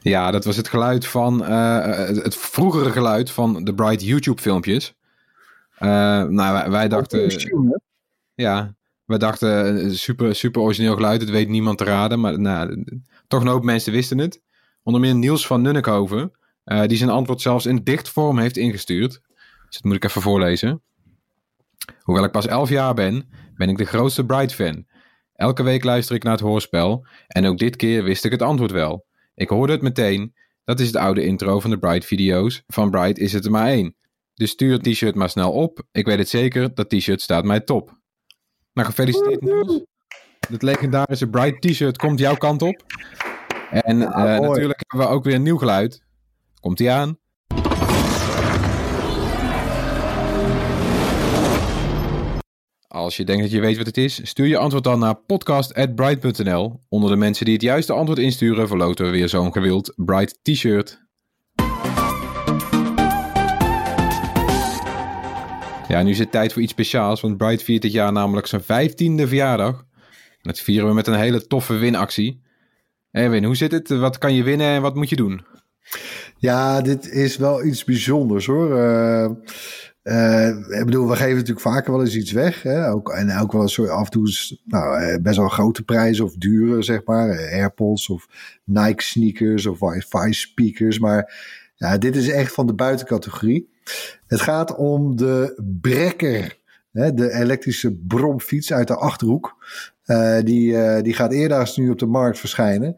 Ja, 0.00 0.30
dat 0.30 0.44
was 0.44 0.56
het 0.56 0.68
geluid 0.68 1.06
van 1.06 1.44
eh, 1.44 2.06
het 2.06 2.36
vroegere 2.36 2.90
geluid 2.90 3.30
van 3.30 3.64
de 3.64 3.74
Bright 3.74 4.02
YouTube 4.02 4.40
filmpjes. 4.40 4.94
Eh, 5.78 5.88
nou, 6.22 6.52
wij, 6.52 6.70
wij 6.70 6.88
dachten, 6.88 7.32
ja, 8.34 8.74
wij 9.04 9.18
dachten 9.18 9.80
eh, 9.80 9.90
super, 9.90 10.34
super 10.34 10.62
origineel 10.62 10.94
geluid. 10.94 11.20
Het 11.20 11.30
weet 11.30 11.48
niemand 11.48 11.78
te 11.78 11.84
raden, 11.84 12.20
maar 12.20 12.40
nou, 12.40 12.84
toch 13.28 13.40
een 13.40 13.46
hoop 13.46 13.64
mensen 13.64 13.92
wisten 13.92 14.18
het. 14.18 14.40
Onder 14.82 15.00
meer 15.00 15.14
Niels 15.14 15.46
van 15.46 15.62
Nunnekhoven, 15.62 16.32
die 16.86 16.96
zijn 16.96 17.10
antwoord 17.10 17.40
zelfs 17.40 17.66
in 17.66 17.84
dichtvorm 17.84 18.38
heeft 18.38 18.56
ingestuurd. 18.56 19.22
Dus 19.74 19.82
dat 19.82 19.92
moet 19.92 20.02
ik 20.02 20.10
even 20.10 20.22
voorlezen. 20.22 20.82
Hoewel 22.00 22.24
ik 22.24 22.30
pas 22.30 22.46
11 22.46 22.68
jaar 22.68 22.94
ben, 22.94 23.28
ben 23.54 23.68
ik 23.68 23.76
de 23.76 23.84
grootste 23.84 24.24
Bright-fan. 24.24 24.86
Elke 25.32 25.62
week 25.62 25.84
luister 25.84 26.14
ik 26.14 26.22
naar 26.22 26.32
het 26.32 26.40
hoorspel 26.40 27.06
en 27.26 27.46
ook 27.46 27.58
dit 27.58 27.76
keer 27.76 28.04
wist 28.04 28.24
ik 28.24 28.30
het 28.30 28.42
antwoord 28.42 28.70
wel. 28.70 29.06
Ik 29.34 29.48
hoorde 29.48 29.72
het 29.72 29.82
meteen. 29.82 30.34
Dat 30.64 30.80
is 30.80 30.92
de 30.92 30.98
oude 30.98 31.24
intro 31.24 31.60
van 31.60 31.70
de 31.70 31.78
Bright-video's. 31.78 32.62
Van 32.66 32.90
Bright 32.90 33.18
is 33.18 33.32
het 33.32 33.44
er 33.44 33.50
maar 33.50 33.66
één. 33.66 33.96
Dus 34.34 34.50
stuur 34.50 34.72
het 34.72 34.82
t-shirt 34.82 35.14
maar 35.14 35.30
snel 35.30 35.52
op. 35.52 35.82
Ik 35.92 36.06
weet 36.06 36.18
het 36.18 36.28
zeker, 36.28 36.74
dat 36.74 36.90
t-shirt 36.90 37.20
staat 37.20 37.44
mij 37.44 37.60
top. 37.60 37.98
Nou, 38.72 38.88
gefeliciteerd 38.88 39.40
Niels. 39.40 39.84
Het 40.48 40.62
legendarische 40.62 41.28
Bright 41.28 41.60
t-shirt 41.62 41.96
komt 41.96 42.18
jouw 42.18 42.36
kant 42.36 42.62
op. 42.62 42.82
En 43.70 44.02
eh, 44.02 44.40
natuurlijk 44.40 44.82
hebben 44.86 45.08
we 45.08 45.14
ook 45.14 45.24
weer 45.24 45.34
een 45.34 45.42
nieuw 45.42 45.58
geluid. 45.58 46.02
Komt 46.60 46.80
ie 46.80 46.90
aan. 46.90 47.18
Als 52.94 53.16
je 53.16 53.24
denkt 53.24 53.42
dat 53.42 53.50
je 53.50 53.60
weet 53.60 53.76
wat 53.76 53.86
het 53.86 53.96
is, 53.96 54.20
stuur 54.22 54.46
je 54.46 54.56
antwoord 54.56 54.84
dan 54.84 54.98
naar 54.98 55.14
podcast.bright.nl. 55.14 56.80
Onder 56.88 57.10
de 57.10 57.16
mensen 57.16 57.44
die 57.44 57.54
het 57.54 57.62
juiste 57.62 57.92
antwoord 57.92 58.18
insturen, 58.18 58.68
verloten 58.68 59.04
we 59.04 59.10
weer 59.10 59.28
zo'n 59.28 59.52
gewild 59.52 59.92
Bright 59.96 60.38
t-shirt. 60.42 61.02
Ja, 65.88 66.02
nu 66.02 66.10
is 66.10 66.18
het 66.18 66.30
tijd 66.30 66.52
voor 66.52 66.62
iets 66.62 66.72
speciaals, 66.72 67.20
want 67.20 67.36
Bright 67.36 67.62
viert 67.62 67.82
dit 67.82 67.92
jaar 67.92 68.12
namelijk 68.12 68.46
zijn 68.46 68.62
15e 68.62 69.28
verjaardag. 69.28 69.84
Dat 70.42 70.60
vieren 70.60 70.88
we 70.88 70.94
met 70.94 71.06
een 71.06 71.18
hele 71.18 71.46
toffe 71.46 71.74
winactie. 71.74 72.42
Erwin, 73.10 73.44
hoe 73.44 73.56
zit 73.56 73.72
het? 73.72 73.88
Wat 73.88 74.18
kan 74.18 74.34
je 74.34 74.42
winnen 74.42 74.66
en 74.66 74.82
wat 74.82 74.94
moet 74.94 75.10
je 75.10 75.16
doen? 75.16 75.46
Ja, 76.38 76.80
dit 76.80 77.10
is 77.10 77.36
wel 77.36 77.64
iets 77.64 77.84
bijzonders 77.84 78.46
hoor. 78.46 78.78
Eh, 78.78 79.30
eh, 80.04 80.48
ik 80.48 80.84
bedoel, 80.84 81.08
we 81.08 81.16
geven 81.16 81.34
natuurlijk 81.34 81.60
vaker 81.60 81.92
wel 81.92 82.00
eens 82.00 82.16
iets 82.16 82.32
weg. 82.32 82.62
Hè? 82.62 82.90
Ook, 82.90 83.10
en 83.10 83.38
ook 83.38 83.52
wel 83.52 83.62
eens 83.62 83.80
af 83.80 84.04
en 84.04 84.10
toe 84.10 84.58
nou, 84.64 85.00
eh, 85.00 85.22
best 85.22 85.36
wel 85.36 85.48
grote 85.48 85.82
prijzen 85.82 86.24
of 86.24 86.34
dure, 86.34 86.82
zeg 86.82 87.04
maar. 87.04 87.28
Eh, 87.28 87.52
AirPods 87.52 88.08
of 88.08 88.28
Nike 88.64 89.02
sneakers 89.02 89.66
of 89.66 89.80
wifi 89.80 90.32
speakers. 90.32 90.98
Maar 90.98 91.34
ja, 91.74 91.98
dit 91.98 92.16
is 92.16 92.28
echt 92.28 92.52
van 92.52 92.66
de 92.66 92.74
buitencategorie. 92.74 93.70
Het 94.26 94.40
gaat 94.40 94.76
om 94.76 95.16
de 95.16 95.62
Brekker 95.80 96.62
Hè, 96.92 97.14
de 97.14 97.32
elektrische 97.32 97.92
bromfiets 97.92 98.72
uit 98.72 98.88
de 98.88 98.96
Achterhoek. 98.96 99.56
Die, 100.44 101.02
die 101.02 101.14
gaat 101.14 101.32
eerder 101.32 101.72
nu 101.74 101.90
op 101.90 101.98
de 101.98 102.06
markt 102.06 102.38
verschijnen. 102.38 102.96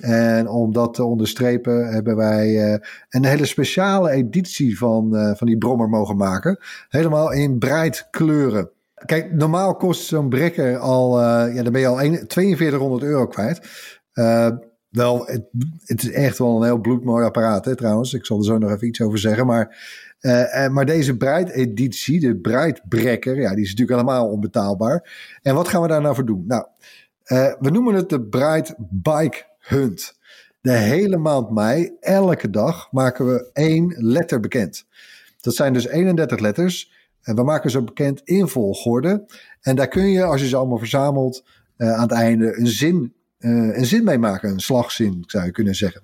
En 0.00 0.48
om 0.48 0.72
dat 0.72 0.94
te 0.94 1.04
onderstrepen 1.04 1.92
hebben 1.92 2.16
wij 2.16 2.72
uh, 2.72 2.78
een 3.08 3.24
hele 3.24 3.46
speciale 3.46 4.10
editie 4.10 4.78
van, 4.78 5.34
van 5.36 5.46
die 5.46 5.58
brommer 5.58 5.88
mogen 5.88 6.16
maken. 6.16 6.58
Helemaal 6.88 7.32
in 7.32 7.58
breid 7.58 8.08
kleuren. 8.10 8.70
Kijk, 9.04 9.32
normaal 9.32 9.76
kost 9.76 10.06
zo'n 10.06 10.28
brekker 10.28 10.78
al, 10.78 11.20
ja, 11.20 11.62
dan 11.62 11.72
ben 11.72 11.80
je 11.80 11.86
al 11.86 11.98
4200 11.98 13.02
euro 13.02 13.26
kwijt. 13.26 13.60
wel, 14.88 15.26
het, 15.26 15.42
het, 15.84 16.02
is 16.02 16.10
echt 16.10 16.38
wel 16.38 16.56
een 16.56 16.64
heel 16.64 16.80
bloedmooi 16.80 17.24
apparaat 17.24 17.64
hè, 17.64 17.76
trouwens. 17.76 18.14
Ik 18.14 18.26
zal 18.26 18.38
er 18.38 18.44
zo 18.44 18.58
nog 18.58 18.70
even 18.70 18.86
iets 18.86 19.00
over 19.00 19.18
zeggen. 19.18 19.46
Maar 19.46 19.76
uh, 20.20 20.68
maar 20.68 20.86
deze 20.86 21.16
Bright-editie, 21.16 22.20
de 22.20 22.36
Bright-brekker, 22.36 23.40
ja, 23.40 23.54
die 23.54 23.64
is 23.64 23.70
natuurlijk 23.70 24.00
helemaal 24.00 24.28
onbetaalbaar. 24.28 25.10
En 25.42 25.54
wat 25.54 25.68
gaan 25.68 25.82
we 25.82 25.88
daar 25.88 26.00
nou 26.00 26.14
voor 26.14 26.24
doen? 26.24 26.44
Nou, 26.46 26.66
we 27.60 27.70
noemen 27.70 27.94
het 27.94 28.08
de 28.08 28.20
Bright 28.22 28.74
Bike 28.78 29.44
De 30.60 30.72
hele 30.72 31.16
maand 31.16 31.50
mei, 31.50 31.96
elke 32.00 32.50
dag, 32.50 32.92
maken 32.92 33.26
we 33.26 33.50
één 33.52 33.94
letter 33.96 34.40
bekend. 34.40 34.86
Dat 35.40 35.54
zijn 35.54 35.72
dus 35.72 35.86
31 35.86 36.38
letters. 36.38 36.92
En 37.22 37.34
we 37.34 37.42
maken 37.42 37.70
ze 37.70 37.82
bekend 37.82 38.20
in 38.24 38.48
volgorde. 38.48 39.24
En 39.60 39.76
daar 39.76 39.88
kun 39.88 40.08
je, 40.08 40.24
als 40.24 40.40
je 40.40 40.48
ze 40.48 40.56
allemaal 40.56 40.78
verzamelt, 40.78 41.44
uh, 41.76 41.92
aan 41.92 42.02
het 42.02 42.12
einde 42.12 42.58
een 42.58 42.66
zin, 42.66 43.14
een 43.38 43.86
zin 43.86 44.04
mee 44.04 44.18
maken. 44.18 44.50
Een 44.50 44.60
slagzin, 44.60 45.24
zou 45.26 45.44
je 45.44 45.50
kunnen 45.50 45.74
zeggen. 45.74 46.02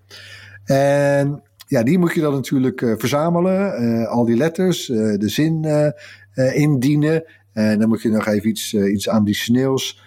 En 0.65 1.43
ja, 1.67 1.83
die 1.83 1.99
moet 1.99 2.15
je 2.15 2.21
dan 2.21 2.33
natuurlijk 2.33 2.81
uh, 2.81 2.95
verzamelen. 2.97 4.07
Al 4.09 4.25
die 4.25 4.37
letters, 4.37 4.87
de 4.87 5.29
zin 5.29 5.67
indienen. 6.35 7.25
En 7.53 7.79
dan 7.79 7.89
moet 7.89 8.03
je 8.03 8.09
nog 8.09 8.27
even 8.27 8.49
iets, 8.49 8.75
iets 8.75 9.09
additioneels 9.09 10.03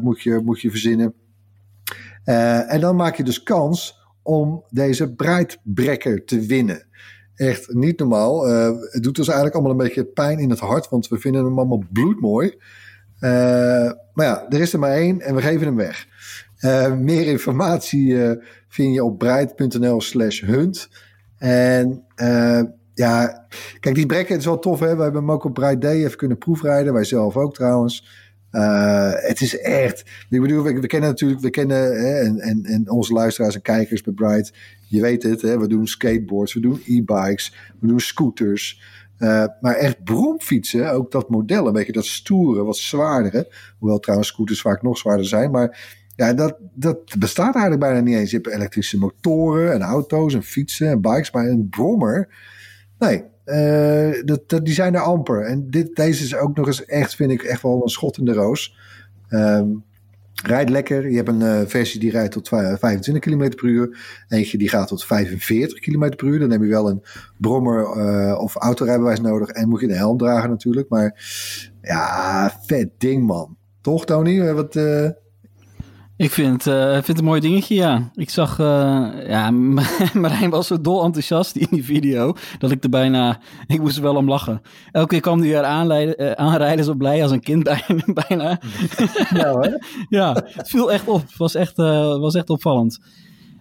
moet 0.00 0.22
je, 0.22 0.40
moet 0.44 0.60
je 0.60 0.70
verzinnen. 0.70 1.14
En 2.24 2.80
dan 2.80 2.96
maak 2.96 3.16
je 3.16 3.24
dus 3.24 3.42
kans 3.42 4.02
om 4.22 4.64
deze 4.70 5.14
breidbrekker 5.14 6.24
te 6.24 6.40
winnen. 6.40 6.86
Echt 7.34 7.74
niet 7.74 7.98
normaal. 7.98 8.46
het 8.90 9.02
doet 9.02 9.18
ons 9.18 9.26
eigenlijk 9.28 9.56
allemaal 9.56 9.72
een 9.72 9.84
beetje 9.84 10.04
pijn 10.04 10.38
in 10.38 10.50
het 10.50 10.58
hart, 10.58 10.88
want 10.88 11.08
we 11.08 11.18
vinden 11.18 11.44
hem 11.44 11.58
allemaal 11.58 11.84
bloedmooi. 11.92 12.58
maar 14.12 14.26
ja, 14.26 14.46
er 14.48 14.60
is 14.60 14.72
er 14.72 14.78
maar 14.78 14.92
één 14.92 15.20
en 15.20 15.34
we 15.34 15.42
geven 15.42 15.66
hem 15.66 15.76
weg. 15.76 16.06
meer 16.98 17.26
informatie 17.26 18.16
vind 18.68 18.94
je 18.94 19.04
op 19.04 19.18
breid.nl 19.18 20.00
slash 20.00 20.40
hunt. 20.40 20.88
En 21.38 22.04
uh, 22.16 22.62
ja, 22.94 23.46
kijk, 23.80 23.94
die 23.94 24.06
brekken 24.06 24.36
is 24.36 24.44
wel 24.44 24.58
tof. 24.58 24.80
Hè? 24.80 24.96
We 24.96 25.02
hebben 25.02 25.20
hem 25.20 25.30
ook 25.30 25.44
op 25.44 25.54
Bright 25.54 25.80
Day 25.80 26.04
even 26.04 26.16
kunnen 26.16 26.38
proefrijden. 26.38 26.92
Wij 26.92 27.04
zelf 27.04 27.36
ook 27.36 27.54
trouwens. 27.54 28.23
Uh, 28.54 29.12
het 29.14 29.40
is 29.40 29.58
echt. 29.58 30.00
Ik 30.30 30.40
bedoel, 30.40 30.62
we, 30.62 30.80
we 30.80 30.86
kennen 30.86 31.08
natuurlijk, 31.08 31.40
we 31.40 31.50
kennen 31.50 31.76
hè, 31.76 32.20
en, 32.20 32.38
en, 32.38 32.64
en 32.64 32.90
onze 32.90 33.12
luisteraars 33.12 33.54
en 33.54 33.62
kijkers 33.62 34.02
bij 34.02 34.12
Bright. 34.12 34.52
Je 34.88 35.00
weet 35.00 35.22
het, 35.22 35.42
hè, 35.42 35.58
we 35.58 35.68
doen 35.68 35.86
skateboards, 35.86 36.54
we 36.54 36.60
doen 36.60 36.82
e-bikes, 36.86 37.54
we 37.80 37.86
doen 37.86 38.00
scooters. 38.00 38.82
Uh, 39.18 39.44
maar 39.60 39.74
echt 39.74 40.04
bromfietsen, 40.04 40.92
ook 40.92 41.10
dat 41.10 41.28
model, 41.28 41.66
een 41.66 41.72
beetje 41.72 41.92
dat 41.92 42.04
stoere, 42.04 42.64
wat 42.64 42.76
zwaardere. 42.76 43.52
Hoewel 43.78 44.00
trouwens 44.00 44.28
scooters 44.28 44.60
vaak 44.60 44.82
nog 44.82 44.98
zwaarder 44.98 45.26
zijn. 45.26 45.50
Maar 45.50 46.02
ja, 46.16 46.32
dat, 46.32 46.56
dat 46.74 47.18
bestaat 47.18 47.54
eigenlijk 47.54 47.80
bijna 47.80 48.00
niet 48.00 48.16
eens. 48.16 48.30
Je 48.30 48.36
hebt 48.36 48.54
elektrische 48.54 48.98
motoren 48.98 49.72
en 49.72 49.82
auto's 49.82 50.34
en 50.34 50.42
fietsen 50.42 50.88
en 50.88 51.00
bikes, 51.00 51.30
maar 51.30 51.46
een 51.46 51.68
brommer, 51.68 52.28
nee, 52.98 53.24
dat, 54.24 54.64
die 54.64 54.74
zijn 54.74 54.94
er 54.94 55.00
amper. 55.00 55.44
En 55.44 55.70
dit, 55.70 55.96
deze 55.96 56.24
is 56.24 56.36
ook 56.36 56.56
nog 56.56 56.66
eens 56.66 56.84
echt, 56.84 57.14
vind 57.14 57.30
ik, 57.30 57.42
echt 57.42 57.62
wel 57.62 57.82
een 57.82 57.88
schot 57.88 58.18
in 58.18 58.24
de 58.24 58.32
roos. 58.32 58.76
Um, 59.30 59.84
rijdt 60.42 60.70
lekker. 60.70 61.10
Je 61.10 61.16
hebt 61.16 61.28
een 61.28 61.40
uh, 61.40 61.60
versie 61.66 62.00
die 62.00 62.10
rijdt 62.10 62.32
tot 62.32 62.48
25 62.48 63.18
km 63.18 63.48
per 63.56 63.64
uur. 63.64 63.98
Eentje 64.28 64.58
die 64.58 64.68
gaat 64.68 64.88
tot 64.88 65.04
45 65.04 65.78
km 65.78 66.16
per 66.16 66.26
uur. 66.26 66.38
Dan 66.38 66.50
heb 66.50 66.60
je 66.60 66.66
wel 66.66 66.88
een 66.88 67.02
brommer 67.38 67.96
uh, 67.96 68.38
of 68.38 68.56
autorijbewijs 68.56 69.20
nodig. 69.20 69.48
En 69.48 69.68
moet 69.68 69.80
je 69.80 69.88
een 69.88 69.96
helm 69.96 70.18
dragen 70.18 70.50
natuurlijk. 70.50 70.88
Maar 70.88 71.22
ja, 71.82 72.52
vet 72.66 72.88
ding 72.98 73.26
man. 73.26 73.56
Toch 73.80 74.04
Tony? 74.04 74.52
Wat... 74.52 74.78
Ik 76.16 76.30
vind, 76.30 76.66
uh, 76.66 76.92
vind 76.92 77.06
het 77.06 77.18
een 77.18 77.24
mooi 77.24 77.40
dingetje, 77.40 77.74
ja. 77.74 78.10
Ik 78.14 78.30
zag, 78.30 78.58
uh, 78.58 79.08
ja, 79.26 79.50
Marijn 80.14 80.50
was 80.50 80.66
zo 80.66 80.80
dol 80.80 81.04
enthousiast 81.04 81.56
in 81.56 81.66
die 81.70 81.84
video, 81.84 82.34
dat 82.58 82.70
ik 82.70 82.84
er 82.84 82.90
bijna, 82.90 83.40
ik 83.66 83.80
moest 83.80 83.96
er 83.96 84.02
wel 84.02 84.16
om 84.16 84.28
lachen. 84.28 84.60
Elke 84.92 85.08
keer 85.08 85.20
kwam 85.20 85.38
hij 85.38 85.48
weer 85.48 85.62
aanrijden, 85.62 86.22
uh, 86.22 86.30
aanrijden 86.30 86.84
zo 86.84 86.94
blij 86.94 87.22
als 87.22 87.30
een 87.30 87.40
kind 87.40 87.62
bijna. 88.28 88.60
Ja, 89.34 89.58
hè? 89.58 89.70
ja, 90.18 90.44
het 90.46 90.68
viel 90.68 90.92
echt 90.92 91.08
op. 91.08 91.20
Het 91.20 91.36
was 91.36 91.54
echt, 91.54 91.76
was 91.76 92.34
echt 92.34 92.50
opvallend. 92.50 92.98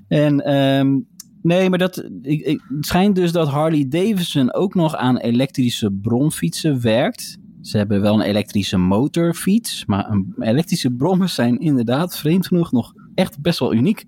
En 0.07 0.53
um, 0.55 1.07
nee, 1.41 1.69
maar 1.69 1.79
dat, 1.79 1.97
ik, 2.21 2.41
ik, 2.41 2.61
het 2.75 2.85
schijnt 2.85 3.15
dus 3.15 3.31
dat 3.31 3.47
Harley 3.47 3.87
Davidson 3.87 4.53
ook 4.53 4.75
nog 4.75 4.95
aan 4.95 5.17
elektrische 5.17 5.91
bronfietsen 5.91 6.81
werkt. 6.81 7.37
Ze 7.63 7.77
hebben 7.77 8.01
wel 8.01 8.13
een 8.13 8.25
elektrische 8.25 8.77
motorfiets, 8.77 9.85
maar 9.85 10.09
een 10.09 10.33
elektrische 10.39 10.91
brommers 10.91 11.33
zijn 11.33 11.59
inderdaad 11.59 12.17
vreemd 12.17 12.47
genoeg 12.47 12.71
nog 12.71 12.93
echt 13.15 13.41
best 13.41 13.59
wel 13.59 13.73
uniek. 13.73 14.05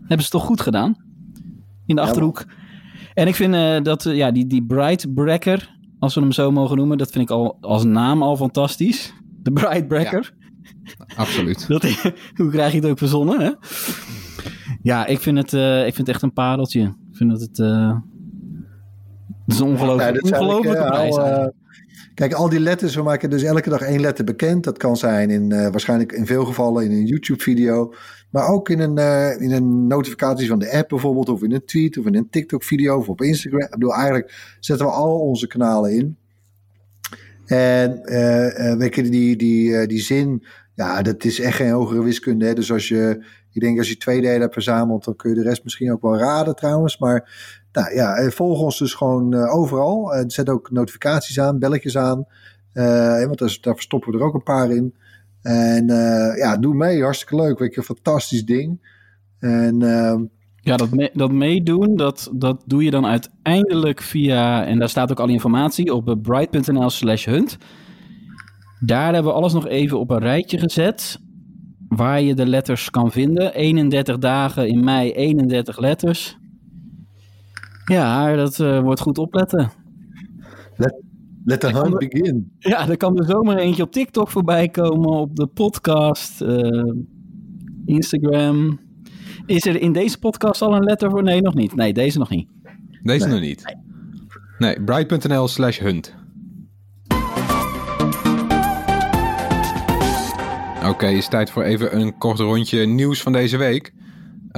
hebben 0.00 0.24
ze 0.24 0.30
toch 0.30 0.44
goed 0.44 0.60
gedaan 0.60 0.96
in 1.86 1.94
de 1.96 2.00
Achterhoek. 2.00 2.44
En 3.14 3.26
ik 3.26 3.34
vind 3.34 3.54
uh, 3.54 3.82
dat 3.82 4.04
uh, 4.04 4.16
ja, 4.16 4.30
die, 4.30 4.46
die 4.46 4.64
Bright 4.64 5.14
Breaker, 5.14 5.78
als 5.98 6.14
we 6.14 6.20
hem 6.20 6.32
zo 6.32 6.50
mogen 6.50 6.76
noemen, 6.76 6.98
dat 6.98 7.10
vind 7.10 7.24
ik 7.24 7.30
al 7.30 7.58
als 7.60 7.84
naam 7.84 8.22
al 8.22 8.36
fantastisch. 8.36 9.14
De 9.42 9.52
Bright 9.52 9.88
Breaker. 9.88 10.34
Ja, 10.62 11.06
absoluut. 11.16 11.68
dat, 11.68 11.82
hoe 12.34 12.50
krijg 12.50 12.72
je 12.72 12.78
het 12.78 12.88
ook 12.88 12.98
verzonnen? 12.98 13.40
Hè? 13.40 13.50
Ja, 14.82 15.06
ik 15.06 15.20
vind, 15.20 15.38
het, 15.38 15.52
uh, 15.52 15.78
ik 15.78 15.94
vind 15.94 16.06
het 16.06 16.08
echt 16.08 16.22
een 16.22 16.32
pareltje. 16.32 16.82
Ik 16.82 17.16
vind 17.16 17.30
dat 17.30 17.40
het. 17.40 17.56
het 17.56 18.02
is 19.46 19.58
een 19.58 19.66
ongelooflijk, 19.66 20.26
ja, 20.26 20.38
ongelooflijke 20.38 20.84
prijs. 20.86 21.16
Al, 21.16 21.52
Kijk, 22.18 22.32
al 22.32 22.48
die 22.48 22.60
letters, 22.60 22.94
we 22.94 23.02
maken 23.02 23.30
dus 23.30 23.42
elke 23.42 23.70
dag 23.70 23.80
één 23.80 24.00
letter 24.00 24.24
bekend. 24.24 24.64
Dat 24.64 24.78
kan 24.78 24.96
zijn 24.96 25.30
in, 25.30 25.50
uh, 25.50 25.68
waarschijnlijk 25.68 26.12
in 26.12 26.26
veel 26.26 26.44
gevallen 26.44 26.84
in 26.84 26.90
een 26.90 27.06
YouTube-video. 27.06 27.94
Maar 28.30 28.48
ook 28.48 28.68
in 28.68 28.80
een, 28.80 28.98
uh, 28.98 29.40
in 29.40 29.52
een 29.52 29.86
notificatie 29.86 30.48
van 30.48 30.58
de 30.58 30.72
app 30.72 30.88
bijvoorbeeld. 30.88 31.28
Of 31.28 31.42
in 31.42 31.52
een 31.52 31.64
tweet 31.64 31.98
of 31.98 32.06
in 32.06 32.14
een 32.14 32.28
TikTok-video 32.30 32.98
of 32.98 33.08
op 33.08 33.22
Instagram. 33.22 33.60
Ik 33.60 33.70
bedoel, 33.70 33.94
eigenlijk 33.94 34.56
zetten 34.60 34.86
we 34.86 34.92
al 34.92 35.20
onze 35.20 35.46
kanalen 35.46 35.92
in. 35.92 36.16
En 37.46 38.00
uh, 38.04 38.74
weet 38.74 38.94
die, 38.94 39.36
die, 39.36 39.86
die 39.86 40.00
zin, 40.00 40.44
ja, 40.74 41.02
dat 41.02 41.24
is 41.24 41.40
echt 41.40 41.56
geen 41.56 41.70
hogere 41.70 42.02
wiskunde. 42.02 42.46
Hè? 42.46 42.54
Dus 42.54 42.72
als 42.72 42.88
je, 42.88 43.24
ik 43.52 43.60
denk 43.60 43.78
als 43.78 43.88
je 43.88 43.96
twee 43.96 44.20
delen 44.20 44.40
hebt 44.40 44.52
verzameld, 44.52 45.04
dan 45.04 45.16
kun 45.16 45.30
je 45.30 45.36
de 45.36 45.48
rest 45.48 45.64
misschien 45.64 45.92
ook 45.92 46.02
wel 46.02 46.18
raden 46.18 46.54
trouwens. 46.54 46.98
Maar 46.98 47.30
nou 47.78 47.94
ja, 47.94 48.14
eh, 48.14 48.30
volg 48.30 48.60
ons 48.60 48.78
dus 48.78 48.94
gewoon 48.94 49.34
uh, 49.34 49.54
overal. 49.54 50.14
Uh, 50.14 50.24
zet 50.26 50.48
ook 50.48 50.70
notificaties 50.70 51.40
aan, 51.40 51.58
belletjes 51.58 51.96
aan. 51.96 52.26
Want 52.72 53.38
daar, 53.38 53.74
verstoppen 53.74 54.12
we 54.12 54.18
er 54.18 54.24
ook 54.24 54.34
een 54.34 54.42
paar 54.42 54.70
in. 54.70 54.94
En 55.42 55.86
ja, 56.36 56.56
doe 56.56 56.74
mee. 56.74 57.02
Hartstikke 57.02 57.36
leuk. 57.36 57.58
Weet 57.58 57.74
je, 57.74 57.80
een 57.80 57.86
fantastisch 57.86 58.44
ding. 58.44 58.80
En 59.38 59.82
ehm, 59.82 60.24
ja, 60.60 60.76
dat, 60.76 61.10
dat 61.12 61.32
meedoen, 61.32 61.96
dat, 61.96 62.30
dat 62.34 62.62
doe 62.66 62.84
je 62.84 62.90
dan 62.90 63.06
uiteindelijk 63.06 64.02
via, 64.02 64.66
en 64.66 64.78
daar 64.78 64.88
staat 64.88 65.10
ook 65.10 65.20
al 65.20 65.28
informatie 65.28 65.94
op 65.94 66.16
bright.nl 66.22 66.90
slash 66.90 67.24
hunt. 67.24 67.56
Daar 68.80 69.14
hebben 69.14 69.32
we 69.32 69.38
alles 69.38 69.52
nog 69.52 69.66
even 69.66 69.98
op 69.98 70.10
een 70.10 70.18
rijtje 70.18 70.58
gezet, 70.58 71.18
waar 71.88 72.20
je 72.20 72.34
de 72.34 72.46
letters 72.46 72.90
kan 72.90 73.10
vinden. 73.10 73.54
31 73.54 74.18
dagen 74.18 74.68
in 74.68 74.84
mei, 74.84 75.12
31 75.12 75.78
letters. 75.78 76.38
Ja, 77.88 78.36
dat 78.36 78.58
uh, 78.58 78.80
wordt 78.80 79.00
goed 79.00 79.18
opletten. 79.18 79.70
Let, 80.76 81.02
let 81.44 81.60
the 81.60 81.66
hunt 81.66 81.98
begin. 81.98 82.52
Ja, 82.58 82.88
er 82.88 82.96
kan 82.96 83.18
er 83.18 83.24
zomaar 83.24 83.56
eentje 83.56 83.82
op 83.82 83.92
TikTok 83.92 84.30
voorbij 84.30 84.68
komen, 84.68 85.10
op 85.10 85.36
de 85.36 85.46
podcast, 85.46 86.42
uh, 86.42 86.92
Instagram. 87.84 88.80
Is 89.46 89.66
er 89.66 89.80
in 89.80 89.92
deze 89.92 90.18
podcast 90.18 90.62
al 90.62 90.74
een 90.74 90.84
letter 90.84 91.10
voor? 91.10 91.22
Nee, 91.22 91.40
nog 91.40 91.54
niet. 91.54 91.74
Nee, 91.74 91.92
deze 91.92 92.18
nog 92.18 92.30
niet. 92.30 92.48
Deze 93.02 93.24
nee. 93.24 93.34
nog 93.34 93.42
niet. 93.42 93.76
Nee, 94.58 94.82
bright.nl 94.82 95.48
slash 95.48 95.78
hunt. 95.78 96.14
Oké, 100.78 100.88
okay, 100.88 101.14
is 101.14 101.28
tijd 101.28 101.50
voor 101.50 101.62
even 101.62 102.00
een 102.00 102.18
kort 102.18 102.38
rondje 102.38 102.86
nieuws 102.86 103.22
van 103.22 103.32
deze 103.32 103.56
week. 103.56 103.92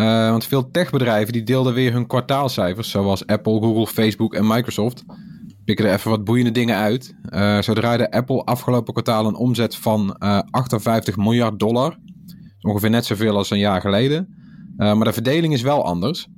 Uh, 0.01 0.31
want 0.31 0.45
veel 0.45 0.71
techbedrijven 0.71 1.33
die 1.33 1.43
deelden 1.43 1.75
weer 1.75 1.93
hun 1.93 2.07
kwartaalcijfers, 2.07 2.91
zoals 2.91 3.27
Apple, 3.27 3.61
Google, 3.61 3.87
Facebook 3.87 4.35
en 4.35 4.47
Microsoft. 4.47 5.05
Pikken 5.65 5.87
er 5.87 5.95
even 5.95 6.11
wat 6.11 6.25
boeiende 6.25 6.51
dingen 6.51 6.77
uit. 6.77 7.15
Uh, 7.31 7.61
zo 7.61 7.73
draaide 7.73 8.11
Apple 8.11 8.45
afgelopen 8.45 8.93
kwartaal 8.93 9.27
een 9.27 9.35
omzet 9.35 9.77
van 9.77 10.17
uh, 10.19 10.39
eh, 10.39 10.43
58 10.51 11.17
miljard 11.17 11.59
dollar. 11.59 11.99
Ongeveer 12.61 12.91
net 12.91 13.05
zoveel 13.05 13.37
als 13.37 13.51
een 13.51 13.59
jaar 13.59 13.81
geleden. 13.81 14.35
maar 14.77 15.05
de 15.05 15.13
verdeling 15.13 15.53
is 15.53 15.63
wel 15.63 15.85
anders. 15.85 16.29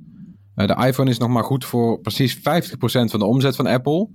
de 0.55 0.85
iPhone 0.87 1.09
is 1.09 1.17
nog 1.17 1.29
maar 1.29 1.43
goed 1.43 1.65
voor 1.65 1.99
precies 1.99 2.37
50% 2.37 2.41
van 2.81 3.19
de 3.19 3.25
omzet 3.25 3.55
van 3.55 3.67
Apple. 3.67 4.09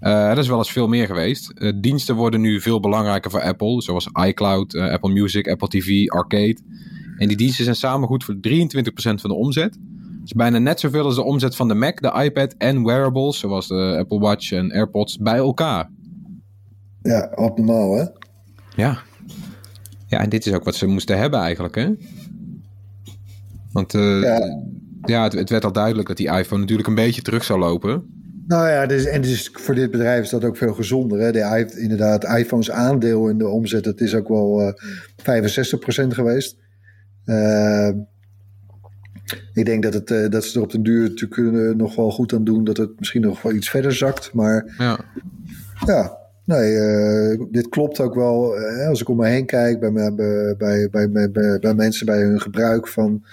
Dat 0.00 0.38
is 0.38 0.48
wel 0.48 0.58
eens 0.58 0.72
veel 0.72 0.88
meer 0.88 1.06
geweest. 1.06 1.72
Diensten 1.80 2.14
worden 2.14 2.40
nu 2.40 2.60
veel 2.60 2.80
belangrijker 2.80 3.30
voor 3.30 3.42
Apple, 3.42 3.82
zoals 3.82 4.08
iCloud, 4.26 4.76
Apple 4.76 5.12
Music, 5.12 5.48
Apple 5.48 5.68
TV, 5.68 6.08
Arcade. 6.08 6.58
En 7.16 7.28
die 7.28 7.36
diensten 7.36 7.64
zijn 7.64 7.76
samen 7.76 8.08
goed 8.08 8.24
voor 8.24 8.34
23% 8.34 8.40
van 8.92 9.30
de 9.30 9.34
omzet. 9.34 9.72
Dat 9.72 10.24
is 10.24 10.32
bijna 10.32 10.58
net 10.58 10.80
zoveel 10.80 11.04
als 11.04 11.14
de 11.14 11.22
omzet 11.22 11.56
van 11.56 11.68
de 11.68 11.74
Mac, 11.74 12.00
de 12.00 12.22
iPad 12.24 12.54
en 12.58 12.84
wearables, 12.84 13.38
zoals 13.38 13.68
de 13.68 13.96
Apple 13.98 14.18
Watch 14.18 14.52
en 14.52 14.72
AirPods, 14.72 15.18
bij 15.18 15.36
elkaar. 15.36 15.90
Ja, 17.02 17.32
optimaal 17.34 17.94
hè? 17.94 18.04
Ja. 18.76 18.98
Ja, 20.06 20.20
en 20.20 20.28
dit 20.28 20.46
is 20.46 20.52
ook 20.52 20.64
wat 20.64 20.74
ze 20.74 20.86
moesten 20.86 21.18
hebben 21.18 21.40
eigenlijk, 21.40 21.74
hè? 21.74 21.88
Want 23.72 23.92
ja, 23.92 24.58
ja 25.02 25.22
het, 25.22 25.32
het, 25.32 25.50
werd 25.50 25.64
al 25.64 25.72
duidelijk 25.72 26.08
dat 26.08 26.16
die 26.16 26.30
iPhone 26.30 26.60
natuurlijk 26.60 26.88
een 26.88 26.94
beetje 26.94 27.22
terug 27.22 27.44
zou 27.44 27.58
lopen. 27.58 28.20
Nou 28.46 28.68
ja, 28.68 28.86
dus, 28.86 29.04
en 29.04 29.22
dus 29.22 29.50
voor 29.52 29.74
dit 29.74 29.90
bedrijf 29.90 30.22
is 30.22 30.30
dat 30.30 30.44
ook 30.44 30.56
veel 30.56 30.74
gezonder. 30.74 31.18
Hè? 31.18 31.32
De, 31.32 31.74
inderdaad, 31.76 32.24
iPhone's 32.24 32.70
aandeel 32.70 33.28
in 33.28 33.38
de 33.38 33.48
omzet, 33.48 33.84
dat 33.84 34.00
is 34.00 34.14
ook 34.14 34.28
wel 34.28 34.60
uh, 34.60 34.72
65% 36.04 36.08
geweest. 36.08 36.56
Uh, 37.26 37.88
ik 39.54 39.64
denk 39.64 39.82
dat, 39.82 39.94
het, 39.94 40.10
uh, 40.10 40.28
dat 40.28 40.44
ze 40.44 40.58
er 40.58 40.64
op 40.64 40.72
den 40.72 40.82
duur 40.82 41.08
natuurlijk 41.08 41.76
nog 41.76 41.96
wel 41.96 42.10
goed 42.10 42.32
aan 42.32 42.44
doen 42.44 42.64
dat 42.64 42.76
het 42.76 42.98
misschien 42.98 43.20
nog 43.20 43.42
wel 43.42 43.52
iets 43.52 43.70
verder 43.70 43.94
zakt. 43.94 44.32
Maar 44.32 44.74
ja, 44.78 44.98
ja 45.86 46.18
nee, 46.44 46.72
uh, 46.72 47.44
dit 47.50 47.68
klopt 47.68 48.00
ook 48.00 48.14
wel. 48.14 48.56
als 48.88 49.00
ik 49.00 49.08
om 49.08 49.16
me 49.16 49.26
heen 49.26 49.46
kijk 49.46 49.80
bij, 49.80 49.92
bij, 49.92 50.14
bij, 50.56 50.88
bij, 50.90 51.30
bij, 51.30 51.58
bij 51.58 51.74
mensen 51.74 52.06
bij 52.06 52.20
hun 52.20 52.40
gebruik 52.40 52.88
van 52.88 53.24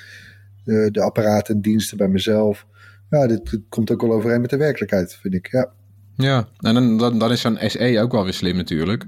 de 0.63 1.01
apparaten 1.01 1.55
en 1.55 1.61
diensten 1.61 1.97
bij 1.97 2.07
mezelf 2.07 2.67
ja, 3.09 3.27
dit, 3.27 3.59
komt 3.69 3.91
ook 3.91 4.01
wel 4.01 4.13
overeen 4.13 4.41
met 4.41 4.49
de 4.49 4.57
werkelijkheid, 4.57 5.15
vind 5.15 5.33
ik. 5.33 5.51
Ja, 5.51 5.69
ja 6.15 6.47
en 6.59 6.73
dan, 6.73 6.97
dan, 6.97 7.19
dan 7.19 7.31
is 7.31 7.41
zo'n 7.41 7.57
SE 7.61 7.99
ook 8.01 8.11
wel 8.11 8.23
weer 8.23 8.33
slim 8.33 8.55
natuurlijk. 8.55 9.05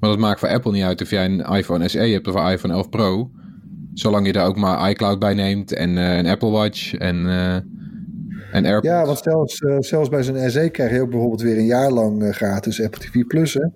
Maar 0.00 0.10
dat 0.10 0.18
maakt 0.18 0.40
voor 0.40 0.48
Apple 0.48 0.72
niet 0.72 0.82
uit 0.82 1.02
of 1.02 1.10
jij 1.10 1.24
een 1.24 1.40
iPhone 1.40 1.88
SE 1.88 1.98
hebt 1.98 2.28
of 2.28 2.34
een 2.34 2.52
iPhone 2.52 2.74
11 2.74 2.88
Pro. 2.88 3.30
Zolang 3.98 4.26
je 4.26 4.32
daar 4.32 4.46
ook 4.46 4.56
maar 4.56 4.90
iCloud 4.90 5.18
bij 5.18 5.34
neemt 5.34 5.72
en 5.72 5.96
een 5.96 6.26
Apple 6.26 6.50
Watch 6.50 6.94
en, 6.94 7.16
uh, 7.16 7.54
en 8.52 8.64
AirPods. 8.64 8.86
Ja, 8.86 9.04
want 9.04 9.18
zelfs, 9.18 9.60
uh, 9.60 9.76
zelfs 9.78 10.08
bij 10.08 10.22
zo'n 10.22 10.50
SE 10.50 10.68
krijg 10.70 10.92
je 10.92 11.00
ook 11.00 11.10
bijvoorbeeld 11.10 11.42
weer 11.42 11.58
een 11.58 11.66
jaar 11.66 11.90
lang 11.90 12.34
gratis 12.34 12.82
Apple 12.82 13.00
TV 13.00 13.26
Plus, 13.26 13.54
hè? 13.54 13.66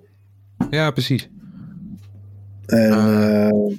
Ja, 0.71 0.91
precies. 0.91 1.29
En 2.67 3.79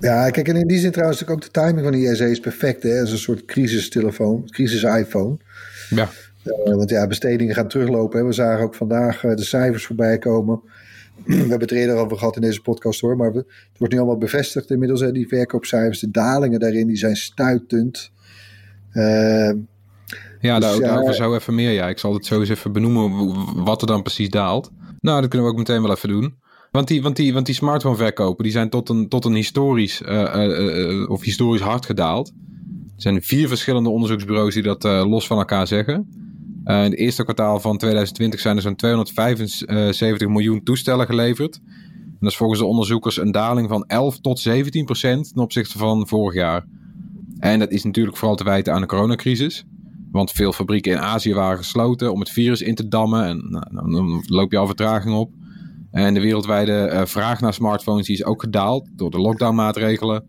ja, 0.00 0.30
kijk, 0.30 0.48
en 0.48 0.56
in 0.56 0.66
die 0.66 0.78
zin 0.78 0.90
trouwens 0.90 1.26
ook 1.26 1.42
de 1.42 1.50
timing 1.50 1.82
van 1.82 1.92
die 1.92 2.14
SE 2.14 2.30
is 2.30 2.40
perfect. 2.40 2.82
Hè? 2.82 3.00
Als 3.00 3.12
een 3.12 3.18
soort 3.18 3.44
crisistelefoon, 3.44 4.50
crisis-iPhone. 4.50 5.36
Ja. 5.90 6.08
Uh, 6.44 6.74
want 6.74 6.90
ja, 6.90 7.06
bestedingen 7.06 7.54
gaan 7.54 7.68
teruglopen. 7.68 8.18
Hè? 8.18 8.26
We 8.26 8.32
zagen 8.32 8.64
ook 8.64 8.74
vandaag 8.74 9.20
de 9.20 9.44
cijfers 9.44 9.86
voorbij 9.86 10.18
komen. 10.18 10.60
We 11.26 11.34
hebben 11.34 11.60
het 11.60 11.70
er 11.70 11.76
eerder 11.76 11.96
over 11.96 12.18
gehad 12.18 12.36
in 12.36 12.42
deze 12.42 12.60
podcast 12.60 13.00
hoor. 13.00 13.16
Maar 13.16 13.32
het 13.32 13.46
wordt 13.78 13.92
nu 13.92 13.98
allemaal 13.98 14.18
bevestigd 14.18 14.70
inmiddels. 14.70 15.00
Hè? 15.00 15.12
Die 15.12 15.28
verkoopcijfers, 15.28 16.00
de 16.00 16.10
dalingen 16.10 16.60
daarin, 16.60 16.86
die 16.86 16.96
zijn 16.96 17.16
stuitend. 17.16 18.10
Uh, 18.92 19.52
ja, 20.40 20.58
dus, 20.58 20.68
daar, 20.68 20.74
ja, 20.74 20.80
daarover 20.80 21.14
zo 21.14 21.34
even 21.34 21.54
meer. 21.54 21.70
Ja, 21.70 21.88
ik 21.88 21.98
zal 21.98 22.14
het 22.14 22.26
zo 22.26 22.40
eens 22.40 22.48
even 22.48 22.72
benoemen 22.72 23.64
wat 23.64 23.80
er 23.80 23.86
dan 23.86 24.02
precies 24.02 24.28
daalt. 24.28 24.70
Nou, 25.00 25.20
dat 25.20 25.30
kunnen 25.30 25.46
we 25.46 25.52
ook 25.52 25.58
meteen 25.58 25.82
wel 25.82 25.90
even 25.90 26.08
doen. 26.08 26.34
Want 26.70 26.88
die, 26.88 27.02
want 27.02 27.16
die, 27.16 27.32
want 27.32 27.46
die 27.46 27.54
smartphone 27.54 27.96
verkopen 27.96 28.44
die 28.44 28.52
zijn 28.52 28.70
tot 28.70 28.88
een, 28.88 29.08
tot 29.08 29.24
een 29.24 29.34
historisch 29.34 30.02
uh, 30.02 30.34
uh, 30.36 31.10
of 31.10 31.22
historisch 31.22 31.60
hard 31.60 31.86
gedaald. 31.86 32.28
Er 32.96 33.02
zijn 33.02 33.22
vier 33.22 33.48
verschillende 33.48 33.90
onderzoeksbureaus 33.90 34.54
die 34.54 34.62
dat 34.62 34.82
los 34.82 35.26
van 35.26 35.38
elkaar 35.38 35.66
zeggen. 35.66 36.08
In 36.64 36.74
het 36.74 36.96
eerste 36.96 37.22
kwartaal 37.22 37.60
van 37.60 37.76
2020 37.76 38.40
zijn 38.40 38.56
er 38.56 38.62
zo'n 38.62 38.76
275 38.76 40.28
miljoen 40.28 40.62
toestellen 40.62 41.06
geleverd. 41.06 41.60
En 42.20 42.26
dat 42.26 42.30
is 42.30 42.36
volgens 42.36 42.60
de 42.60 42.66
onderzoekers 42.66 43.16
een 43.16 43.32
daling 43.32 43.68
van 43.68 43.84
11 43.86 44.20
tot 44.20 44.38
17 44.38 44.84
procent 44.84 45.32
ten 45.32 45.42
opzichte 45.42 45.78
van 45.78 46.08
vorig 46.08 46.34
jaar. 46.34 46.66
En 47.38 47.58
dat 47.58 47.70
is 47.70 47.84
natuurlijk 47.84 48.16
vooral 48.16 48.36
te 48.36 48.44
wijten 48.44 48.72
aan 48.72 48.80
de 48.80 48.86
coronacrisis. 48.86 49.64
Want 50.12 50.30
veel 50.30 50.52
fabrieken 50.52 50.92
in 50.92 50.98
Azië 50.98 51.34
waren 51.34 51.58
gesloten 51.58 52.12
om 52.12 52.20
het 52.20 52.30
virus 52.30 52.62
in 52.62 52.74
te 52.74 52.88
dammen. 52.88 53.24
En 53.24 53.46
nou, 53.48 53.90
dan 53.90 54.24
loop 54.26 54.52
je 54.52 54.58
al 54.58 54.66
vertraging 54.66 55.14
op. 55.14 55.32
En 55.90 56.14
de 56.14 56.20
wereldwijde 56.20 56.90
uh, 56.92 57.04
vraag 57.04 57.40
naar 57.40 57.54
smartphones 57.54 58.08
is 58.08 58.24
ook 58.24 58.40
gedaald 58.40 58.88
door 58.96 59.10
de 59.10 59.18
lockdownmaatregelen. 59.18 60.24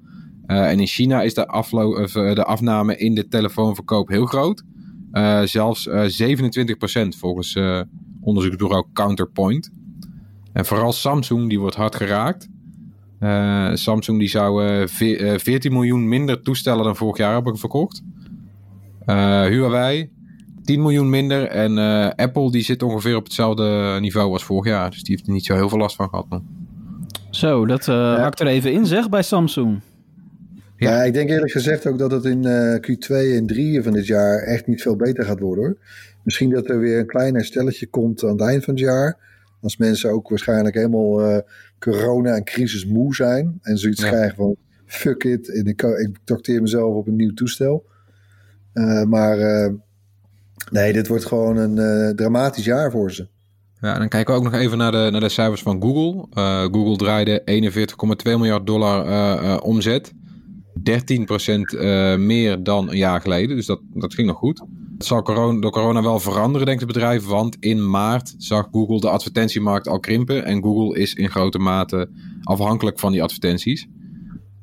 Uh, 0.47 0.69
en 0.69 0.79
in 0.79 0.87
China 0.87 1.21
is 1.21 1.33
de, 1.33 2.31
de 2.35 2.43
afname 2.43 2.97
in 2.97 3.15
de 3.15 3.27
telefoonverkoop 3.27 4.07
heel 4.07 4.25
groot. 4.25 4.63
Zelfs 5.43 5.89
27% 5.89 5.93
volgens 7.17 7.59
onderzoeksbureau 8.21 8.85
Counterpoint. 8.93 9.71
En 10.53 10.65
vooral 10.65 10.91
Samsung 10.91 11.49
die 11.49 11.59
wordt 11.59 11.75
hard 11.75 11.95
geraakt. 11.95 12.49
Samsung 13.73 14.19
die 14.19 14.29
zou 14.29 14.87
14 14.87 15.71
miljoen 15.73 16.07
minder 16.07 16.41
toestellen 16.41 16.83
dan 16.83 16.95
vorig 16.95 17.17
jaar 17.17 17.33
hebben 17.33 17.57
verkocht. 17.57 18.03
Huawei 19.05 20.09
10 20.63 20.81
miljoen 20.81 21.09
minder. 21.09 21.47
En 21.47 21.77
uh, 21.77 22.09
Apple 22.15 22.51
die 22.51 22.63
zit 22.63 22.83
ongeveer 22.83 23.15
op 23.15 23.23
hetzelfde 23.23 23.97
niveau 24.01 24.33
als 24.33 24.43
vorig 24.43 24.65
jaar. 24.65 24.89
Dus 24.89 25.03
die 25.03 25.15
heeft 25.15 25.27
er 25.27 25.33
niet 25.33 25.45
zo 25.45 25.53
heel 25.53 25.69
veel 25.69 25.77
last 25.77 25.95
van 25.95 26.09
gehad. 26.09 26.29
Man. 26.29 26.43
Zo, 27.29 27.65
dat 27.65 27.87
uh, 27.87 27.95
ja. 27.95 28.19
hakt 28.19 28.39
er 28.39 28.47
even 28.47 28.73
in 28.73 28.85
zeg 28.85 29.09
bij 29.09 29.21
Samsung. 29.21 29.79
Ja. 30.81 30.95
ja, 30.95 31.03
ik 31.03 31.13
denk 31.13 31.29
eerlijk 31.29 31.51
gezegd 31.51 31.87
ook 31.87 31.97
dat 31.97 32.11
het 32.11 32.25
in 32.25 32.43
uh, 32.43 32.75
Q2 32.75 33.35
en 33.37 33.45
3 33.45 33.83
van 33.83 33.93
dit 33.93 34.07
jaar 34.07 34.37
echt 34.39 34.67
niet 34.67 34.81
veel 34.81 34.95
beter 34.95 35.25
gaat 35.25 35.39
worden 35.39 35.63
hoor. 35.63 35.77
Misschien 36.23 36.49
dat 36.49 36.69
er 36.69 36.79
weer 36.79 36.99
een 36.99 37.05
klein 37.05 37.33
herstelletje 37.33 37.87
komt 37.87 38.23
aan 38.23 38.29
het 38.29 38.41
eind 38.41 38.63
van 38.63 38.73
het 38.73 38.83
jaar. 38.83 39.17
Als 39.61 39.77
mensen 39.77 40.11
ook 40.11 40.29
waarschijnlijk 40.29 40.75
helemaal 40.75 41.43
corona 41.79 42.35
en 42.35 42.43
crisis 42.43 42.85
moe 42.85 43.15
zijn. 43.15 43.59
En 43.61 43.77
zoiets 43.77 44.01
ja. 44.01 44.07
krijgen 44.07 44.35
van 44.35 44.55
fuck 44.85 45.23
it. 45.23 45.53
En 45.53 45.65
ik, 45.65 45.81
ik 45.81 46.17
trakteer 46.23 46.61
mezelf 46.61 46.95
op 46.95 47.07
een 47.07 47.15
nieuw 47.15 47.33
toestel. 47.33 47.85
maar 49.07 49.37
Nee, 50.71 50.93
dit 50.93 51.07
wordt 51.07 51.25
gewoon 51.25 51.57
een 51.57 52.15
dramatisch 52.15 52.65
jaar 52.65 52.91
voor 52.91 53.11
ze. 53.11 53.27
Ja, 53.81 53.93
en 53.93 53.99
dan 53.99 54.07
kijken 54.07 54.33
we 54.33 54.39
ook 54.39 54.51
nog 54.51 54.61
even 54.61 54.77
naar 54.77 54.91
de, 54.91 55.07
naar 55.11 55.21
de 55.21 55.29
cijfers 55.29 55.61
van 55.61 55.81
Google. 55.81 56.27
Google 56.71 56.95
draaide 56.95 57.41
41,2 57.45 58.23
miljard 58.23 58.67
dollar 58.67 59.61
omzet. 59.61 60.13
13% 60.83 62.19
meer 62.19 62.63
dan 62.63 62.89
een 62.89 62.97
jaar 62.97 63.21
geleden. 63.21 63.55
Dus 63.55 63.65
dat, 63.65 63.81
dat 63.93 64.13
ging 64.13 64.27
nog 64.27 64.37
goed. 64.37 64.61
Het 65.01 65.09
zal 65.09 65.21
corona, 65.21 65.59
door 65.59 65.71
corona 65.71 66.01
wel 66.01 66.19
veranderen, 66.19 66.65
denkt 66.65 66.81
het 66.81 66.91
bedrijf. 66.91 67.25
Want 67.25 67.57
in 67.59 67.89
maart 67.89 68.35
zag 68.37 68.67
Google 68.71 68.99
de 68.99 69.09
advertentiemarkt 69.09 69.87
al 69.87 69.99
krimpen. 69.99 70.45
En 70.45 70.63
Google 70.63 70.99
is 70.99 71.13
in 71.13 71.29
grote 71.29 71.59
mate 71.59 72.09
afhankelijk 72.43 72.99
van 72.99 73.11
die 73.11 73.23
advertenties. 73.23 73.87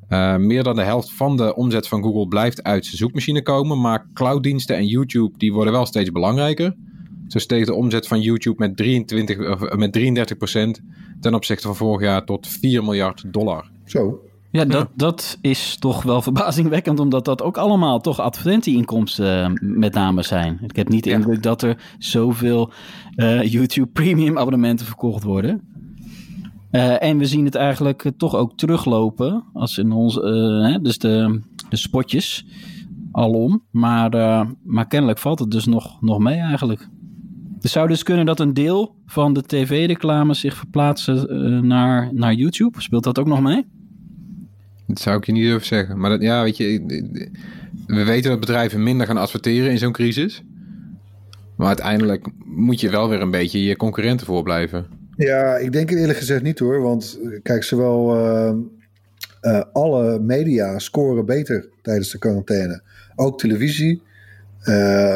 Uh, 0.09 0.37
meer 0.37 0.63
dan 0.63 0.77
de 0.77 0.83
helft 0.83 1.13
van 1.13 1.37
de 1.37 1.55
omzet 1.55 1.89
van 1.89 2.03
Google 2.03 2.29
blijft 2.29 2.63
uit 2.63 2.85
zijn 2.85 2.97
zoekmachine 2.97 3.43
komen. 3.43 3.81
Maar 3.81 4.07
clouddiensten 4.15 4.77
en 4.77 4.87
YouTube 4.87 5.39
die 5.39 5.53
worden 5.53 5.73
wel 5.73 5.87
steeds 5.87 6.11
belangrijker. 6.11 6.77
Zo 7.29 7.39
steeg 7.39 7.67
de 7.67 7.75
omzet 7.75 8.07
van 8.07 8.21
YouTube 8.21 8.57
met, 8.59 8.77
23, 8.77 9.39
uh, 9.39 9.73
met 9.73 9.93
33% 9.93 10.83
ten 11.21 11.35
opzichte 11.35 11.67
van 11.67 11.77
vorig 11.77 12.01
jaar 12.01 12.25
tot 12.25 12.47
4 12.47 12.85
miljard 12.85 13.25
dollar. 13.33 13.71
Zo. 13.85 14.28
Ja, 14.51 14.65
dat, 14.65 14.89
dat 14.95 15.39
is 15.41 15.77
toch 15.79 16.03
wel 16.03 16.23
verbazingwekkend, 16.29 17.01
omdat 17.01 17.25
dat 17.25 17.43
ook 17.43 17.57
allemaal 17.57 18.01
toch 18.01 18.21
advertentieinkomsten 18.21 19.51
uh, 19.63 19.79
met 19.79 19.95
name 19.95 20.23
zijn. 20.23 20.59
Ik 20.63 20.77
heb 20.77 20.89
niet 20.89 21.05
de 21.05 21.11
indruk 21.11 21.43
dat 21.43 21.63
er 21.63 21.95
zoveel 21.99 22.73
uh, 23.17 23.43
YouTube 23.43 23.89
Premium 23.89 24.39
abonnementen 24.39 24.87
verkocht 24.87 25.23
worden. 25.23 25.61
Uh, 26.71 27.03
en 27.03 27.19
we 27.19 27.27
zien 27.27 27.45
het 27.45 27.55
eigenlijk 27.55 28.11
toch 28.17 28.35
ook 28.35 28.57
teruglopen. 28.57 29.45
Als 29.53 29.79
in 29.79 29.93
ons, 29.93 30.17
uh, 30.17 30.23
hè, 30.67 30.81
dus 30.81 30.99
de, 30.99 31.41
de 31.69 31.77
spotjes 31.77 32.47
alom. 33.13 33.63
Maar, 33.71 34.11
maar 34.63 34.87
kennelijk 34.87 35.19
valt 35.19 35.39
het 35.39 35.51
dus 35.51 35.67
nog, 35.67 36.01
nog 36.01 36.19
mee 36.19 36.39
eigenlijk. 36.39 36.89
Het 37.61 37.71
zou 37.71 37.89
dus 37.89 38.03
kunnen 38.03 38.27
dat 38.27 38.41
een 38.41 38.55
deel 38.55 38.95
van 39.07 39.33
de 39.33 39.43
tv-reclame 39.43 40.35
zich 40.35 40.57
verplaatsen 40.57 41.67
naar, 41.67 42.15
naar 42.15 42.35
YouTube. 42.35 42.83
Speelt 42.83 43.05
dat 43.05 43.19
ook 43.19 43.27
nog 43.27 43.41
mee? 43.41 43.65
Dat 44.89 45.01
zou 45.01 45.17
ik 45.17 45.25
je 45.25 45.33
niet 45.33 45.45
durven 45.45 45.67
zeggen. 45.67 45.99
Maar 45.99 46.21
ja, 46.21 46.43
weet 46.43 46.57
je, 46.57 46.83
we 47.87 48.05
weten 48.05 48.31
dat 48.31 48.41
bedrijven 48.41 48.83
minder 48.83 49.07
gaan 49.07 49.17
adverteren 49.17 49.71
in 49.71 49.79
zo'n 49.79 49.93
crisis. 49.93 50.43
Maar 51.57 51.67
uiteindelijk 51.67 52.27
moet 52.45 52.81
je 52.81 52.91
wel 52.91 53.09
weer 53.09 53.21
een 53.21 53.31
beetje 53.31 53.65
je 53.65 53.77
concurrenten 53.77 54.27
voorblijven. 54.27 54.87
Ja, 55.17 55.57
ik 55.57 55.73
denk 55.73 55.91
het 55.91 55.99
eerlijk 55.99 56.19
gezegd 56.19 56.43
niet 56.43 56.59
hoor. 56.59 56.83
Want 56.83 57.19
kijk, 57.43 57.63
zowel 57.63 58.17
uh, 58.17 58.55
uh, 59.43 59.63
alle 59.73 60.19
media 60.19 60.79
scoren 60.79 61.27
beter 61.27 61.69
tijdens 61.83 62.11
de 62.11 62.19
quarantaine. 62.19 62.83
Ook 63.17 63.39
televisie, 63.39 64.03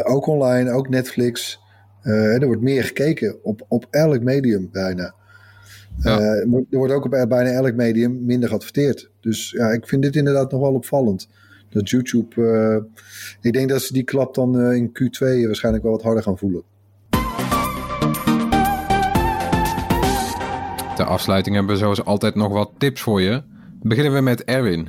ook 0.03 0.27
online, 0.27 0.70
ook 0.70 0.89
Netflix. 0.89 1.59
er 2.03 2.47
wordt 2.47 2.62
meer 2.62 2.85
gekeken 2.85 3.45
op, 3.45 3.64
op 3.68 3.87
elk 3.91 4.23
medium 4.23 4.68
bijna. 4.73 5.14
Ja. 5.99 6.20
er 6.20 6.64
wordt 6.70 6.93
ook 6.93 7.05
op 7.05 7.11
bijna 7.11 7.51
elk 7.51 7.74
medium 7.74 8.24
minder 8.24 8.49
geadverteerd. 8.49 9.11
Dus 9.20 9.51
ja, 9.51 9.68
ik 9.68 9.88
vind 9.88 10.03
dit 10.03 10.16
inderdaad 10.16 10.51
nog 10.51 10.61
wel 10.61 10.74
opvallend. 10.74 11.28
Dat 11.68 11.90
YouTube, 11.90 12.84
ik 13.40 13.53
denk 13.53 13.68
dat 13.68 13.82
ze 13.82 13.93
die 13.93 14.03
klap 14.03 14.34
dan 14.34 14.72
in 14.72 14.88
Q2 14.88 15.47
waarschijnlijk 15.47 15.84
wel 15.84 15.93
wat 15.93 16.03
harder 16.03 16.22
gaan 16.22 16.38
voelen. 16.38 16.62
ter 21.03 21.11
afsluiting 21.11 21.55
hebben 21.55 21.74
we 21.74 21.80
zoals 21.80 22.05
altijd 22.05 22.34
nog 22.34 22.53
wat 22.53 22.70
tips 22.78 23.01
voor 23.01 23.20
je. 23.20 23.43
Beginnen 23.82 24.12
we 24.12 24.20
met 24.20 24.45
Erwin. 24.45 24.88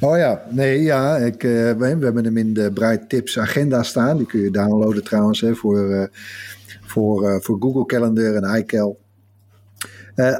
Oh 0.00 0.16
ja, 0.16 0.42
nee, 0.50 0.82
ja. 0.82 1.16
Ik, 1.16 1.42
we, 1.42 1.74
we, 1.78 1.86
hebben 1.86 2.24
hem 2.24 2.36
in 2.36 2.54
de 2.54 2.70
Bright 2.72 3.08
Tips 3.08 3.38
agenda 3.38 3.82
staan. 3.82 4.16
Die 4.16 4.26
kun 4.26 4.40
je 4.40 4.50
downloaden 4.50 5.04
trouwens 5.04 5.40
hè, 5.40 5.54
voor, 5.54 6.10
voor, 6.82 7.42
voor 7.42 7.56
Google 7.60 7.86
Calendar 7.86 8.34
en 8.34 8.58
iCal. 8.58 8.98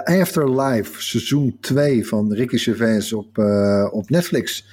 Afterlife, 0.05 1.03
seizoen 1.03 1.57
2 1.61 2.07
van 2.07 2.33
Ricky 2.33 2.57
Gervais 2.57 3.12
op, 3.12 3.39
op 3.91 4.11
Netflix. 4.11 4.66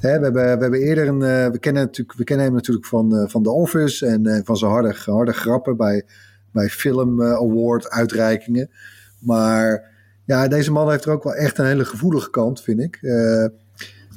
Hè, 0.00 0.18
we, 0.18 0.24
hebben, 0.24 0.42
we 0.42 0.62
hebben 0.62 0.80
eerder 0.80 1.08
een. 1.08 1.18
we, 1.52 1.58
kennen 1.58 1.82
natuurlijk, 1.82 2.18
we 2.18 2.24
kennen 2.24 2.46
hem 2.46 2.54
natuurlijk 2.54 2.86
van, 2.86 3.30
van 3.30 3.42
The 3.42 3.50
Office 3.50 4.06
en 4.06 4.42
van 4.44 4.56
zijn 4.56 4.70
harde, 4.70 4.94
harde 5.04 5.32
grappen 5.32 5.76
bij, 5.76 6.02
bij 6.52 6.68
Film 6.68 7.22
Award 7.22 7.90
uitreikingen. 7.90 8.70
Maar 9.18 9.92
ja, 10.24 10.48
deze 10.48 10.72
man 10.72 10.90
heeft 10.90 11.04
er 11.04 11.12
ook 11.12 11.24
wel 11.24 11.34
echt 11.34 11.58
een 11.58 11.66
hele 11.66 11.84
gevoelige 11.84 12.30
kant, 12.30 12.62
vind 12.62 12.80
ik. 12.80 12.98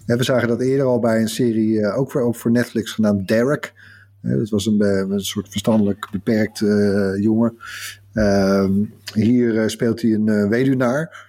We 0.05 0.23
zagen 0.23 0.47
dat 0.47 0.61
eerder 0.61 0.85
al 0.85 0.99
bij 0.99 1.21
een 1.21 1.29
serie, 1.29 1.93
ook, 1.93 2.11
voor, 2.11 2.21
ook 2.21 2.35
voor 2.35 2.51
Netflix, 2.51 2.91
genaamd 2.91 3.27
Derek. 3.27 3.73
Dat 4.21 4.49
was 4.49 4.65
een, 4.65 4.81
een 5.11 5.19
soort 5.19 5.49
verstandelijk 5.49 6.07
beperkt 6.11 6.59
jongen. 7.19 7.57
Ehm, 8.17 8.71
hier 9.13 9.69
speelt 9.69 10.01
hij 10.01 10.13
een 10.13 10.49
weduwnaar. 10.49 11.25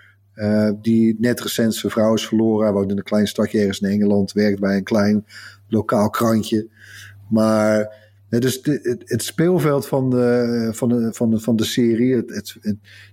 die 0.82 1.16
net 1.18 1.40
recent 1.40 1.74
zijn 1.74 1.92
vrouw 1.92 2.14
is 2.14 2.26
verloren. 2.26 2.64
Hij 2.64 2.74
woont 2.74 2.90
in 2.90 2.96
een 2.96 3.02
klein 3.02 3.26
stadje 3.26 3.58
ergens 3.58 3.80
in 3.80 3.88
Engeland. 3.88 4.32
Werkt 4.32 4.60
bij 4.60 4.76
een 4.76 4.84
klein 4.84 5.24
lokaal 5.68 6.10
krantje. 6.10 6.68
Maar 7.28 7.96
dus 8.28 8.60
het, 8.62 9.02
het, 9.04 9.22
speelveld 9.22 9.86
van 9.86 10.10
de, 10.10 10.68
van 10.72 10.88
de, 10.88 11.12
van 11.12 11.30
de, 11.30 11.40
van 11.40 11.56
de 11.56 11.64
serie, 11.64 12.14
het, 12.16 12.30
het, 12.30 12.56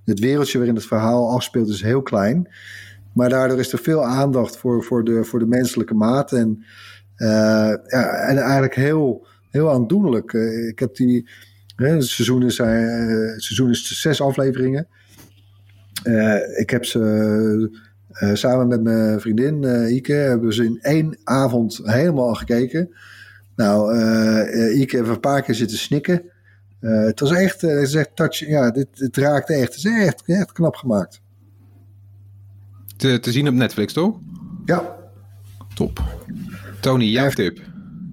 het, 0.05 0.19
wereldje 0.19 0.57
waarin 0.57 0.75
het 0.75 0.85
verhaal 0.85 1.31
afspeelt, 1.31 1.69
is 1.69 1.81
heel 1.81 2.01
klein. 2.01 2.49
Maar 3.13 3.29
daardoor 3.29 3.59
is 3.59 3.71
er 3.71 3.79
veel 3.79 4.05
aandacht 4.05 4.57
voor, 4.57 4.83
voor, 4.83 5.03
de, 5.03 5.23
voor 5.23 5.39
de 5.39 5.47
menselijke 5.47 5.93
maat. 5.93 6.31
En, 6.31 6.63
ja, 7.17 7.73
en 8.27 8.37
eigenlijk 8.37 8.75
heel, 8.75 9.27
heel 9.51 9.71
aandoenlijk. 9.71 10.33
Ik 10.69 10.79
heb 10.79 10.95
die. 10.95 11.29
Het, 11.75 12.05
seizoen 12.05 12.43
is, 12.43 12.59
uh, 12.59 12.67
het 13.33 13.43
seizoen 13.43 13.69
is 13.69 14.01
zes 14.01 14.21
afleveringen. 14.21 14.87
ik 16.57 16.69
heb 16.69 16.85
ze 16.85 17.79
samen 18.33 18.67
met 18.67 18.83
mijn 18.83 19.19
vriendin 19.19 19.87
Ike. 19.89 20.13
Hebben 20.13 20.47
we 20.47 20.53
ze 20.53 20.65
in 20.65 20.79
één 20.81 21.17
avond 21.23 21.81
helemaal 21.83 22.33
gekeken. 22.33 22.89
Nou, 23.55 23.95
uh, 23.95 24.79
ik 24.81 24.91
heb 24.91 25.07
een 25.07 25.19
paar 25.19 25.41
keer 25.41 25.55
zitten 25.55 25.77
snikken. 25.77 26.21
Uh, 26.81 27.05
het 27.05 27.19
was 27.19 27.31
echt, 27.31 27.63
uh, 27.63 27.69
het 27.69 27.87
is 27.87 27.93
echt 27.93 28.15
touch, 28.15 28.39
ja, 28.39 28.71
dit, 28.71 28.87
dit 28.97 29.17
raakte 29.17 29.53
echt. 29.53 29.75
Het 29.75 29.75
is 29.75 29.85
echt, 29.85 30.23
echt 30.25 30.51
knap 30.51 30.75
gemaakt. 30.75 31.21
Te, 32.97 33.19
te 33.19 33.31
zien 33.31 33.47
op 33.47 33.53
Netflix, 33.53 33.93
toch? 33.93 34.19
Ja. 34.65 34.95
Top. 35.73 36.03
Tony, 36.79 37.05
jouw 37.05 37.29
tip? 37.29 37.59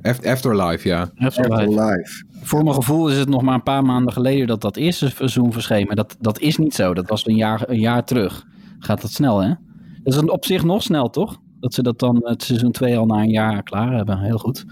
Afterlife, 0.02 0.88
ja. 0.88 1.10
Afterlife. 1.16 1.52
Afterlife. 1.52 2.24
Voor 2.42 2.62
mijn 2.62 2.74
gevoel 2.74 3.08
is 3.08 3.16
het 3.16 3.28
nog 3.28 3.42
maar 3.42 3.54
een 3.54 3.62
paar 3.62 3.84
maanden 3.84 4.12
geleden 4.12 4.46
dat 4.46 4.60
dat 4.60 4.76
eerste 4.76 5.10
seizoen 5.10 5.52
verscheen. 5.52 5.86
Maar 5.86 5.96
dat, 5.96 6.16
dat 6.20 6.40
is 6.40 6.56
niet 6.56 6.74
zo. 6.74 6.94
Dat 6.94 7.08
was 7.08 7.26
een 7.26 7.36
jaar, 7.36 7.68
een 7.68 7.80
jaar 7.80 8.04
terug. 8.04 8.46
Gaat 8.78 9.00
dat 9.00 9.10
snel, 9.10 9.42
hè? 9.42 9.54
Dat 10.02 10.14
is 10.14 10.20
op 10.20 10.44
zich 10.44 10.64
nog 10.64 10.82
snel, 10.82 11.10
toch? 11.10 11.38
Dat 11.60 11.74
ze 11.74 11.82
dat 11.82 11.98
dan 11.98 12.20
het 12.22 12.42
seizoen 12.42 12.72
2 12.72 12.98
al 12.98 13.06
na 13.06 13.22
een 13.22 13.30
jaar 13.30 13.62
klaar 13.62 13.96
hebben. 13.96 14.18
Heel 14.18 14.38
goed. 14.38 14.64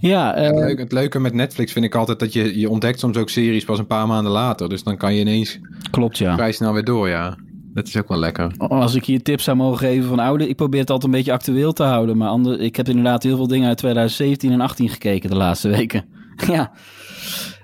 Ja, 0.00 0.34
het, 0.34 0.52
eh, 0.52 0.58
leuke, 0.58 0.82
het, 0.82 0.92
leuke, 0.92 1.18
met 1.18 1.34
Netflix 1.34 1.72
vind 1.72 1.84
ik 1.84 1.94
altijd 1.94 2.18
dat 2.18 2.32
je, 2.32 2.58
je 2.58 2.70
ontdekt 2.70 2.98
soms 2.98 3.16
ook 3.16 3.28
series 3.28 3.64
pas 3.64 3.78
een 3.78 3.86
paar 3.86 4.06
maanden 4.06 4.32
later. 4.32 4.68
Dus 4.68 4.82
dan 4.82 4.96
kan 4.96 5.14
je 5.14 5.20
ineens 5.20 5.58
Klopt, 5.90 6.18
ja. 6.18 6.34
vrij 6.34 6.52
snel 6.52 6.72
weer 6.72 6.84
door, 6.84 7.08
ja. 7.08 7.36
Dat 7.72 7.86
is 7.86 7.96
ook 7.96 8.08
wel 8.08 8.18
lekker. 8.18 8.56
Als 8.56 8.94
ik 8.94 9.04
je 9.04 9.22
tips 9.22 9.44
zou 9.44 9.56
mogen 9.56 9.78
geven 9.78 10.08
van 10.08 10.18
oude, 10.18 10.48
ik 10.48 10.56
probeer 10.56 10.80
het 10.80 10.90
altijd 10.90 11.12
een 11.12 11.18
beetje 11.18 11.32
actueel 11.32 11.72
te 11.72 11.82
houden. 11.82 12.16
Maar 12.16 12.28
ander, 12.28 12.60
ik 12.60 12.76
heb 12.76 12.88
inderdaad 12.88 13.22
heel 13.22 13.36
veel 13.36 13.46
dingen 13.46 13.68
uit 13.68 13.78
2017 13.78 14.52
en 14.52 14.60
18 14.60 14.88
gekeken 14.88 15.30
de 15.30 15.36
laatste 15.36 15.68
weken. 15.76 16.04
ja. 16.46 16.72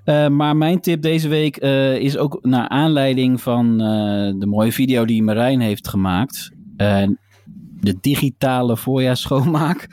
Uh, 0.04 0.28
maar 0.28 0.56
mijn 0.56 0.80
tip 0.80 1.02
deze 1.02 1.28
week 1.28 1.62
uh, 1.62 1.96
is 1.96 2.16
ook 2.16 2.38
naar 2.42 2.68
aanleiding 2.68 3.40
van 3.40 3.72
uh, 3.72 4.32
de 4.38 4.46
mooie 4.46 4.72
video 4.72 5.04
die 5.04 5.22
Marijn 5.22 5.60
heeft 5.60 5.88
gemaakt. 5.88 6.50
de 7.80 7.96
digitale 8.00 8.76
voorjaarsschoonmaak. 8.76 9.88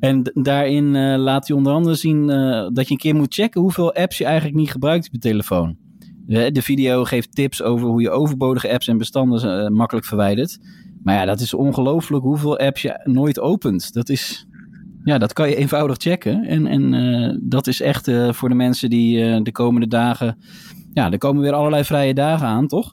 En 0.00 0.30
daarin 0.34 1.16
laat 1.16 1.48
hij 1.48 1.56
onder 1.56 1.72
andere 1.72 1.94
zien 1.94 2.26
dat 2.72 2.86
je 2.86 2.90
een 2.90 2.96
keer 2.96 3.14
moet 3.14 3.34
checken 3.34 3.60
hoeveel 3.60 3.94
apps 3.94 4.18
je 4.18 4.24
eigenlijk 4.24 4.56
niet 4.56 4.70
gebruikt 4.70 5.06
op 5.06 5.12
je 5.12 5.18
telefoon. 5.18 5.76
De, 6.30 6.52
de 6.52 6.62
video 6.62 7.04
geeft 7.04 7.34
tips 7.34 7.62
over 7.62 7.86
hoe 7.86 8.02
je 8.02 8.10
overbodige 8.10 8.72
apps 8.72 8.88
en 8.88 8.98
bestanden 8.98 9.64
uh, 9.64 9.68
makkelijk 9.68 10.06
verwijdert. 10.06 10.58
Maar 11.02 11.14
ja, 11.14 11.24
dat 11.24 11.40
is 11.40 11.54
ongelooflijk 11.54 12.24
hoeveel 12.24 12.58
apps 12.58 12.82
je 12.82 13.00
nooit 13.04 13.40
opent. 13.40 13.92
Dat 13.92 14.08
is, 14.08 14.46
ja, 15.04 15.18
dat 15.18 15.32
kan 15.32 15.48
je 15.48 15.56
eenvoudig 15.56 15.96
checken. 15.96 16.44
En, 16.44 16.66
en 16.66 17.40
dat 17.42 17.66
is 17.66 17.80
echt 17.80 18.10
voor 18.30 18.48
de 18.48 18.54
mensen 18.54 18.90
die 18.90 19.42
de 19.42 19.52
komende 19.52 19.86
dagen, 19.86 20.38
ja, 20.92 21.10
er 21.10 21.18
komen 21.18 21.42
weer 21.42 21.52
allerlei 21.52 21.84
vrije 21.84 22.14
dagen 22.14 22.46
aan, 22.46 22.66
toch? 22.66 22.92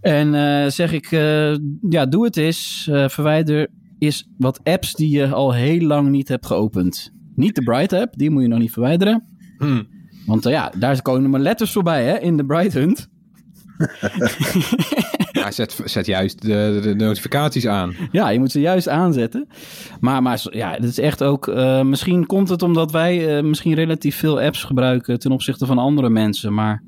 En 0.00 0.32
zeg 0.72 0.92
ik, 0.92 1.10
ja, 1.88 2.06
doe 2.06 2.24
het 2.24 2.36
eens. 2.36 2.88
verwijder 3.06 3.68
is 3.98 4.28
wat 4.38 4.60
apps 4.62 4.94
die 4.94 5.10
je 5.10 5.28
al 5.28 5.52
heel 5.54 5.80
lang 5.80 6.08
niet 6.08 6.28
hebt 6.28 6.46
geopend. 6.46 7.12
Niet 7.34 7.54
de 7.54 7.62
Bright 7.62 7.92
app, 7.92 8.16
die 8.16 8.30
moet 8.30 8.42
je 8.42 8.48
nog 8.48 8.58
niet 8.58 8.72
verwijderen. 8.72 9.24
Hmm. 9.58 9.93
Want 10.26 10.46
uh, 10.46 10.52
ja, 10.52 10.72
daar 10.78 11.02
komen 11.02 11.30
maar 11.30 11.40
letters 11.40 11.72
voorbij 11.72 12.04
hè, 12.04 12.18
in 12.18 12.36
de 12.36 12.44
Bright 12.44 12.72
Hunt. 12.72 13.08
ja, 15.32 15.50
zet, 15.50 15.80
zet 15.84 16.06
juist 16.06 16.42
de, 16.42 16.80
de, 16.82 16.94
notificaties 16.94 17.66
aan. 17.66 17.94
Ja, 18.10 18.28
je 18.28 18.38
moet 18.38 18.52
ze 18.52 18.60
juist 18.60 18.88
aanzetten. 18.88 19.48
Maar, 20.00 20.22
maar 20.22 20.46
ja, 20.50 20.70
het 20.70 20.84
is 20.84 20.98
echt 20.98 21.22
ook... 21.22 21.46
Uh, 21.46 21.82
misschien 21.82 22.26
komt 22.26 22.48
het 22.48 22.62
omdat 22.62 22.92
wij 22.92 23.36
uh, 23.36 23.44
misschien 23.44 23.74
relatief 23.74 24.16
veel 24.16 24.40
apps 24.40 24.64
gebruiken... 24.64 25.18
ten 25.18 25.32
opzichte 25.32 25.66
van 25.66 25.78
andere 25.78 26.10
mensen, 26.10 26.54
maar... 26.54 26.82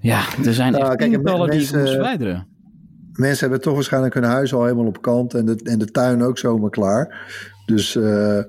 Ja, 0.00 0.22
er 0.44 0.54
zijn 0.54 0.72
nou, 0.72 0.84
echt 0.84 0.96
kijk, 0.96 1.10
tientallen 1.10 1.50
die 1.50 1.60
ik 1.60 1.72
moet 1.72 1.88
verwijderen 1.88 2.48
mensen 3.20 3.40
hebben 3.40 3.60
toch 3.60 3.74
waarschijnlijk 3.74 4.14
hun 4.14 4.24
huis 4.24 4.54
al 4.54 4.62
helemaal 4.62 4.86
op 4.86 5.02
kant 5.02 5.34
en 5.34 5.46
de, 5.46 5.60
en 5.62 5.78
de 5.78 5.90
tuin 5.90 6.22
ook 6.22 6.38
zomaar 6.38 6.70
klaar. 6.70 7.28
Dus 7.66 7.94
uh, 7.94 8.40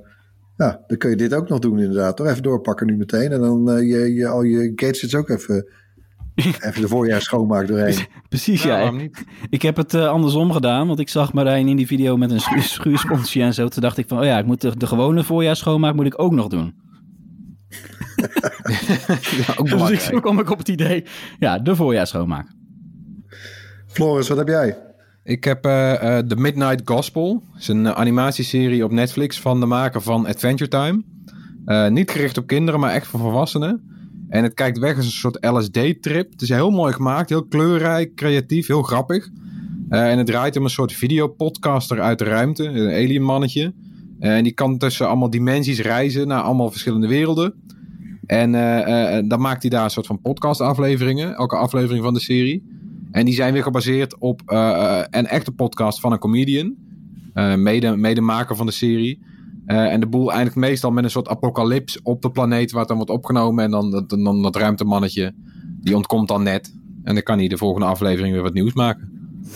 ja, 0.62 0.84
dan 0.88 0.98
kun 0.98 1.10
je 1.10 1.16
dit 1.16 1.34
ook 1.34 1.50
nog 1.50 1.60
doen 1.60 1.80
inderdaad. 1.80 2.18
Toch 2.18 2.28
even 2.28 2.44
doorpakken 2.44 2.88
nu 2.88 2.98
meteen. 2.98 3.32
En 3.32 3.42
dan 3.42 3.70
uh, 3.70 3.90
je, 3.90 4.14
je, 4.14 4.28
al 4.28 4.42
je 4.42 4.72
gadgets 4.76 5.16
ook 5.16 5.30
even, 5.30 5.68
even 6.66 6.82
de 6.82 6.88
voorjaar 6.88 7.22
schoonmaak 7.22 7.68
doorheen. 7.68 8.08
Precies, 8.30 8.64
ja. 8.64 8.80
ja. 8.80 8.94
Ik 9.50 9.62
heb 9.62 9.76
het 9.76 9.94
uh, 9.94 10.08
andersom 10.08 10.52
gedaan, 10.52 10.88
want 10.88 11.00
ik 11.00 11.10
zag 11.10 11.34
Marijn 11.34 11.68
in 11.68 11.76
die 11.76 11.88
video 11.88 12.18
met 12.18 12.32
een 12.32 12.40
schuursponsje 12.40 13.42
en 13.42 13.54
zo. 13.54 13.68
Toen 13.68 13.82
dacht 13.82 13.98
ik 13.98 14.08
van, 14.08 14.20
oh 14.20 14.26
ja, 14.26 14.38
ik 14.40 14.46
moet 14.46 14.62
de, 14.62 14.78
de 14.78 14.88
gewone 14.88 15.24
voorjaar 15.24 15.56
schoonmaak 15.56 15.96
moet 15.96 16.06
ik 16.06 16.22
ook 16.22 16.32
nog 16.32 16.48
doen. 16.48 16.74
ja, 19.48 19.54
ook 19.56 19.88
dus 19.88 20.06
zo 20.06 20.20
kwam 20.20 20.40
ik 20.40 20.50
op 20.50 20.58
het 20.58 20.68
idee, 20.68 21.06
ja, 21.40 21.60
de 21.60 21.76
voorjaar 21.76 22.08
schoonmaak. 22.08 22.48
Floris, 23.88 24.28
wat 24.28 24.38
heb 24.38 24.48
jij? 24.48 24.78
Ik 25.24 25.44
heb 25.44 25.66
uh, 25.66 25.72
uh, 25.72 26.18
The 26.18 26.36
Midnight 26.36 26.82
Gospel. 26.86 27.44
Het 27.52 27.62
is 27.62 27.68
een 27.68 27.86
uh, 27.86 27.92
animatieserie 27.92 28.84
op 28.84 28.92
Netflix 28.92 29.40
van 29.40 29.60
de 29.60 29.66
maker 29.66 30.02
van 30.02 30.26
Adventure 30.26 30.70
Time. 30.70 31.04
niet 31.90 32.12
gericht 32.12 32.38
op 32.38 32.48
kinderen, 32.48 32.80
maar 32.80 32.94
echt 32.94 33.08
voor 33.08 33.20
volwassenen. 33.20 33.90
En 34.30 34.44
het 34.44 34.54
kijkt 34.54 34.78
weg 34.80 34.96
als 34.96 35.06
een 35.06 35.12
soort 35.12 35.46
LSD-trip. 35.46 36.32
Het 36.32 36.42
is 36.42 36.50
heel 36.50 36.72
mooi 36.72 36.94
gemaakt, 36.94 37.30
heel 37.30 37.46
kleurrijk, 37.46 38.16
creatief, 38.16 38.68
heel 38.68 38.82
grappig. 38.82 39.30
en 39.90 40.18
het 40.18 40.28
draait 40.28 40.58
om 40.58 40.64
een 40.64 40.70
soort 40.70 40.94
videopodcaster 40.94 42.02
uit 42.02 42.20
de 42.20 42.26
ruimte, 42.26 42.64
een 42.64 43.06
alien 43.06 43.24
mannetje. 43.24 43.74
en 44.20 44.44
die 44.44 44.54
kan 44.54 44.78
tussen 44.78 45.08
allemaal 45.08 45.30
dimensies 45.30 45.80
reizen 45.80 46.28
naar 46.28 46.42
allemaal 46.42 46.72
verschillende 46.72 47.08
werelden. 47.08 47.54
En 48.26 48.52
dan 49.28 49.42
maakt 49.42 49.62
hij 49.62 49.70
daar 49.70 49.84
een 49.84 49.90
soort 49.90 50.06
van 50.06 50.22
podcast-afleveringen, 50.22 51.36
elke 51.36 51.56
aflevering 51.56 52.04
van 52.04 52.14
de 52.14 52.20
serie. 52.20 52.81
En 53.12 53.26
die 53.26 53.34
zijn 53.34 53.54
weer 53.54 53.64
gebaseerd 53.64 54.18
op 54.18 54.42
uh, 54.46 55.02
een 55.10 55.28
echte 55.28 55.52
podcast 55.52 56.00
van 56.00 56.12
een 56.12 56.20
comedian. 56.20 56.76
Uh, 57.34 57.56
mede, 57.56 57.96
medemaker 57.96 58.56
van 58.56 58.66
de 58.66 58.72
serie. 58.72 59.24
en 59.66 60.00
de 60.00 60.08
boel 60.08 60.32
eindigt 60.32 60.56
meestal 60.56 60.92
met 60.92 61.04
een 61.04 61.10
soort 61.10 61.28
apocalyps 61.28 62.02
op 62.02 62.22
de 62.22 62.32
planeet 62.32 62.72
waar 62.72 62.80
het 62.80 62.88
dan 62.88 62.98
wordt 62.98 63.12
opgenomen. 63.12 63.64
En 63.64 63.72
dan, 63.72 64.06
dan, 64.08 64.24
dan 64.24 64.42
dat 64.42 64.56
ruimtemannetje, 64.56 65.34
die 65.82 65.96
ontkomt 65.96 66.28
dan 66.28 66.44
net. 66.44 66.74
En 67.04 67.14
dan 67.14 67.24
kan 67.24 67.38
hij 67.38 67.48
de 67.48 67.58
volgende 67.58 67.88
aflevering 67.88 68.34
weer 68.34 68.44
wat 68.44 68.54
nieuws 68.54 68.74
maken. 68.74 69.10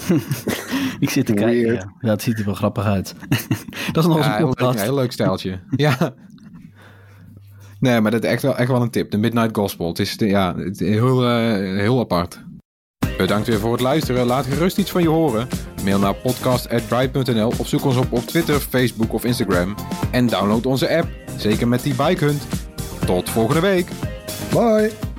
Ik 0.99 1.09
zit 1.09 1.25
te 1.25 1.33
kijken. 1.33 1.73
Ja. 1.73 1.93
Dat 1.99 2.21
ziet 2.21 2.39
er 2.39 2.45
wel 2.45 2.53
grappig 2.53 2.85
uit. 2.85 3.15
dat 3.91 4.03
is 4.03 4.09
nog 4.09 4.17
ja, 4.17 4.39
een 4.39 4.47
podcast. 4.47 4.75
Heel, 4.75 4.83
heel 4.83 4.95
leuk 4.95 5.11
stijltje. 5.11 5.59
ja. 5.75 6.13
Nee, 7.79 8.01
maar 8.01 8.11
dat 8.11 8.23
is 8.23 8.29
echt 8.29 8.41
wel, 8.41 8.57
echt 8.57 8.69
wel 8.69 8.81
een 8.81 8.89
tip. 8.89 9.11
De 9.11 9.17
Midnight 9.17 9.57
Gospel. 9.57 9.87
Het 9.87 9.99
is 9.99 10.15
ja, 10.17 10.55
het 10.55 10.81
is 10.81 10.89
heel, 10.89 11.29
heel 11.75 11.99
apart. 11.99 12.43
Bedankt 13.17 13.47
weer 13.47 13.59
voor 13.59 13.71
het 13.71 13.81
luisteren. 13.81 14.25
Laat 14.25 14.45
gerust 14.45 14.77
iets 14.77 14.91
van 14.91 15.01
je 15.01 15.09
horen. 15.09 15.47
Mail 15.83 15.99
naar 15.99 16.15
podcast.bright.nl 16.15 17.51
of 17.57 17.67
zoek 17.67 17.85
ons 17.85 17.97
op 17.97 18.11
op 18.11 18.25
Twitter, 18.25 18.59
Facebook 18.59 19.13
of 19.13 19.25
Instagram. 19.25 19.75
En 20.11 20.27
download 20.27 20.65
onze 20.65 20.97
app, 20.97 21.07
zeker 21.37 21.67
met 21.67 21.83
die 21.83 21.95
bike 21.95 22.25
hunt. 22.25 22.47
Tot 23.05 23.29
volgende 23.29 23.61
week. 23.61 23.87
Bye. 24.51 25.14